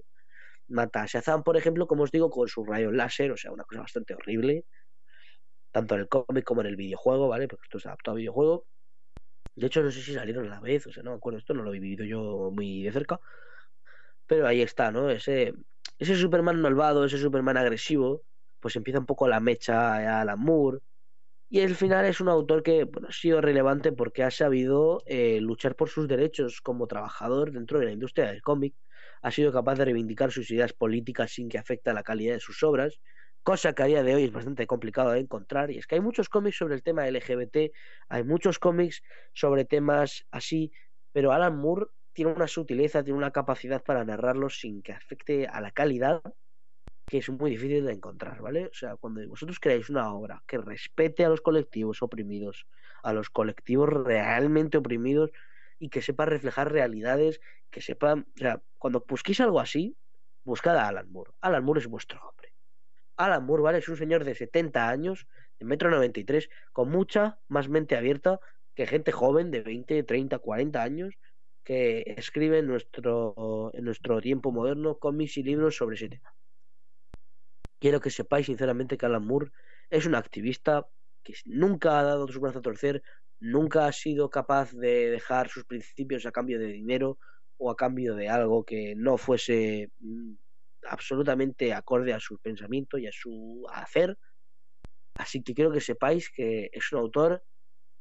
mata 0.71 1.03
a 1.03 1.05
Shazam, 1.05 1.43
por 1.43 1.57
ejemplo, 1.57 1.87
como 1.87 2.03
os 2.03 2.11
digo, 2.11 2.29
con 2.29 2.47
sus 2.47 2.65
rayos 2.67 2.93
láser, 2.93 3.31
o 3.31 3.37
sea, 3.37 3.51
una 3.51 3.63
cosa 3.63 3.81
bastante 3.81 4.15
horrible, 4.15 4.65
tanto 5.71 5.95
en 5.95 6.01
el 6.01 6.07
cómic 6.07 6.43
como 6.43 6.61
en 6.61 6.67
el 6.67 6.75
videojuego, 6.75 7.27
¿vale? 7.27 7.47
Porque 7.47 7.63
esto 7.63 7.77
es 7.77 7.85
adaptado 7.85 8.15
a 8.15 8.19
videojuego. 8.19 8.65
De 9.55 9.67
hecho, 9.67 9.83
no 9.83 9.91
sé 9.91 10.01
si 10.01 10.13
salieron 10.13 10.47
a 10.47 10.49
la 10.49 10.59
vez, 10.61 10.87
o 10.87 10.91
sea, 10.91 11.03
no 11.03 11.11
me 11.11 11.17
acuerdo, 11.17 11.39
esto 11.39 11.53
no 11.53 11.63
lo 11.63 11.73
he 11.73 11.79
vivido 11.79 12.05
yo 12.05 12.51
muy 12.51 12.83
de 12.83 12.91
cerca. 12.91 13.19
Pero 14.31 14.47
ahí 14.47 14.61
está, 14.61 14.91
¿no? 14.91 15.09
Ese, 15.09 15.53
ese 15.99 16.15
Superman 16.15 16.61
malvado, 16.61 17.03
ese 17.03 17.17
Superman 17.17 17.57
agresivo, 17.57 18.23
pues 18.61 18.77
empieza 18.77 18.97
un 18.97 19.05
poco 19.05 19.27
la 19.27 19.41
mecha 19.41 20.21
a 20.21 20.23
la 20.23 20.37
Moore. 20.37 20.79
Y 21.49 21.59
al 21.59 21.75
final 21.75 22.05
es 22.05 22.21
un 22.21 22.29
autor 22.29 22.63
que 22.63 22.87
ha 23.09 23.11
sido 23.11 23.41
relevante 23.41 23.91
porque 23.91 24.23
ha 24.23 24.31
sabido 24.31 25.03
eh, 25.05 25.41
luchar 25.41 25.75
por 25.75 25.89
sus 25.89 26.07
derechos 26.07 26.61
como 26.61 26.87
trabajador 26.87 27.51
dentro 27.51 27.77
de 27.77 27.87
la 27.87 27.91
industria 27.91 28.27
del 28.27 28.41
cómic 28.41 28.73
ha 29.21 29.31
sido 29.31 29.51
capaz 29.51 29.75
de 29.75 29.83
reivindicar 29.83 30.31
sus 30.31 30.49
ideas 30.49 30.71
políticas 30.71 31.33
sin 31.33 31.49
que 31.49 31.57
afecte 31.57 31.89
a 31.89 31.93
la 31.93 32.03
calidad 32.03 32.35
de 32.35 32.39
sus 32.39 32.63
obras, 32.63 33.01
cosa 33.43 33.73
que 33.73 33.83
a 33.83 33.87
día 33.87 34.01
de 34.01 34.15
hoy 34.15 34.23
es 34.23 34.31
bastante 34.31 34.65
complicado 34.65 35.11
de 35.11 35.19
encontrar. 35.19 35.71
Y 35.71 35.77
es 35.77 35.87
que 35.87 35.95
hay 35.95 36.01
muchos 36.01 36.29
cómics 36.29 36.55
sobre 36.55 36.75
el 36.75 36.83
tema 36.83 37.05
LGBT, 37.05 37.73
hay 38.07 38.23
muchos 38.23 38.59
cómics 38.59 39.01
sobre 39.33 39.65
temas 39.65 40.25
así, 40.31 40.71
pero 41.11 41.33
Alan 41.33 41.57
Moore 41.57 41.87
tiene 42.21 42.35
una 42.35 42.47
sutileza, 42.47 43.03
tiene 43.03 43.17
una 43.17 43.31
capacidad 43.31 43.83
para 43.83 44.05
narrarlos 44.05 44.59
sin 44.59 44.83
que 44.83 44.93
afecte 44.93 45.47
a 45.47 45.59
la 45.59 45.71
calidad 45.71 46.21
que 47.07 47.17
es 47.17 47.27
muy 47.31 47.49
difícil 47.49 47.83
de 47.83 47.93
encontrar, 47.93 48.39
¿vale? 48.43 48.67
O 48.67 48.73
sea, 48.75 48.95
cuando 48.95 49.27
vosotros 49.27 49.59
creáis 49.59 49.89
una 49.89 50.13
obra 50.13 50.43
que 50.45 50.59
respete 50.59 51.25
a 51.25 51.29
los 51.29 51.41
colectivos 51.41 52.03
oprimidos, 52.03 52.67
a 53.01 53.11
los 53.11 53.31
colectivos 53.31 53.89
realmente 53.89 54.77
oprimidos, 54.77 55.31
y 55.79 55.89
que 55.89 56.03
sepa 56.03 56.25
reflejar 56.25 56.71
realidades, 56.71 57.41
que 57.71 57.81
sepa, 57.81 58.13
o 58.13 58.37
sea, 58.37 58.61
cuando 58.77 59.03
busquéis 59.07 59.41
algo 59.41 59.59
así, 59.59 59.97
buscad 60.43 60.77
a 60.77 60.89
Alan 60.89 61.11
Moore. 61.11 61.31
Alan 61.41 61.63
Moore 61.63 61.79
es 61.79 61.87
vuestro 61.87 62.21
hombre. 62.21 62.53
Alan 63.17 63.43
Moore, 63.47 63.63
¿vale? 63.63 63.77
Es 63.79 63.89
un 63.89 63.97
señor 63.97 64.25
de 64.25 64.35
70 64.35 64.87
años, 64.87 65.25
de 65.59 65.65
metro 65.65 65.89
93, 65.89 66.51
con 66.71 66.91
mucha 66.91 67.39
más 67.47 67.67
mente 67.67 67.95
abierta 67.95 68.39
que 68.75 68.85
gente 68.85 69.11
joven 69.11 69.49
de 69.49 69.61
20, 69.61 70.03
30, 70.03 70.37
40 70.37 70.83
años 70.83 71.15
que 71.63 72.03
escribe 72.17 72.59
en 72.59 72.67
nuestro, 72.67 73.71
en 73.73 73.85
nuestro 73.85 74.19
tiempo 74.21 74.51
moderno 74.51 74.97
cómics 74.97 75.37
y 75.37 75.43
libros 75.43 75.75
sobre 75.75 75.95
ese 75.95 76.09
tema. 76.09 76.33
Quiero 77.79 77.99
que 77.99 78.09
sepáis 78.09 78.45
sinceramente 78.45 78.97
que 78.97 79.05
Alan 79.05 79.25
Moore 79.25 79.51
es 79.89 80.05
un 80.05 80.15
activista 80.15 80.87
que 81.23 81.33
nunca 81.45 81.99
ha 81.99 82.03
dado 82.03 82.27
su 82.27 82.39
brazo 82.39 82.59
a 82.59 82.61
torcer, 82.61 83.03
nunca 83.39 83.87
ha 83.87 83.91
sido 83.91 84.29
capaz 84.29 84.71
de 84.73 85.11
dejar 85.11 85.49
sus 85.49 85.65
principios 85.65 86.25
a 86.25 86.31
cambio 86.31 86.59
de 86.59 86.67
dinero 86.67 87.17
o 87.57 87.69
a 87.69 87.75
cambio 87.75 88.15
de 88.15 88.29
algo 88.29 88.63
que 88.63 88.95
no 88.95 89.17
fuese 89.17 89.91
mm, 89.99 90.33
absolutamente 90.87 91.73
acorde 91.73 92.13
a 92.13 92.19
su 92.19 92.39
pensamiento 92.39 92.97
y 92.97 93.07
a 93.07 93.11
su 93.11 93.65
hacer. 93.71 94.17
Así 95.15 95.43
que 95.43 95.53
quiero 95.53 95.71
que 95.71 95.81
sepáis 95.81 96.29
que 96.31 96.69
es 96.71 96.91
un 96.91 96.99
autor 96.99 97.43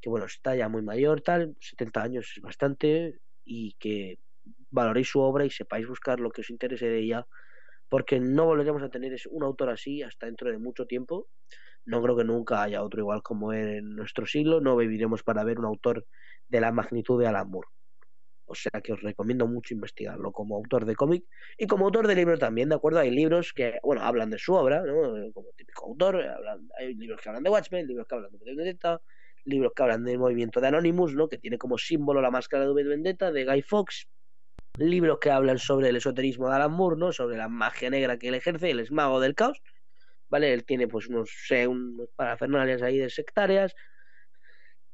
que, 0.01 0.09
bueno, 0.09 0.27
está 0.27 0.57
ya 0.57 0.69
muy 0.69 0.83
mayor, 0.83 1.21
tal, 1.21 1.57
70 1.61 2.03
años 2.03 2.33
es 2.35 2.43
bastante, 2.43 3.21
y 3.45 3.75
que 3.79 4.19
valoréis 4.71 5.09
su 5.09 5.21
obra 5.21 5.45
y 5.45 5.51
sepáis 5.51 5.87
buscar 5.87 6.21
lo 6.21 6.31
que 6.31 6.43
os 6.43 6.51
interese 6.51 6.87
de 6.87 6.99
ella, 6.99 7.27
porque 7.89 8.21
no 8.21 8.47
volveremos 8.47 8.83
a 8.83 8.89
tener 8.89 9.15
un 9.31 9.43
autor 9.43 9.71
así 9.71 10.03
hasta 10.03 10.27
dentro 10.27 10.51
de 10.51 10.59
mucho 10.59 10.87
tiempo. 10.87 11.29
No 11.85 12.03
creo 12.03 12.17
que 12.17 12.25
nunca 12.25 12.63
haya 12.63 12.83
otro 12.83 13.01
igual 13.01 13.23
como 13.23 13.53
él 13.53 13.69
en 13.69 13.97
nuestro 13.97 14.27
siglo. 14.27 14.61
No 14.61 14.77
viviremos 14.77 15.23
para 15.23 15.45
ver 15.45 15.59
un 15.59 15.65
autor 15.65 16.07
de 16.49 16.61
la 16.61 16.73
magnitud 16.73 17.21
de 17.21 17.27
Alan 17.27 17.51
Moore. 17.51 17.69
O 18.45 18.55
sea 18.57 18.81
que 18.83 18.93
os 18.93 19.01
recomiendo 19.01 19.47
mucho 19.47 19.75
investigarlo 19.75 20.33
como 20.33 20.57
autor 20.57 20.85
de 20.85 20.97
cómic 20.97 21.25
y 21.57 21.69
como 21.69 21.85
autor 21.85 22.09
de 22.09 22.17
libros 22.17 22.41
también, 22.41 22.69
¿de 22.69 22.75
acuerdo? 22.75 22.99
Hay 22.99 23.13
libros 23.13 23.53
que, 23.53 23.79
bueno, 23.85 24.03
hablan 24.03 24.29
de 24.29 24.39
su 24.39 24.55
obra, 24.55 24.83
¿no? 24.83 25.33
Como 25.33 25.51
típico 25.57 25.87
autor. 25.87 26.21
hay 26.77 26.95
libros 26.95 27.21
que 27.21 27.29
hablan 27.29 27.45
de 27.45 27.51
Watchmen, 27.51 27.87
libros 27.87 28.09
que 28.09 28.15
hablan 28.17 28.33
de 28.33 28.45
Vendetta, 28.45 29.01
libros 29.45 29.73
que 29.75 29.83
hablan 29.83 30.05
del 30.05 30.19
movimiento 30.19 30.61
de 30.61 30.69
Anonymous, 30.69 31.15
¿no? 31.15 31.29
Que 31.29 31.39
tiene 31.39 31.59
como 31.59 31.79
símbolo 31.79 32.21
la 32.21 32.31
máscara 32.31 32.67
de 32.67 32.85
Vendetta 32.85 33.33
de 33.33 33.45
Guy 33.45 33.63
Fawkes. 33.63 34.09
Libros 34.79 35.19
que 35.21 35.31
hablan 35.31 35.59
sobre 35.59 35.89
el 35.89 35.97
esoterismo 35.97 36.49
de 36.49 36.57
Alan 36.57 36.73
Moore, 36.73 36.97
¿no? 36.97 37.13
Sobre 37.13 37.37
la 37.37 37.49
magia 37.49 37.91
negra 37.91 38.19
que 38.19 38.29
él 38.29 38.35
ejerce, 38.35 38.71
el 38.71 38.81
es 38.81 38.91
mago 38.91 39.21
del 39.21 39.35
caos 39.35 39.61
¿vale? 40.31 40.53
Él 40.53 40.65
tiene 40.65 40.89
pues 40.89 41.09
unos, 41.09 41.31
unos 41.69 42.09
parafernalias 42.17 42.83
ahí 42.83 42.99
de 42.99 43.11
sectarias 43.11 43.75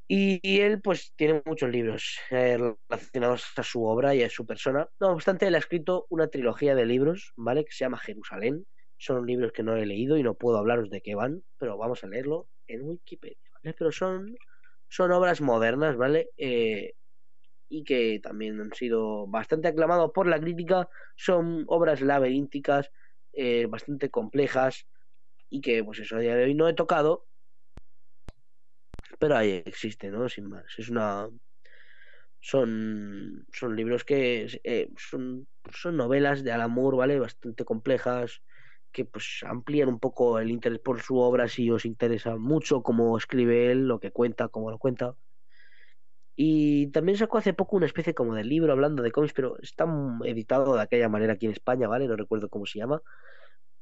y, 0.08 0.60
él 0.60 0.80
pues 0.80 1.12
tiene 1.16 1.42
muchos 1.44 1.68
libros 1.68 2.18
eh, 2.30 2.58
relacionados 2.88 3.44
a 3.56 3.62
su 3.62 3.84
obra 3.84 4.14
y 4.14 4.22
a 4.22 4.30
su 4.30 4.46
persona. 4.46 4.88
No 5.00 5.08
obstante, 5.08 5.46
él 5.48 5.54
ha 5.56 5.58
escrito 5.58 6.06
una 6.10 6.28
trilogía 6.28 6.74
de 6.74 6.86
libros, 6.86 7.32
¿vale? 7.36 7.64
Que 7.64 7.72
se 7.72 7.84
llama 7.84 7.98
Jerusalén. 7.98 8.66
Son 8.98 9.26
libros 9.26 9.52
que 9.52 9.62
no 9.62 9.76
he 9.76 9.84
leído 9.84 10.16
y 10.16 10.22
no 10.22 10.34
puedo 10.34 10.58
hablaros 10.58 10.90
de 10.90 11.02
qué 11.02 11.14
van, 11.14 11.42
pero 11.58 11.76
vamos 11.76 12.04
a 12.04 12.06
leerlo 12.06 12.48
en 12.68 12.82
Wikipedia, 12.82 13.45
Pero 13.62 13.92
son 13.92 14.34
son 14.88 15.12
obras 15.12 15.40
modernas, 15.40 15.96
¿vale? 15.96 16.30
Eh, 16.36 16.94
y 17.68 17.84
que 17.84 18.20
también 18.22 18.60
han 18.60 18.72
sido 18.72 19.26
bastante 19.26 19.68
aclamados 19.68 20.12
por 20.14 20.26
la 20.28 20.40
crítica, 20.40 20.88
son 21.16 21.64
obras 21.68 22.00
laberínticas, 22.00 22.90
eh, 23.32 23.66
bastante 23.66 24.10
complejas 24.10 24.86
y 25.50 25.60
que 25.60 25.84
pues 25.84 26.00
eso 26.00 26.16
a 26.16 26.20
día 26.20 26.36
de 26.36 26.44
hoy 26.44 26.54
no 26.54 26.68
he 26.68 26.74
tocado, 26.74 27.26
pero 29.18 29.36
ahí 29.36 29.62
existe, 29.66 30.10
¿no? 30.10 30.28
Sin 30.28 30.48
más, 30.48 30.64
es 30.78 30.88
una... 30.88 31.28
Son, 32.40 33.44
son 33.52 33.74
libros 33.74 34.04
que 34.04 34.46
eh, 34.62 34.88
son, 34.96 35.48
son 35.72 35.96
novelas 35.96 36.44
de 36.44 36.52
Alan 36.52 36.70
Moore, 36.70 36.96
¿vale? 36.96 37.18
Bastante 37.18 37.64
complejas, 37.64 38.42
que 38.96 39.04
pues 39.04 39.44
amplían 39.46 39.90
un 39.90 40.00
poco 40.00 40.38
el 40.38 40.50
interés 40.50 40.78
por 40.78 41.02
su 41.02 41.18
obra 41.18 41.48
si 41.48 41.70
os 41.70 41.84
interesa 41.84 42.36
mucho 42.36 42.82
cómo 42.82 43.18
escribe 43.18 43.70
él, 43.70 43.86
lo 43.86 44.00
que 44.00 44.10
cuenta, 44.10 44.48
cómo 44.48 44.70
lo 44.70 44.78
cuenta. 44.78 45.14
Y 46.34 46.86
también 46.92 47.18
sacó 47.18 47.36
hace 47.36 47.52
poco 47.52 47.76
una 47.76 47.84
especie 47.84 48.14
como 48.14 48.34
de 48.34 48.44
libro 48.44 48.72
hablando 48.72 49.02
de 49.02 49.12
cómics, 49.12 49.34
pero 49.34 49.58
está 49.60 49.86
editado 50.24 50.76
de 50.76 50.80
aquella 50.80 51.10
manera 51.10 51.34
aquí 51.34 51.44
en 51.44 51.52
España, 51.52 51.88
¿vale? 51.88 52.08
No 52.08 52.16
recuerdo 52.16 52.48
cómo 52.48 52.64
se 52.64 52.78
llama. 52.78 53.02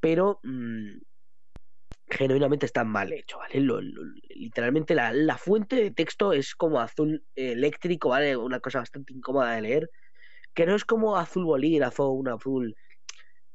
Pero 0.01 0.41
mmm, 0.43 0.99
genuinamente 2.11 2.67
está 2.67 2.83
mal 2.83 3.13
hecho, 3.13 3.39
¿vale? 3.39 3.61
Literalmente 4.31 4.97
la, 4.97 5.13
la, 5.13 5.39
fuente 5.39 5.77
de 5.77 5.93
texto 5.93 6.33
es 6.33 6.57
como 6.57 6.81
azul 6.81 7.25
eléctrico, 7.37 8.09
¿vale? 8.09 8.37
Una 8.37 8.59
cosa 8.59 8.81
bastante 8.81 9.13
incómoda 9.13 9.55
de 9.55 9.63
leer. 9.63 9.91
Que 10.55 10.67
no 10.67 10.75
es 10.75 10.85
como 10.85 11.17
azul 11.17 11.45
bolígrafo, 11.45 12.09
un 12.09 12.29
azul 12.29 12.77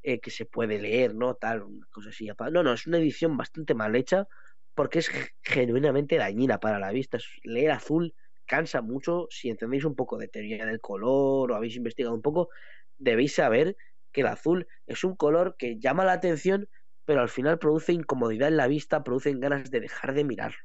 eh, 0.04 0.20
que 0.20 0.32
se 0.32 0.46
puede 0.46 0.80
leer, 0.80 1.16
¿no? 1.16 1.36
Tal, 1.36 1.64
una 1.64 1.88
cosa 1.92 2.10
así. 2.10 2.30
No, 2.52 2.64
no, 2.64 2.74
es 2.74 2.88
una 2.88 2.98
edición 2.98 3.38
bastante 3.38 3.74
mal 3.74 3.96
hecha 3.96 4.28
porque 4.74 5.00
es 5.00 5.12
genuinamente 5.44 6.18
dañina 6.18 6.60
para 6.60 6.80
la 6.80 6.92
vista. 6.92 7.18
Leer 7.44 7.72
azul 7.72 8.16
cansa 8.46 8.82
mucho. 8.82 9.28
Si 9.30 9.50
entendéis 9.50 9.86
un 9.86 9.96
poco 9.96 10.18
de 10.18 10.28
teoría 10.28 10.66
del 10.66 10.80
color 10.80 11.52
o 11.52 11.56
habéis 11.56 11.76
investigado 11.76 12.16
un 12.16 12.22
poco, 12.22 12.50
debéis 12.98 13.36
saber 13.36 13.76
que 14.12 14.22
el 14.22 14.28
azul 14.28 14.68
es 14.88 15.04
un 15.04 15.16
color 15.16 15.56
que 15.58 15.80
llama 15.80 16.06
la 16.06 16.14
atención, 16.14 16.70
pero 17.06 17.22
al 17.22 17.30
final 17.30 17.60
produce 17.60 17.94
incomodidad 17.94 18.48
en 18.48 18.58
la 18.58 18.68
vista, 18.68 19.04
produce 19.04 19.34
ganas 19.36 19.70
de 19.70 19.82
dejar 19.82 20.14
de 20.14 20.24
mirarlo. 20.24 20.60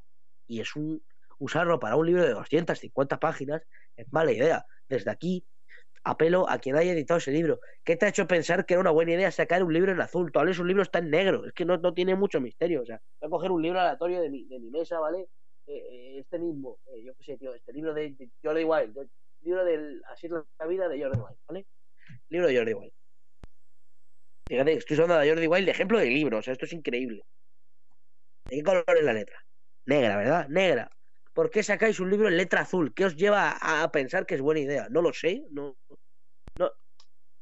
Y 0.47 0.61
es 0.61 0.76
un 0.76 1.03
usarlo 1.39 1.78
para 1.80 1.97
un 1.97 2.07
libro 2.07 2.22
de 2.22 2.32
250 2.32 3.18
páginas 3.18 3.62
es 3.97 4.07
mala 4.12 4.32
idea. 4.32 4.64
Desde 4.89 5.11
aquí 5.11 5.47
apelo 6.05 6.49
a 6.49 6.59
quien 6.59 6.77
haya 6.77 6.93
editado 6.93 7.19
ese 7.19 7.33
libro. 7.33 7.61
¿Qué 7.83 7.97
te 7.97 8.07
ha 8.07 8.09
hecho 8.11 8.27
pensar 8.27 8.67
que 8.67 8.75
era 8.75 8.81
una 8.81 8.91
buena 8.91 9.13
idea 9.13 9.31
sacar 9.31 9.63
un 9.63 9.73
libro 9.73 9.93
en 9.93 10.01
azul? 10.01 10.31
Tú 10.31 10.39
hables 10.39 10.59
un 10.59 10.69
libro 10.69 10.83
está 10.83 10.99
en 10.99 11.11
negro, 11.11 11.47
es 11.47 11.53
que 11.53 11.65
no, 11.65 11.79
no 11.79 11.95
tiene 11.95 12.15
mucho 12.15 12.41
misterio. 12.41 12.83
O 12.83 12.87
sea, 12.87 13.01
voy 13.21 13.29
a 13.29 13.31
coger 13.31 13.51
un 13.51 13.63
libro 13.63 13.81
aleatorio 13.81 14.21
de 14.21 14.31
mi, 14.31 14.45
de 14.45 14.61
mi 14.61 14.71
mesa, 14.71 15.01
¿vale? 15.01 15.29
Eh, 15.67 16.19
este 16.19 16.39
mismo, 16.39 16.79
eh, 16.87 17.03
yo 17.05 17.15
qué 17.17 17.25
sé, 17.25 17.39
tío, 17.39 17.55
este 17.55 17.73
libro 17.73 17.95
de, 17.95 18.11
de 18.13 18.31
Jordi 18.43 18.65
Wild, 18.65 19.09
libro 19.41 19.65
del 19.65 20.03
Así 20.11 20.27
es 20.27 20.33
la 20.33 20.67
vida 20.67 20.89
de 20.89 21.03
Jordi 21.03 21.19
Wild, 21.19 21.39
¿vale? 21.49 21.67
Libro 22.29 22.49
de 22.49 22.57
Jordi 22.57 22.75
Wild. 22.75 22.93
Fíjate, 24.47 24.73
estoy 24.75 24.95
usando 24.95 25.15
a 25.15 25.27
Jordi 25.27 25.47
Wild 25.47 25.65
de 25.65 25.71
ejemplo 25.71 25.99
de 25.99 26.07
libro, 26.07 26.39
o 26.39 26.43
sea, 26.43 26.53
esto 26.53 26.67
es 26.67 26.73
increíble. 26.75 27.25
¿De 28.51 28.57
qué 28.57 28.63
color 28.63 28.85
es 28.89 29.05
la 29.05 29.15
letra? 29.15 29.39
Negra, 29.87 30.17
¿verdad? 30.19 30.49
Negra. 30.49 30.91
¿Por 31.35 31.51
qué 31.51 31.62
sacáis 31.62 32.01
un 32.01 32.11
libro 32.11 32.28
en 32.28 32.37
letra 32.39 32.62
azul? 32.62 32.95
¿Qué 32.95 33.05
os 33.05 33.16
lleva 33.16 33.59
a 33.61 33.91
pensar 33.93 34.24
que 34.24 34.37
es 34.37 34.41
buena 34.41 34.61
idea? 34.61 34.89
No 34.89 35.03
lo 35.03 35.12
sé, 35.12 35.45
no. 35.51 35.76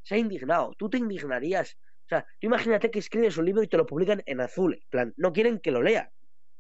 Se 0.05 0.17
ha 0.17 0.19
indignado. 0.19 0.75
Tú 0.77 0.91
te 0.91 0.99
indignarías. 0.99 1.77
O 2.07 2.09
sea, 2.09 2.27
tú 2.41 2.49
imagínate 2.49 2.91
que 2.91 2.99
escribes 2.99 3.37
un 3.37 3.45
libro 3.45 3.63
y 3.63 3.69
te 3.69 3.77
lo 3.77 3.87
publican 3.87 4.21
en 4.27 4.41
azul. 4.41 4.75
En 4.75 4.89
plan, 4.91 5.15
no 5.17 5.33
quieren 5.33 5.61
que 5.61 5.71
lo 5.71 5.81
lea. 5.81 6.11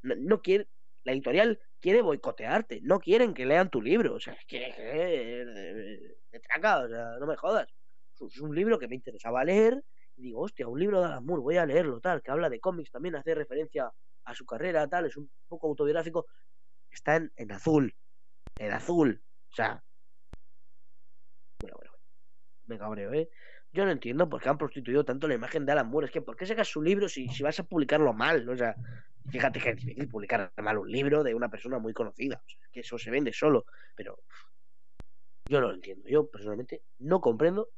No, 0.02 0.14
no 0.16 0.40
quieren 0.42 0.68
la 1.04 1.12
editorial 1.12 1.58
quiere 1.80 2.02
boicotearte, 2.02 2.80
no 2.82 3.00
quieren 3.00 3.34
que 3.34 3.46
lean 3.46 3.68
tu 3.68 3.82
libro, 3.82 4.14
o 4.14 4.20
sea, 4.20 4.34
es 4.34 4.44
que 4.46 5.44
me 6.30 6.40
traca, 6.40 6.84
o 6.84 6.88
sea, 6.88 7.16
no 7.18 7.26
me 7.26 7.36
jodas. 7.36 7.68
Es 8.20 8.40
un 8.40 8.54
libro 8.54 8.78
que 8.78 8.86
me 8.86 8.94
interesaba 8.94 9.44
leer 9.44 9.82
y 10.16 10.22
digo, 10.22 10.42
hostia, 10.42 10.68
un 10.68 10.78
libro 10.78 11.00
de 11.00 11.06
Alan 11.06 11.24
Moore, 11.24 11.42
voy 11.42 11.56
a 11.56 11.66
leerlo, 11.66 12.00
tal, 12.00 12.22
que 12.22 12.30
habla 12.30 12.48
de 12.48 12.60
cómics, 12.60 12.92
también 12.92 13.16
hace 13.16 13.34
referencia 13.34 13.90
a 14.24 14.34
su 14.34 14.46
carrera, 14.46 14.86
tal, 14.86 15.06
es 15.06 15.16
un 15.16 15.28
poco 15.48 15.66
autobiográfico, 15.66 16.26
está 16.95 17.16
en, 17.16 17.32
en 17.36 17.53
azul, 17.53 17.95
en 18.59 18.72
azul, 18.72 19.22
o 19.51 19.55
sea, 19.55 19.84
bueno, 21.61 21.76
bueno, 21.76 21.93
me 22.66 22.78
cabreo, 22.78 23.12
¿eh? 23.12 23.30
Yo 23.72 23.86
no 23.86 23.90
entiendo 23.90 24.28
por 24.28 24.43
qué 24.43 24.51
han 24.51 24.59
prostituido 24.59 25.05
tanto 25.05 25.26
la 25.26 25.34
imagen 25.34 25.64
de 25.64 25.72
Alan 25.72 25.88
Moore. 25.88 26.07
Es 26.07 26.12
que, 26.12 26.20
¿por 26.20 26.36
qué 26.36 26.45
sacas 26.45 26.68
su 26.68 26.82
libro 26.82 27.09
si, 27.09 27.28
si 27.28 27.43
vas 27.43 27.59
a 27.59 27.64
publicarlo 27.64 28.12
mal? 28.12 28.47
O 28.49 28.57
sea, 28.57 28.76
fíjate 29.30 29.61
que 29.61 29.70
es 29.70 29.76
difícil 29.76 30.09
publicar 30.09 30.53
mal 30.59 30.76
un 30.76 30.90
libro 30.90 31.22
de 31.22 31.34
una 31.34 31.49
persona 31.49 31.78
muy 31.78 31.95
conocida. 31.95 32.43
O 32.45 32.49
sea, 32.49 32.61
que 32.70 32.80
eso 32.80 32.99
se 32.99 33.11
vende 33.11 33.32
solo. 33.32 33.64
Pero 33.97 34.22
yo 35.49 35.61
no 35.61 35.68
lo 35.68 35.74
entiendo. 35.74 36.07
Yo 36.07 36.30
personalmente 36.30 36.82
no 36.99 37.20
comprendo 37.22 37.70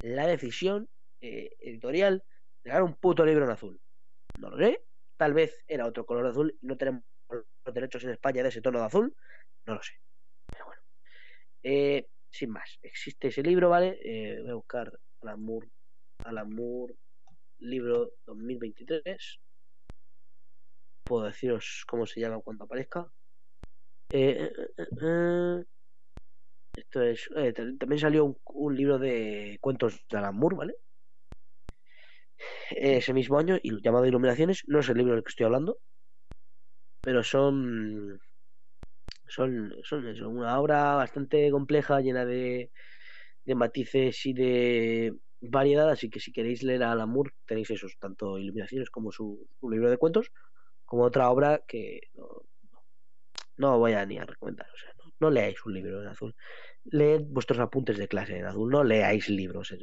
la 0.00 0.26
decisión 0.26 0.88
eh, 1.20 1.50
editorial 1.60 2.24
de 2.64 2.70
dar 2.70 2.82
un 2.82 2.94
puto 2.94 3.24
libro 3.24 3.44
en 3.44 3.52
azul. 3.52 3.80
No 4.36 4.50
lo 4.50 4.58
sé. 4.58 4.82
Tal 5.16 5.32
vez 5.32 5.62
era 5.68 5.86
otro 5.86 6.06
color 6.06 6.26
azul 6.26 6.58
y 6.60 6.66
no 6.66 6.76
tenemos 6.76 7.04
los 7.30 7.74
derechos 7.74 8.04
en 8.04 8.10
España 8.10 8.42
de 8.42 8.48
ese 8.48 8.60
tono 8.60 8.80
de 8.80 8.86
azul. 8.86 9.14
No 9.66 9.74
lo 9.74 9.82
sé. 9.82 9.94
Pero 10.46 10.66
bueno. 10.66 10.82
Eh, 11.62 12.06
sin 12.30 12.50
más, 12.50 12.78
existe 12.82 13.28
ese 13.28 13.42
libro, 13.42 13.70
¿vale? 13.70 13.98
Eh, 14.02 14.40
voy 14.42 14.50
a 14.50 14.54
buscar 14.54 14.92
Alan 15.22 15.40
Moore, 15.40 15.68
Alan 16.24 16.52
Moore, 16.52 16.94
libro 17.58 18.12
2023. 18.26 19.40
Puedo 21.04 21.26
deciros 21.26 21.84
cómo 21.86 22.06
se 22.06 22.20
llama 22.20 22.40
cuando 22.40 22.64
aparezca. 22.64 23.10
Eh, 24.10 24.52
esto 26.76 27.02
es. 27.02 27.28
también 27.78 27.98
salió 27.98 28.24
un, 28.24 28.38
un, 28.46 28.76
libro 28.76 28.98
de 28.98 29.58
cuentos 29.60 30.04
de 30.08 30.18
Alan 30.18 30.36
Moore, 30.36 30.56
¿vale? 30.56 30.74
Ese 32.70 33.12
mismo 33.12 33.38
año, 33.38 33.58
y 33.62 33.80
llamado 33.82 34.06
Iluminaciones, 34.06 34.64
no 34.66 34.80
es 34.80 34.88
el 34.88 34.98
libro 34.98 35.14
del 35.14 35.22
que 35.22 35.30
estoy 35.30 35.46
hablando, 35.46 35.78
pero 37.04 37.22
son 37.22 38.20
son, 39.28 39.72
son, 39.82 40.04
una 40.26 40.58
obra 40.58 40.94
bastante 40.94 41.50
compleja, 41.50 42.00
llena 42.00 42.24
de, 42.24 42.70
de 43.44 43.54
matices 43.54 44.24
y 44.26 44.32
de 44.32 45.14
variedad, 45.40 45.90
así 45.90 46.08
que 46.08 46.20
si 46.20 46.32
queréis 46.32 46.62
leer 46.62 46.82
a 46.82 46.92
Alan 46.92 47.10
Moore 47.10 47.32
tenéis 47.46 47.70
esos, 47.70 47.96
tanto 47.98 48.38
Iluminaciones 48.38 48.90
como 48.90 49.12
su, 49.12 49.46
su 49.60 49.70
libro 49.70 49.90
de 49.90 49.98
cuentos, 49.98 50.30
como 50.84 51.04
otra 51.04 51.30
obra 51.30 51.62
que 51.66 52.00
no, 52.14 52.42
no 53.56 53.78
voy 53.78 53.92
a 53.92 54.06
ni 54.06 54.18
a 54.18 54.24
recomendar, 54.24 54.68
o 54.72 54.76
sea, 54.76 54.90
no, 55.20 55.30
leáis 55.30 55.64
un 55.66 55.74
libro 55.74 56.02
en 56.02 56.08
azul, 56.08 56.34
leed 56.84 57.22
vuestros 57.28 57.58
apuntes 57.58 57.98
de 57.98 58.08
clase 58.08 58.36
en 58.36 58.46
azul, 58.46 58.70
no 58.70 58.84
leáis 58.84 59.28
libros 59.28 59.74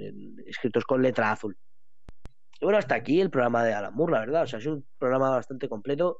escritos 0.46 0.86
con 0.86 1.02
letra 1.02 1.32
azul. 1.32 1.58
Y 2.60 2.66
bueno, 2.66 2.78
hasta 2.78 2.94
aquí 2.94 3.20
el 3.20 3.32
programa 3.32 3.64
de 3.64 3.74
Alan 3.74 3.94
Moore, 3.94 4.14
la 4.14 4.20
verdad, 4.20 4.44
o 4.44 4.48
sea, 4.48 4.60
es 4.60 4.68
un 4.68 4.86
programa 5.00 5.32
bastante 5.32 5.68
completo 5.68 6.20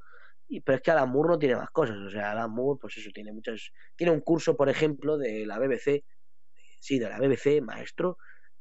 pero 0.60 0.76
es 0.76 0.82
que 0.82 0.92
Alan 0.92 1.10
Moore 1.10 1.30
no 1.30 1.40
tiene 1.40 1.56
más 1.56 1.70
cosas. 1.72 1.98
O 1.98 2.10
sea, 2.10 2.32
Alan 2.32 2.52
Moore, 2.52 2.78
pues 2.82 2.98
eso, 2.98 3.10
tiene 3.14 3.32
muchas. 3.32 3.72
Tiene 3.96 4.12
un 4.12 4.22
curso, 4.22 4.56
por 4.58 4.70
ejemplo, 4.70 5.18
de 5.18 5.46
la 5.46 5.58
BBC, 5.58 6.04
sí, 6.80 7.00
de 7.00 7.10
la 7.10 7.18
BBC, 7.20 7.62
maestro. 7.62 8.18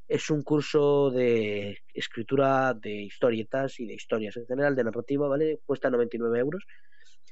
Es 0.07 0.31
un 0.31 0.43
curso 0.43 1.11
de 1.11 1.79
escritura 1.95 2.75
de 2.75 3.03
historietas 3.03 3.79
y 3.81 3.87
de 3.87 3.95
historias 3.95 4.37
en 4.37 4.47
general, 4.47 4.77
de 4.77 4.85
narrativa, 4.85 5.29
¿vale? 5.29 5.61
Cuesta 5.67 5.91
99 5.91 6.39
euros. 6.39 6.65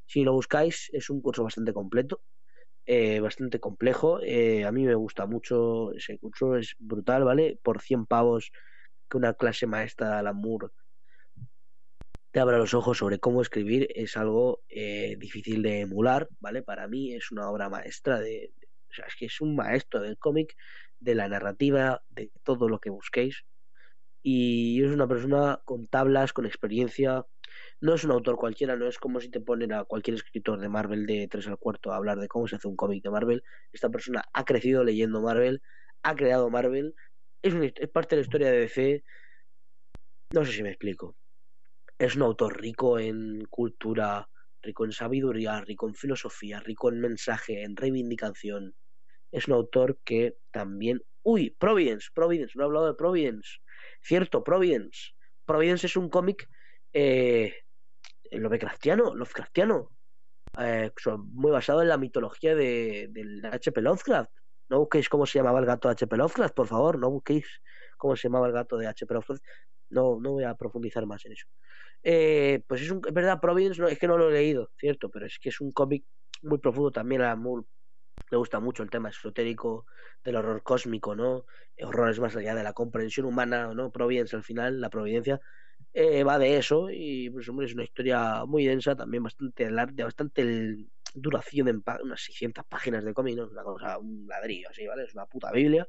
Si 0.07 0.25
lo 0.25 0.33
buscáis, 0.33 0.89
es 0.93 1.11
un 1.11 1.21
curso 1.21 1.45
bastante 1.45 1.73
completo, 1.73 2.23
eh, 2.87 3.21
bastante 3.21 3.61
complejo. 3.61 4.21
Eh, 4.23 4.65
a 4.65 4.73
mí 4.73 4.85
me 4.85 4.95
gusta 4.95 5.27
mucho 5.27 5.93
ese 5.93 6.19
curso, 6.19 6.57
es 6.57 6.75
brutal, 6.79 7.25
¿vale? 7.25 7.59
Por 7.63 7.83
100 7.83 8.07
pavos 8.07 8.51
que 9.09 9.17
una 9.17 9.35
clase 9.35 9.67
maestra 9.67 10.09
de 10.09 10.15
Alan 10.17 10.37
Moore 10.37 10.69
te 12.31 12.41
abra 12.41 12.59
los 12.59 12.75
ojos 12.75 12.99
sobre 12.99 13.19
cómo 13.19 13.41
escribir 13.43 13.89
es 13.95 14.17
algo 14.17 14.63
eh, 14.69 15.17
difícil 15.19 15.63
de 15.63 15.81
emular, 15.81 16.29
¿vale? 16.41 16.63
Para 16.63 16.87
mí 16.87 17.15
es 17.15 17.31
una 17.31 17.49
obra 17.51 17.69
maestra 17.71 18.21
de, 18.21 18.53
o 18.91 18.95
sea, 18.95 19.07
es 19.07 19.15
que 19.17 19.27
es 19.27 19.41
un 19.41 19.57
maestro 19.57 20.01
del 20.01 20.19
cómic, 20.19 20.55
de 21.01 21.15
la 21.15 21.29
narrativa, 21.29 22.03
de 22.11 22.31
todo 22.43 22.69
lo 22.69 22.81
que 22.81 22.91
busquéis. 22.91 23.45
Y 24.23 24.83
es 24.85 24.91
una 24.91 25.09
persona 25.09 25.61
con 25.65 25.87
tablas, 25.87 26.33
con 26.33 26.45
experiencia. 26.45 27.25
No 27.81 27.95
es 27.95 28.05
un 28.05 28.11
autor 28.11 28.37
cualquiera, 28.37 28.77
no 28.77 28.87
es 28.89 28.99
como 28.99 29.21
si 29.21 29.31
te 29.31 29.41
ponen 29.41 29.73
a 29.73 29.85
cualquier 29.85 30.17
escritor 30.17 30.61
de 30.61 30.69
Marvel 30.69 31.07
de 31.07 31.29
3 31.29 31.49
al 31.49 31.59
cuarto 31.59 31.93
a 31.93 31.97
hablar 31.97 32.19
de 32.19 32.29
cómo 32.29 32.47
se 32.47 32.57
hace 32.57 32.69
un 32.69 32.77
cómic 32.77 33.03
de 33.03 33.11
Marvel. 33.11 33.43
Esta 33.73 33.89
persona 33.89 34.25
ha 34.33 34.45
crecido 34.45 34.85
leyendo 34.85 35.23
Marvel, 35.23 35.63
ha 36.03 36.15
creado 36.15 36.51
Marvel, 36.51 36.95
es, 37.43 37.55
es 37.55 37.89
parte 37.89 38.17
de 38.17 38.23
la 38.23 38.27
historia 38.27 38.51
de 38.51 38.59
DC. 38.61 39.05
No 40.35 40.45
sé 40.45 40.53
si 40.53 40.63
me 40.63 40.71
explico 40.71 41.17
es 41.99 42.15
un 42.15 42.23
autor 42.23 42.61
rico 42.61 42.99
en 42.99 43.45
cultura, 43.47 44.29
rico 44.63 44.85
en 44.85 44.93
sabiduría, 44.93 45.61
rico 45.63 45.89
en 45.89 45.95
filosofía, 45.95 46.61
rico 46.61 46.89
en 46.91 47.01
mensaje, 47.01 47.63
en 47.65 47.77
reivindicación. 47.77 48.75
Es 49.33 49.49
un 49.49 49.55
autor 49.55 49.99
que 50.05 50.37
también... 50.51 51.03
Uy, 51.23 51.51
Providence, 51.59 52.09
Providence, 52.15 52.53
no 52.57 52.63
he 52.63 52.67
hablado 52.67 52.87
de 52.87 52.95
Providence. 52.95 53.59
Cierto, 54.01 54.45
Providence. 54.45 55.13
Providence 55.45 55.87
es 55.87 55.97
un 55.97 56.09
cómic 56.09 56.49
eh, 56.93 57.55
Lovecraftiano, 58.31 59.15
Lovecraftiano. 59.15 59.91
eh, 60.59 60.91
muy 61.35 61.51
basado 61.51 61.83
en 61.83 61.89
la 61.89 61.99
mitología 61.99 62.55
de, 62.55 63.11
H.P. 63.51 63.83
Lovecraft. 63.83 64.31
No 64.71 64.81
busquéis 64.81 65.09
cómo 65.09 65.27
se 65.27 65.39
llamaba 65.39 65.59
el 65.61 65.67
gato 65.67 65.89
de 65.89 65.93
H.P. 65.93 66.17
Lovecraft, 66.17 66.55
por 66.55 66.67
favor, 66.69 66.99
no 66.99 67.11
busquéis 67.11 67.47
cómo 67.99 68.17
se 68.17 68.29
llamaba 68.29 68.47
el 68.47 68.55
gato 68.55 68.79
de 68.79 68.87
H.P. 68.87 69.13
Lovecraft. 69.13 69.45
No, 69.91 70.19
no 70.21 70.33
voy 70.33 70.45
a 70.45 70.55
profundizar 70.55 71.05
más 71.07 71.25
en 71.27 71.33
eso. 71.33 71.47
Eh, 72.03 72.63
pues 72.67 72.83
es, 72.83 72.91
un, 72.91 73.01
verdad, 73.01 73.41
Providence, 73.41 73.83
es 73.91 73.99
que 73.99 74.09
no 74.09 74.17
lo 74.17 74.31
he 74.31 74.33
leído, 74.33 74.71
cierto, 74.79 75.11
pero 75.11 75.27
es 75.27 75.39
que 75.39 75.51
es 75.51 75.61
un 75.61 75.73
cómic 75.73 76.05
muy 76.43 76.59
profundo 76.59 76.91
también 76.91 77.23
a 77.23 77.35
Moore 77.37 77.67
le 78.31 78.37
gusta 78.37 78.61
mucho 78.61 78.83
el 78.83 78.91
tema 78.91 79.09
esotérico 79.09 79.87
del 80.25 80.37
horror 80.37 80.63
cósmico, 80.63 81.15
¿no? 81.15 81.47
Horrores 81.81 82.21
más 82.21 82.37
allá 82.37 82.55
de 82.55 82.63
la 82.63 82.73
comprensión 82.73 83.27
humana, 83.27 83.73
¿no? 83.75 83.91
Providence 83.91 84.37
al 84.37 84.43
final, 84.43 84.81
la 84.81 84.91
providencia, 84.91 85.41
eh, 85.93 86.25
va 86.25 86.39
de 86.39 86.59
eso 86.59 86.89
y 86.91 87.31
pues 87.31 87.49
es 87.49 87.75
una 87.75 87.85
historia 87.85 88.45
muy 88.45 88.67
densa, 88.67 88.97
también 88.97 89.23
bastante 89.23 89.71
de 89.71 90.05
bastante 90.05 90.77
duración 91.15 91.69
en 91.69 91.83
unas 92.03 92.21
600 92.21 92.65
páginas 92.67 93.05
de 93.05 93.15
cómic, 93.15 93.37
¿no? 93.37 93.47
Una 93.47 93.63
cosa, 93.63 93.99
un 93.99 94.27
ladrillo 94.29 94.69
así, 94.71 94.87
¿vale? 94.87 95.05
Es 95.05 95.15
una 95.15 95.27
puta 95.27 95.51
Biblia. 95.53 95.87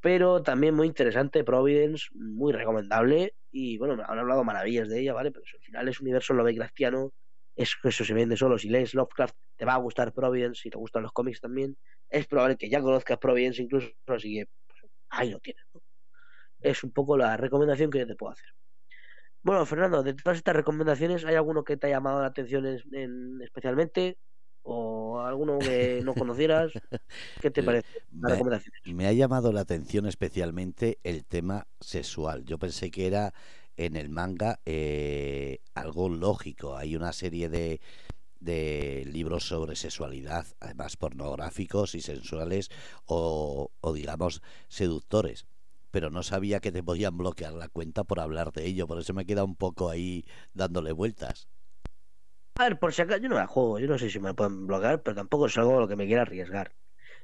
Pero 0.00 0.42
también 0.42 0.74
muy 0.74 0.86
interesante, 0.86 1.44
Providence, 1.44 2.06
muy 2.14 2.52
recomendable. 2.52 3.34
Y 3.50 3.78
bueno, 3.78 4.02
han 4.06 4.18
hablado 4.18 4.44
maravillas 4.44 4.88
de 4.88 5.00
ella, 5.00 5.12
¿vale? 5.12 5.32
Pero 5.32 5.44
al 5.52 5.64
final 5.64 5.88
es 5.88 6.00
universo 6.00 6.34
Lovecraftiano 6.34 7.12
es 7.58 7.76
eso 7.82 8.04
se 8.04 8.14
vende 8.14 8.36
solo. 8.36 8.56
Si 8.56 8.68
lees 8.70 8.94
Lovecraft, 8.94 9.34
te 9.56 9.64
va 9.64 9.74
a 9.74 9.78
gustar 9.78 10.12
Providence, 10.12 10.62
si 10.62 10.70
te 10.70 10.78
gustan 10.78 11.02
los 11.02 11.12
cómics 11.12 11.40
también. 11.40 11.76
Es 12.08 12.26
probable 12.28 12.56
que 12.56 12.70
ya 12.70 12.80
conozcas 12.80 13.18
Providence 13.18 13.60
incluso, 13.60 13.88
así 14.06 14.34
que 14.34 14.46
pues, 14.66 14.92
ahí 15.10 15.30
lo 15.30 15.40
tienes. 15.40 15.64
Es 16.60 16.84
un 16.84 16.92
poco 16.92 17.16
la 17.16 17.36
recomendación 17.36 17.90
que 17.90 18.06
te 18.06 18.14
puedo 18.14 18.32
hacer. 18.32 18.46
Bueno, 19.42 19.66
Fernando, 19.66 20.04
de 20.04 20.14
todas 20.14 20.38
estas 20.38 20.54
recomendaciones, 20.54 21.24
¿hay 21.24 21.34
alguno 21.34 21.64
que 21.64 21.76
te 21.76 21.88
haya 21.88 21.96
llamado 21.96 22.20
la 22.20 22.28
atención 22.28 22.64
en, 22.66 23.42
especialmente? 23.42 24.18
¿O 24.62 25.20
alguno 25.20 25.62
que 25.62 26.00
no 26.02 26.14
conocieras? 26.16 26.72
¿Qué 27.40 27.50
te 27.50 27.62
parece? 27.62 27.88
Me, 28.10 28.44
me 28.84 29.06
ha 29.06 29.12
llamado 29.12 29.52
la 29.52 29.60
atención 29.60 30.06
especialmente 30.06 30.98
el 31.04 31.24
tema 31.24 31.66
sexual. 31.80 32.44
Yo 32.44 32.58
pensé 32.58 32.90
que 32.90 33.06
era 33.06 33.34
en 33.76 33.96
el 33.96 34.08
manga 34.10 34.60
eh, 34.66 35.60
algo 35.74 36.08
lógico. 36.08 36.76
Hay 36.76 36.96
una 36.96 37.12
serie 37.12 37.48
de, 37.48 37.80
de 38.40 39.04
libros 39.06 39.46
sobre 39.48 39.76
sexualidad, 39.76 40.46
además 40.60 40.96
pornográficos 40.96 41.94
y 41.94 42.02
sensuales 42.02 42.70
o, 43.06 43.70
o, 43.80 43.92
digamos 43.92 44.42
seductores. 44.68 45.46
Pero 45.90 46.10
no 46.10 46.22
sabía 46.22 46.60
que 46.60 46.72
te 46.72 46.82
podían 46.82 47.16
bloquear 47.16 47.54
la 47.54 47.68
cuenta 47.68 48.04
por 48.04 48.20
hablar 48.20 48.52
de 48.52 48.66
ello, 48.66 48.86
por 48.86 49.00
eso 49.00 49.14
me 49.14 49.26
queda 49.26 49.44
un 49.44 49.56
poco 49.56 49.90
ahí 49.90 50.24
dándole 50.54 50.92
vueltas. 50.92 51.48
A 52.60 52.64
ver, 52.64 52.78
por 52.80 52.92
si 52.92 53.02
acaso, 53.02 53.20
yo 53.20 53.28
no 53.28 53.36
la 53.36 53.46
juego, 53.46 53.78
yo 53.78 53.86
no 53.86 53.98
sé 53.98 54.10
si 54.10 54.18
me 54.18 54.34
pueden 54.34 54.66
bloquear, 54.66 55.00
pero 55.02 55.14
tampoco 55.14 55.46
es 55.46 55.56
algo 55.58 55.76
a 55.78 55.80
lo 55.80 55.88
que 55.88 55.94
me 55.94 56.06
quiera 56.06 56.22
arriesgar. 56.22 56.74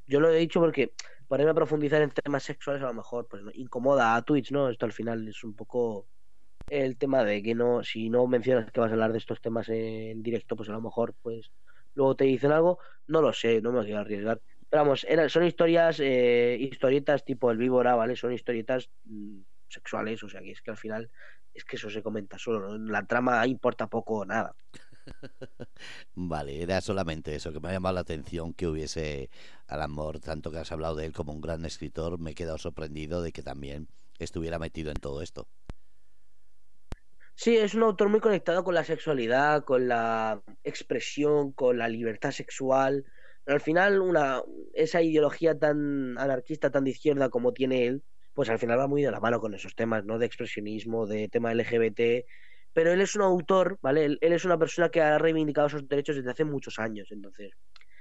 Yo 0.07 0.20
lo 0.20 0.30
he 0.30 0.39
dicho 0.39 0.61
porque 0.61 0.95
para 1.28 1.51
a 1.51 1.55
profundizar 1.55 2.03
en 2.03 2.11
temas 2.11 2.45
sexuales 2.45 2.82
a 2.82 2.89
lo 2.89 2.95
mejor 2.95 3.28
pues 3.28 3.43
incomoda 3.55 4.16
a 4.16 4.22
Twitch, 4.22 4.53
¿no? 4.53 4.70
Esto 4.70 4.87
al 4.87 4.93
final 4.93 5.28
es 5.28 5.45
un 5.45 5.57
poco 5.57 6.09
el 6.68 6.99
tema 6.99 7.24
de 7.24 7.43
que 7.43 7.55
no, 7.55 7.85
si 7.85 8.11
no 8.11 8.26
mencionas 8.28 8.72
que 8.72 8.80
vas 8.80 8.91
a 8.91 8.95
hablar 8.95 9.12
de 9.12 9.18
estos 9.18 9.41
temas 9.41 9.68
en 9.70 10.22
directo, 10.22 10.57
pues 10.57 10.68
a 10.70 10.72
lo 10.72 10.82
mejor 10.82 11.14
pues 11.22 11.53
luego 11.95 12.16
te 12.16 12.24
dicen 12.24 12.53
algo, 12.53 12.78
no 13.09 13.22
lo 13.22 13.32
sé, 13.32 13.62
no 13.62 13.72
me 13.72 13.85
quiero 13.85 14.01
arriesgar. 14.01 14.43
Pero 14.70 14.85
vamos, 14.85 15.05
eran, 15.09 15.30
son 15.30 15.45
historias, 15.45 16.01
eh, 16.01 16.57
historietas 16.61 17.24
tipo 17.24 17.51
el 17.51 17.59
víbora, 17.59 17.97
¿vale? 17.97 18.16
Son 18.16 18.32
historietas 18.32 18.91
mm, 19.05 19.41
sexuales, 19.68 20.22
o 20.24 20.28
sea 20.28 20.43
que 20.43 20.53
es 20.53 20.62
que 20.62 20.72
al 20.72 20.78
final 20.78 21.11
es 21.55 21.64
que 21.64 21.76
eso 21.76 21.91
se 21.91 22.03
comenta 22.03 22.39
solo, 22.39 22.78
la 22.78 23.07
trama 23.07 23.47
importa 23.47 23.89
poco 23.89 24.20
o 24.20 24.24
nada. 24.26 24.57
Vale, 26.15 26.63
era 26.63 26.81
solamente 26.81 27.35
eso, 27.35 27.53
que 27.53 27.61
me 27.61 27.69
ha 27.69 27.73
llamado 27.73 27.95
la 27.95 28.01
atención 28.01 28.55
que 28.55 28.67
hubiese 28.67 29.31
al 29.67 29.83
amor, 29.83 30.21
tanto 30.21 30.51
que 30.51 30.59
has 30.59 30.73
hablado 30.73 30.97
de 30.97 31.07
él 31.07 31.13
como 31.13 31.33
un 31.33 31.41
gran 31.41 31.65
escritor, 31.65 32.19
me 32.19 32.33
he 32.33 32.35
quedado 32.35 32.59
sorprendido 32.59 33.23
de 33.23 33.33
que 33.33 33.43
también 33.43 33.89
estuviera 34.19 34.59
metido 34.59 34.91
en 34.91 35.01
todo 35.01 35.23
esto. 35.23 35.49
Sí, 37.37 37.57
es 37.57 37.75
un 37.75 37.83
autor 37.83 38.09
muy 38.09 38.21
conectado 38.21 38.63
con 38.63 38.75
la 38.75 38.85
sexualidad, 38.85 39.65
con 39.65 39.89
la 39.89 40.43
expresión, 40.63 41.53
con 41.53 41.79
la 41.79 41.89
libertad 41.89 42.31
sexual. 42.31 43.05
al 43.47 43.61
final, 43.61 44.01
una, 44.01 44.43
esa 44.73 45.03
ideología 45.03 45.59
tan 45.59 46.17
anarquista, 46.19 46.71
tan 46.71 46.85
de 46.85 46.91
izquierda 46.91 47.29
como 47.31 47.53
tiene 47.53 47.87
él, 47.87 48.05
pues 48.35 48.51
al 48.51 48.59
final 48.59 48.79
va 48.79 48.87
muy 48.89 49.03
de 49.03 49.11
la 49.11 49.21
mano 49.21 49.41
con 49.41 49.55
esos 49.55 49.75
temas, 49.75 50.05
¿no? 50.05 50.19
De 50.19 50.27
expresionismo, 50.27 51.07
de 51.07 51.29
tema 51.29 51.53
LGBT. 51.53 52.25
Pero 52.75 52.93
él 52.93 53.01
es 53.01 53.16
un 53.16 53.22
autor, 53.22 53.79
¿vale? 53.81 54.05
Él, 54.05 54.18
es 54.20 54.45
una 54.45 54.59
persona 54.59 54.91
que 54.91 55.01
ha 55.01 55.16
reivindicado 55.16 55.68
esos 55.68 55.89
derechos 55.89 56.16
desde 56.16 56.31
hace 56.31 56.45
muchos 56.45 56.79
años. 56.79 57.11
Entonces, 57.11 57.53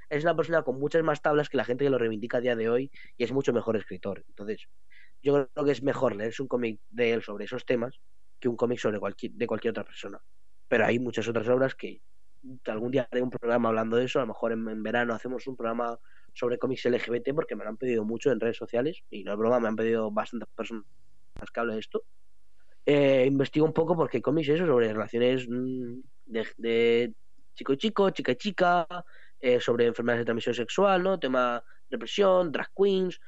es 0.10 0.24
una 0.24 0.36
persona 0.36 0.64
con 0.64 0.80
muchas 0.80 1.04
más 1.04 1.22
tablas 1.22 1.48
que 1.48 1.58
la 1.58 1.64
gente 1.64 1.86
que 1.86 1.90
lo 1.90 1.98
reivindica 1.98 2.38
a 2.38 2.42
día 2.42 2.56
de 2.56 2.70
hoy 2.70 2.92
y 3.16 3.24
es 3.24 3.32
mucho 3.32 3.54
mejor 3.54 3.78
escritor. 3.78 4.26
Entonces, 4.28 4.68
yo 5.22 5.48
creo 5.54 5.66
que 5.66 5.72
es 5.72 5.82
mejor 5.82 6.16
leerse 6.16 6.42
un 6.42 6.50
cómic 6.50 6.82
de 6.90 7.14
él 7.14 7.24
sobre 7.24 7.46
esos 7.46 7.66
temas 7.66 8.00
que 8.40 8.50
un 8.50 8.58
cómic 8.58 8.80
sobre 8.80 9.00
cualquier, 9.00 9.32
de 9.32 9.48
cualquier 9.48 9.72
otra 9.72 9.86
persona. 9.86 10.20
Pero 10.68 10.86
hay 10.86 11.00
muchas 11.00 11.28
otras 11.30 11.48
obras 11.48 11.76
que 11.76 12.02
algún 12.66 12.92
día 12.92 13.08
haré 13.10 13.22
un 13.22 13.30
programa 13.30 13.70
hablando 13.70 13.96
de 13.96 14.06
eso, 14.06 14.20
a 14.20 14.24
lo 14.24 14.28
mejor 14.28 14.52
en, 14.52 14.84
verano 14.84 15.14
hacemos 15.14 15.48
un 15.48 15.56
programa 15.56 15.98
sobre 16.34 16.58
cómics 16.58 16.86
LGBT 16.86 17.34
porque 17.34 17.56
me 17.56 17.64
lo 17.64 17.70
han 17.70 17.78
pedido 17.78 18.04
mucho 18.04 18.32
en 18.32 18.40
redes 18.40 18.58
sociales 18.58 19.04
y 19.10 19.24
no 19.24 19.32
es 19.32 19.38
broma, 19.38 19.60
me 19.60 19.68
han 19.68 19.76
pedido 19.76 20.12
bastantes 20.12 20.50
personas 20.56 20.84
que 21.54 21.60
hable 21.60 21.74
de 21.74 21.80
esto. 21.80 22.04
Eh, 22.86 23.26
investigo 23.28 23.66
un 23.66 23.74
poco 23.74 23.96
porque 23.96 24.22
cómics 24.22 24.50
eso 24.50 24.66
sobre 24.66 24.92
relaciones 24.92 25.48
mm, 25.48 26.00
de, 26.26 27.14
chico 27.56 27.74
y 27.74 27.78
chico, 27.78 28.10
chica 28.10 28.36
chica, 28.36 28.88
eh, 29.40 29.60
sobre 29.60 29.86
enfermedades 29.86 30.22
de 30.22 30.26
transmisión 30.26 30.56
sexual, 30.56 31.04
¿no? 31.04 31.20
Tema 31.20 31.64
depresión, 31.90 32.52
drag 32.52 32.70
queens, 32.76 33.20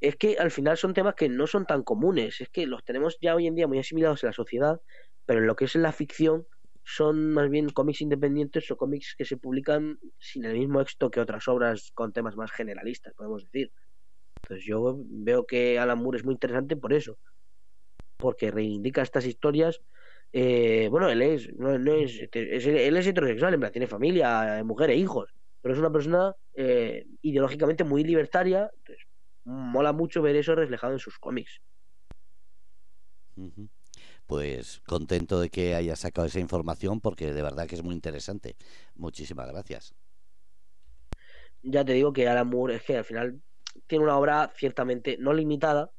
es 0.00 0.16
que 0.16 0.36
al 0.38 0.50
final 0.50 0.76
son 0.76 0.94
temas 0.94 1.14
que 1.14 1.28
no 1.28 1.46
son 1.46 1.66
tan 1.66 1.82
comunes, 1.82 2.40
es 2.40 2.48
que 2.48 2.66
los 2.66 2.84
tenemos 2.84 3.16
ya 3.20 3.34
hoy 3.34 3.46
en 3.46 3.54
día 3.54 3.68
muy 3.68 3.78
asimilados 3.78 4.22
en 4.24 4.28
la 4.28 4.32
sociedad, 4.32 4.80
pero 5.26 5.40
en 5.40 5.46
lo 5.46 5.56
que 5.56 5.66
es 5.66 5.74
la 5.76 5.92
ficción 5.92 6.46
son 6.84 7.32
más 7.32 7.48
bien 7.48 7.70
cómics 7.70 8.02
independientes 8.02 8.70
o 8.70 8.76
cómics 8.76 9.14
que 9.16 9.24
se 9.24 9.36
publican 9.36 9.98
sin 10.18 10.44
el 10.44 10.58
mismo 10.58 10.80
éxito 10.80 11.10
que 11.10 11.20
otras 11.20 11.48
obras 11.48 11.90
con 11.94 12.12
temas 12.12 12.36
más 12.36 12.50
generalistas, 12.52 13.14
podemos 13.14 13.44
decir. 13.44 13.72
Entonces 14.42 14.66
yo 14.66 14.96
veo 14.98 15.46
que 15.46 15.78
Alan 15.78 15.98
Moore 15.98 16.18
es 16.18 16.24
muy 16.24 16.34
interesante 16.34 16.76
por 16.76 16.92
eso, 16.92 17.18
porque 18.16 18.50
reivindica 18.50 19.02
estas 19.02 19.26
historias. 19.26 19.80
Eh, 20.32 20.88
bueno, 20.90 21.08
él 21.08 21.22
es, 21.22 21.52
no, 21.54 21.74
es, 21.74 22.28
él 22.32 22.96
es 22.96 23.06
heterosexual, 23.06 23.54
en 23.54 23.60
plan, 23.60 23.72
tiene 23.72 23.86
familia, 23.86 24.62
mujer 24.64 24.90
e 24.90 24.96
hijos, 24.96 25.32
pero 25.60 25.74
es 25.74 25.80
una 25.80 25.92
persona 25.92 26.34
eh, 26.54 27.06
ideológicamente 27.22 27.84
muy 27.84 28.02
libertaria, 28.02 28.70
entonces 28.78 29.06
mola 29.44 29.92
mucho 29.92 30.22
ver 30.22 30.36
eso 30.36 30.54
reflejado 30.54 30.92
en 30.92 30.98
sus 30.98 31.18
cómics. 31.18 31.60
Pues 34.26 34.80
contento 34.86 35.38
de 35.38 35.50
que 35.50 35.74
haya 35.74 35.96
sacado 35.96 36.26
esa 36.26 36.40
información 36.40 37.00
porque 37.00 37.32
de 37.32 37.42
verdad 37.42 37.66
que 37.66 37.74
es 37.74 37.82
muy 37.82 37.94
interesante. 37.94 38.56
Muchísimas 38.94 39.48
gracias. 39.48 39.94
Ya 41.62 41.84
te 41.84 41.92
digo 41.92 42.12
que 42.12 42.28
Alan 42.28 42.48
Moore 42.48 42.76
es 42.76 42.82
que 42.82 42.96
al 42.96 43.04
final 43.04 43.40
tiene 43.86 44.04
una 44.04 44.18
obra 44.18 44.52
ciertamente 44.56 45.16
no 45.18 45.32
limitada, 45.32 45.90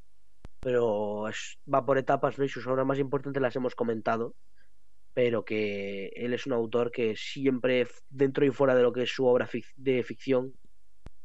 pero 0.66 1.26
va 1.72 1.86
por 1.86 2.00
etapas, 2.00 2.40
¿no? 2.40 2.44
Y 2.44 2.50
sus 2.50 2.66
obras 2.66 2.88
más 2.88 2.98
importantes 2.98 3.40
las 3.40 3.56
hemos 3.56 3.76
comentado, 3.76 4.36
pero 5.14 5.46
que 5.46 6.08
él 6.16 6.34
es 6.34 6.48
un 6.48 6.54
autor 6.54 6.92
que 6.92 7.16
siempre, 7.16 7.88
dentro 8.10 8.46
y 8.46 8.50
fuera 8.52 8.74
de 8.76 8.82
lo 8.82 8.92
que 8.92 9.04
es 9.04 9.12
su 9.12 9.28
obra 9.28 9.48
de 9.76 10.04
ficción, 10.04 10.56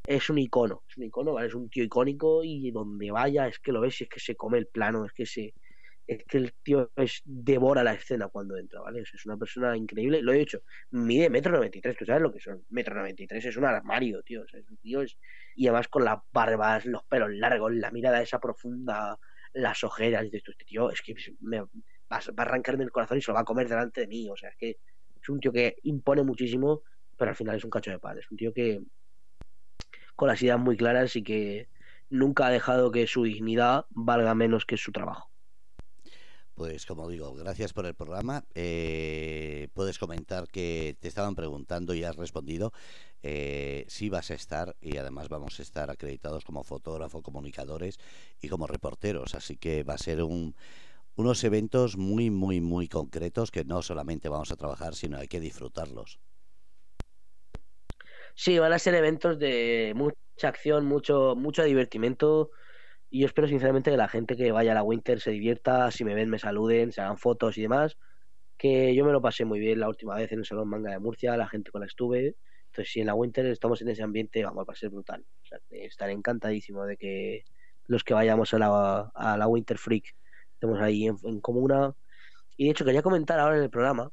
es 0.07 0.29
un 0.29 0.39
icono, 0.39 0.85
es 0.89 0.97
un 0.99 1.05
icono. 1.05 1.41
Es 1.41 1.55
un 1.55 1.71
tío 1.71 1.85
icónico 1.85 2.43
y 2.45 2.71
donde 2.71 3.11
vaya 3.11 3.49
es 3.49 3.59
que 3.61 3.73
lo 3.73 3.81
ves 3.81 4.01
y 4.01 4.05
es 4.05 4.11
que 4.11 4.21
se 4.21 4.37
come 4.37 4.59
el 4.59 4.67
plano, 4.67 5.07
es 5.07 5.13
que 5.13 5.25
se 5.27 5.55
es 6.07 6.25
que 6.27 6.39
el 6.39 6.55
tío 6.63 6.91
es, 6.97 7.23
devora 7.25 7.85
la 7.85 7.95
escena 7.95 8.29
cuando 8.29 8.57
entra, 8.57 8.81
¿vale? 8.81 9.03
Es 9.03 9.27
una 9.27 9.37
persona 9.37 9.77
increíble, 9.77 10.23
lo 10.23 10.33
he 10.33 10.39
dicho, 10.39 10.59
mide 10.91 11.31
metro 11.31 11.53
noventa 11.53 11.79
y 11.79 11.81
tres, 11.81 11.97
tú 11.97 12.05
sabes 12.05 12.23
lo 12.23 12.33
que 12.33 12.41
son, 12.41 12.65
metro 12.71 12.97
noventa 12.97 13.23
y 13.23 13.27
tres, 13.29 13.45
es 13.45 13.57
un 13.57 13.65
armario, 13.65 14.23
tío, 14.23 14.45
tío 14.83 15.03
es, 15.03 15.17
y 15.55 15.69
además 15.69 15.89
con 15.89 16.05
las 16.05 16.19
barbas, 16.33 16.85
los 16.87 17.05
pelos 17.05 17.31
largos, 17.33 17.73
la 17.75 17.93
mirada 17.93 18.21
esa 18.23 18.41
profunda, 18.41 19.19
las 19.53 19.83
ojeras, 19.85 20.25
y 20.25 20.37
este 20.37 20.53
tío, 20.67 20.91
es 20.91 21.03
que 21.03 21.15
me, 21.41 21.61
va, 21.61 21.69
va, 22.11 22.19
a 22.19 22.43
arrancarme 22.43 22.85
el 22.85 22.91
corazón 22.91 23.19
y 23.19 23.23
se 23.23 23.31
lo 23.31 23.35
va 23.35 23.41
a 23.41 23.45
comer 23.45 23.69
delante 23.69 24.03
de 24.03 24.07
mí, 24.07 24.29
o 24.29 24.37
sea, 24.37 24.51
es 24.51 24.57
que 24.57 24.71
es 25.21 25.29
un 25.29 25.41
tío 25.41 25.53
que 25.53 25.77
impone 25.83 26.23
muchísimo, 26.23 26.83
pero 27.17 27.31
al 27.31 27.37
final 27.37 27.57
es 27.57 27.65
un 27.65 27.71
cacho 27.71 27.91
de 27.91 27.99
pan, 27.99 28.19
es 28.19 28.31
un 28.31 28.37
tío 28.37 28.53
que, 28.53 28.81
con 30.17 30.29
las 30.29 30.43
ideas 30.43 30.59
muy 30.59 30.77
claras 30.77 31.17
y 31.17 31.23
que 31.23 31.69
nunca 32.09 32.47
ha 32.47 32.51
dejado 32.51 32.91
que 32.91 33.07
su 33.07 33.25
dignidad 33.25 33.87
valga 33.91 34.35
menos 34.35 34.67
que 34.67 34.77
su 34.77 34.93
trabajo. 34.93 35.30
Pues 36.61 36.85
como 36.85 37.09
digo, 37.09 37.33
gracias 37.33 37.73
por 37.73 37.87
el 37.87 37.95
programa. 37.95 38.45
Eh, 38.55 39.69
puedes 39.73 39.99
comentar 39.99 40.47
que 40.47 40.95
te 41.01 41.09
estaban 41.09 41.35
preguntando 41.35 41.95
y 41.95 42.05
has 42.05 42.17
respondido. 42.17 42.71
Eh, 43.23 43.87
sí 43.89 44.11
vas 44.11 44.31
a 44.31 44.35
estar 44.35 44.77
y 44.79 44.99
además 44.99 45.31
vamos 45.31 45.59
a 45.59 45.63
estar 45.63 45.89
acreditados 45.91 46.45
como 46.45 46.63
fotógrafo, 46.63 47.23
comunicadores 47.23 47.97
y 48.43 48.49
como 48.51 48.67
reporteros. 48.67 49.35
Así 49.35 49.57
que 49.57 49.85
va 49.85 49.95
a 49.95 49.99
ser 49.99 50.23
un, 50.23 50.55
unos 51.17 51.45
eventos 51.45 51.97
muy, 51.97 52.31
muy, 52.31 52.61
muy 52.61 52.89
concretos 52.89 53.51
que 53.51 53.65
no 53.65 53.83
solamente 53.83 54.29
vamos 54.29 54.53
a 54.53 54.57
trabajar, 54.57 54.95
sino 54.97 55.19
hay 55.19 55.29
que 55.29 55.41
disfrutarlos. 55.41 56.21
Sí, 58.35 58.59
van 58.59 58.73
a 58.73 58.79
ser 58.79 58.95
eventos 58.95 59.39
de 59.39 59.93
mucha 59.97 60.17
acción, 60.49 60.87
mucho, 60.87 61.35
mucho 61.37 61.63
divertimento. 61.65 62.51
Y 63.11 63.21
yo 63.21 63.27
espero 63.27 63.49
sinceramente 63.49 63.91
que 63.91 63.97
la 63.97 64.09
gente 64.09 64.37
que 64.37 64.53
vaya 64.53 64.73
a 64.73 64.75
la 64.75 64.83
Winter 64.83 65.21
se 65.21 65.33
divierta, 65.33 65.91
si 65.91 66.05
me 66.05 66.15
ven 66.15 66.31
me 66.31 66.39
saluden, 66.39 66.93
se 66.93 67.01
hagan 67.01 67.19
fotos 67.19 67.59
y 67.59 67.63
demás. 67.63 67.99
Que 68.57 68.95
yo 68.95 69.05
me 69.05 69.13
lo 69.13 69.21
pasé 69.21 69.45
muy 69.45 69.59
bien 69.59 69.81
la 69.81 69.89
última 69.89 70.15
vez 70.15 70.33
en 70.33 70.41
el 70.41 70.45
Salón 70.47 70.69
Manga 70.69 70.91
de 70.93 70.99
Murcia, 71.01 71.37
la 71.37 71.49
gente 71.49 71.71
con 71.71 71.81
la 71.81 71.87
estuve. 71.87 72.37
Entonces, 72.67 72.93
si 72.93 73.01
en 73.01 73.07
la 73.07 73.15
Winter 73.15 73.47
estamos 73.47 73.83
en 73.83 73.89
ese 73.89 74.03
ambiente, 74.03 74.45
vamos, 74.45 74.69
a 74.69 74.75
ser 74.75 74.91
brutal. 74.91 75.25
O 75.43 75.47
sea, 75.47 75.59
estaré 75.71 76.13
encantadísimo 76.13 76.85
de 76.87 76.97
que 76.97 77.45
los 77.87 78.05
que 78.05 78.15
vayamos 78.15 78.55
a 78.55 78.59
la, 78.59 79.11
a 79.15 79.37
la 79.37 79.47
Winter 79.49 79.79
Freak 79.79 80.15
estemos 80.55 80.81
ahí 80.81 81.07
en, 81.07 81.17
en 81.25 81.41
comuna. 81.41 81.95
Y 82.57 82.67
de 82.67 82.71
hecho, 82.71 82.85
quería 82.85 83.03
comentar 83.03 83.41
ahora 83.41 83.57
en 83.57 83.65
el 83.65 83.71
programa 83.71 84.13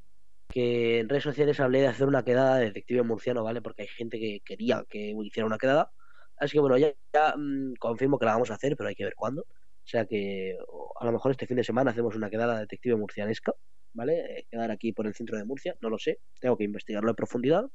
que 0.49 0.99
en 0.99 1.09
redes 1.09 1.23
sociales 1.23 1.59
hablé 1.59 1.81
de 1.81 1.87
hacer 1.87 2.07
una 2.07 2.23
quedada 2.23 2.57
de 2.57 2.65
detective 2.65 3.03
murciano, 3.03 3.43
¿vale? 3.43 3.61
Porque 3.61 3.83
hay 3.83 3.87
gente 3.89 4.19
que 4.19 4.41
quería 4.45 4.85
que 4.89 5.13
hiciera 5.23 5.45
una 5.45 5.57
quedada. 5.57 5.91
Así 6.37 6.53
que 6.53 6.59
bueno, 6.59 6.77
ya, 6.77 6.93
mmm, 7.35 7.73
confirmo 7.79 8.19
que 8.19 8.25
la 8.25 8.33
vamos 8.33 8.51
a 8.51 8.55
hacer, 8.55 8.75
pero 8.77 8.89
hay 8.89 8.95
que 8.95 9.03
ver 9.03 9.15
cuándo. 9.15 9.41
O 9.41 9.89
sea 9.89 10.05
que 10.05 10.57
a 10.99 11.05
lo 11.05 11.11
mejor 11.11 11.31
este 11.31 11.47
fin 11.47 11.57
de 11.57 11.63
semana 11.63 11.91
hacemos 11.91 12.15
una 12.15 12.29
quedada 12.29 12.55
de 12.55 12.61
detective 12.61 12.95
murcianesca, 12.95 13.53
¿vale? 13.93 14.39
Eh, 14.39 14.47
quedar 14.49 14.71
aquí 14.71 14.91
por 14.91 15.07
el 15.07 15.15
centro 15.15 15.37
de 15.37 15.45
Murcia, 15.45 15.75
no 15.81 15.89
lo 15.89 15.97
sé, 15.97 16.19
tengo 16.39 16.57
que 16.57 16.65
investigarlo 16.65 17.09
en 17.09 17.15
profundidad, 17.15 17.65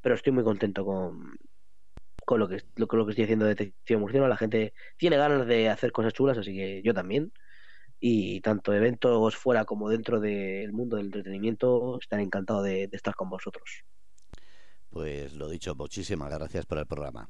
pero 0.00 0.14
estoy 0.14 0.32
muy 0.32 0.44
contento 0.44 0.84
con, 0.84 1.38
con 2.24 2.40
lo 2.40 2.48
que, 2.48 2.62
lo, 2.76 2.88
lo 2.90 3.06
que 3.06 3.10
estoy 3.12 3.24
haciendo 3.24 3.44
de 3.44 3.54
detective 3.54 4.00
murciano. 4.00 4.26
La 4.28 4.36
gente 4.36 4.74
tiene 4.96 5.16
ganas 5.16 5.46
de 5.46 5.68
hacer 5.68 5.92
cosas 5.92 6.12
chulas, 6.12 6.38
así 6.38 6.54
que 6.54 6.82
yo 6.82 6.92
también 6.92 7.32
y 8.00 8.40
tanto 8.40 8.72
eventos 8.72 9.36
fuera 9.36 9.64
como 9.64 9.88
dentro 9.88 10.20
del 10.20 10.72
mundo 10.72 10.96
del 10.96 11.06
entretenimiento 11.06 11.98
están 12.00 12.20
encantados 12.20 12.64
de, 12.64 12.88
estar 12.92 13.14
con 13.14 13.28
vosotros. 13.28 13.84
Pues 14.90 15.34
lo 15.34 15.48
dicho, 15.48 15.74
muchísimas 15.74 16.30
gracias 16.30 16.66
por 16.66 16.78
el 16.78 16.86
programa. 16.86 17.28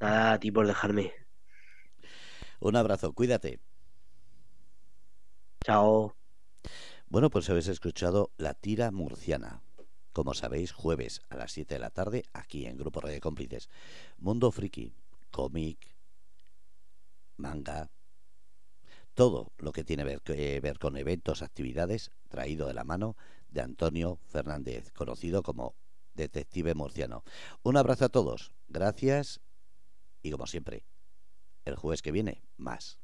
Nada, 0.00 0.32
a 0.32 0.40
ti 0.40 0.50
por 0.50 0.66
dejarme. 0.66 1.12
Un 2.58 2.76
abrazo, 2.76 3.12
cuídate. 3.12 3.60
Chao. 5.62 6.16
Bueno, 7.08 7.28
pues 7.28 7.50
habéis 7.50 7.68
escuchado 7.68 8.32
La 8.38 8.54
Tira 8.54 8.90
Murciana. 8.90 9.62
Como 10.12 10.32
sabéis, 10.34 10.72
jueves 10.72 11.20
a 11.28 11.36
las 11.36 11.52
7 11.52 11.74
de 11.74 11.80
la 11.80 11.90
tarde, 11.90 12.24
aquí 12.32 12.66
en 12.66 12.78
Grupo 12.78 13.00
Radio 13.00 13.20
Cómplices. 13.20 13.68
Mundo 14.16 14.50
Friki, 14.50 14.94
cómic, 15.30 15.94
manga, 17.36 17.90
todo 19.14 19.52
lo 19.58 19.72
que 19.72 19.84
tiene 19.84 20.04
que 20.04 20.32
ver, 20.32 20.60
ver, 20.62 20.78
con 20.78 20.96
eventos, 20.96 21.42
actividades, 21.42 22.10
traído 22.28 22.66
de 22.66 22.74
la 22.74 22.84
mano 22.84 23.16
de 23.50 23.60
Antonio 23.60 24.18
Fernández, 24.28 24.92
conocido 24.92 25.42
como 25.42 25.74
Detective 26.14 26.74
Murciano. 26.74 27.22
Un 27.62 27.76
abrazo 27.76 28.06
a 28.06 28.08
todos, 28.08 28.52
gracias 28.68 29.40
y 30.22 30.30
como 30.30 30.46
siempre, 30.46 30.84
el 31.64 31.76
jueves 31.76 32.02
que 32.02 32.12
viene, 32.12 32.42
más. 32.56 32.99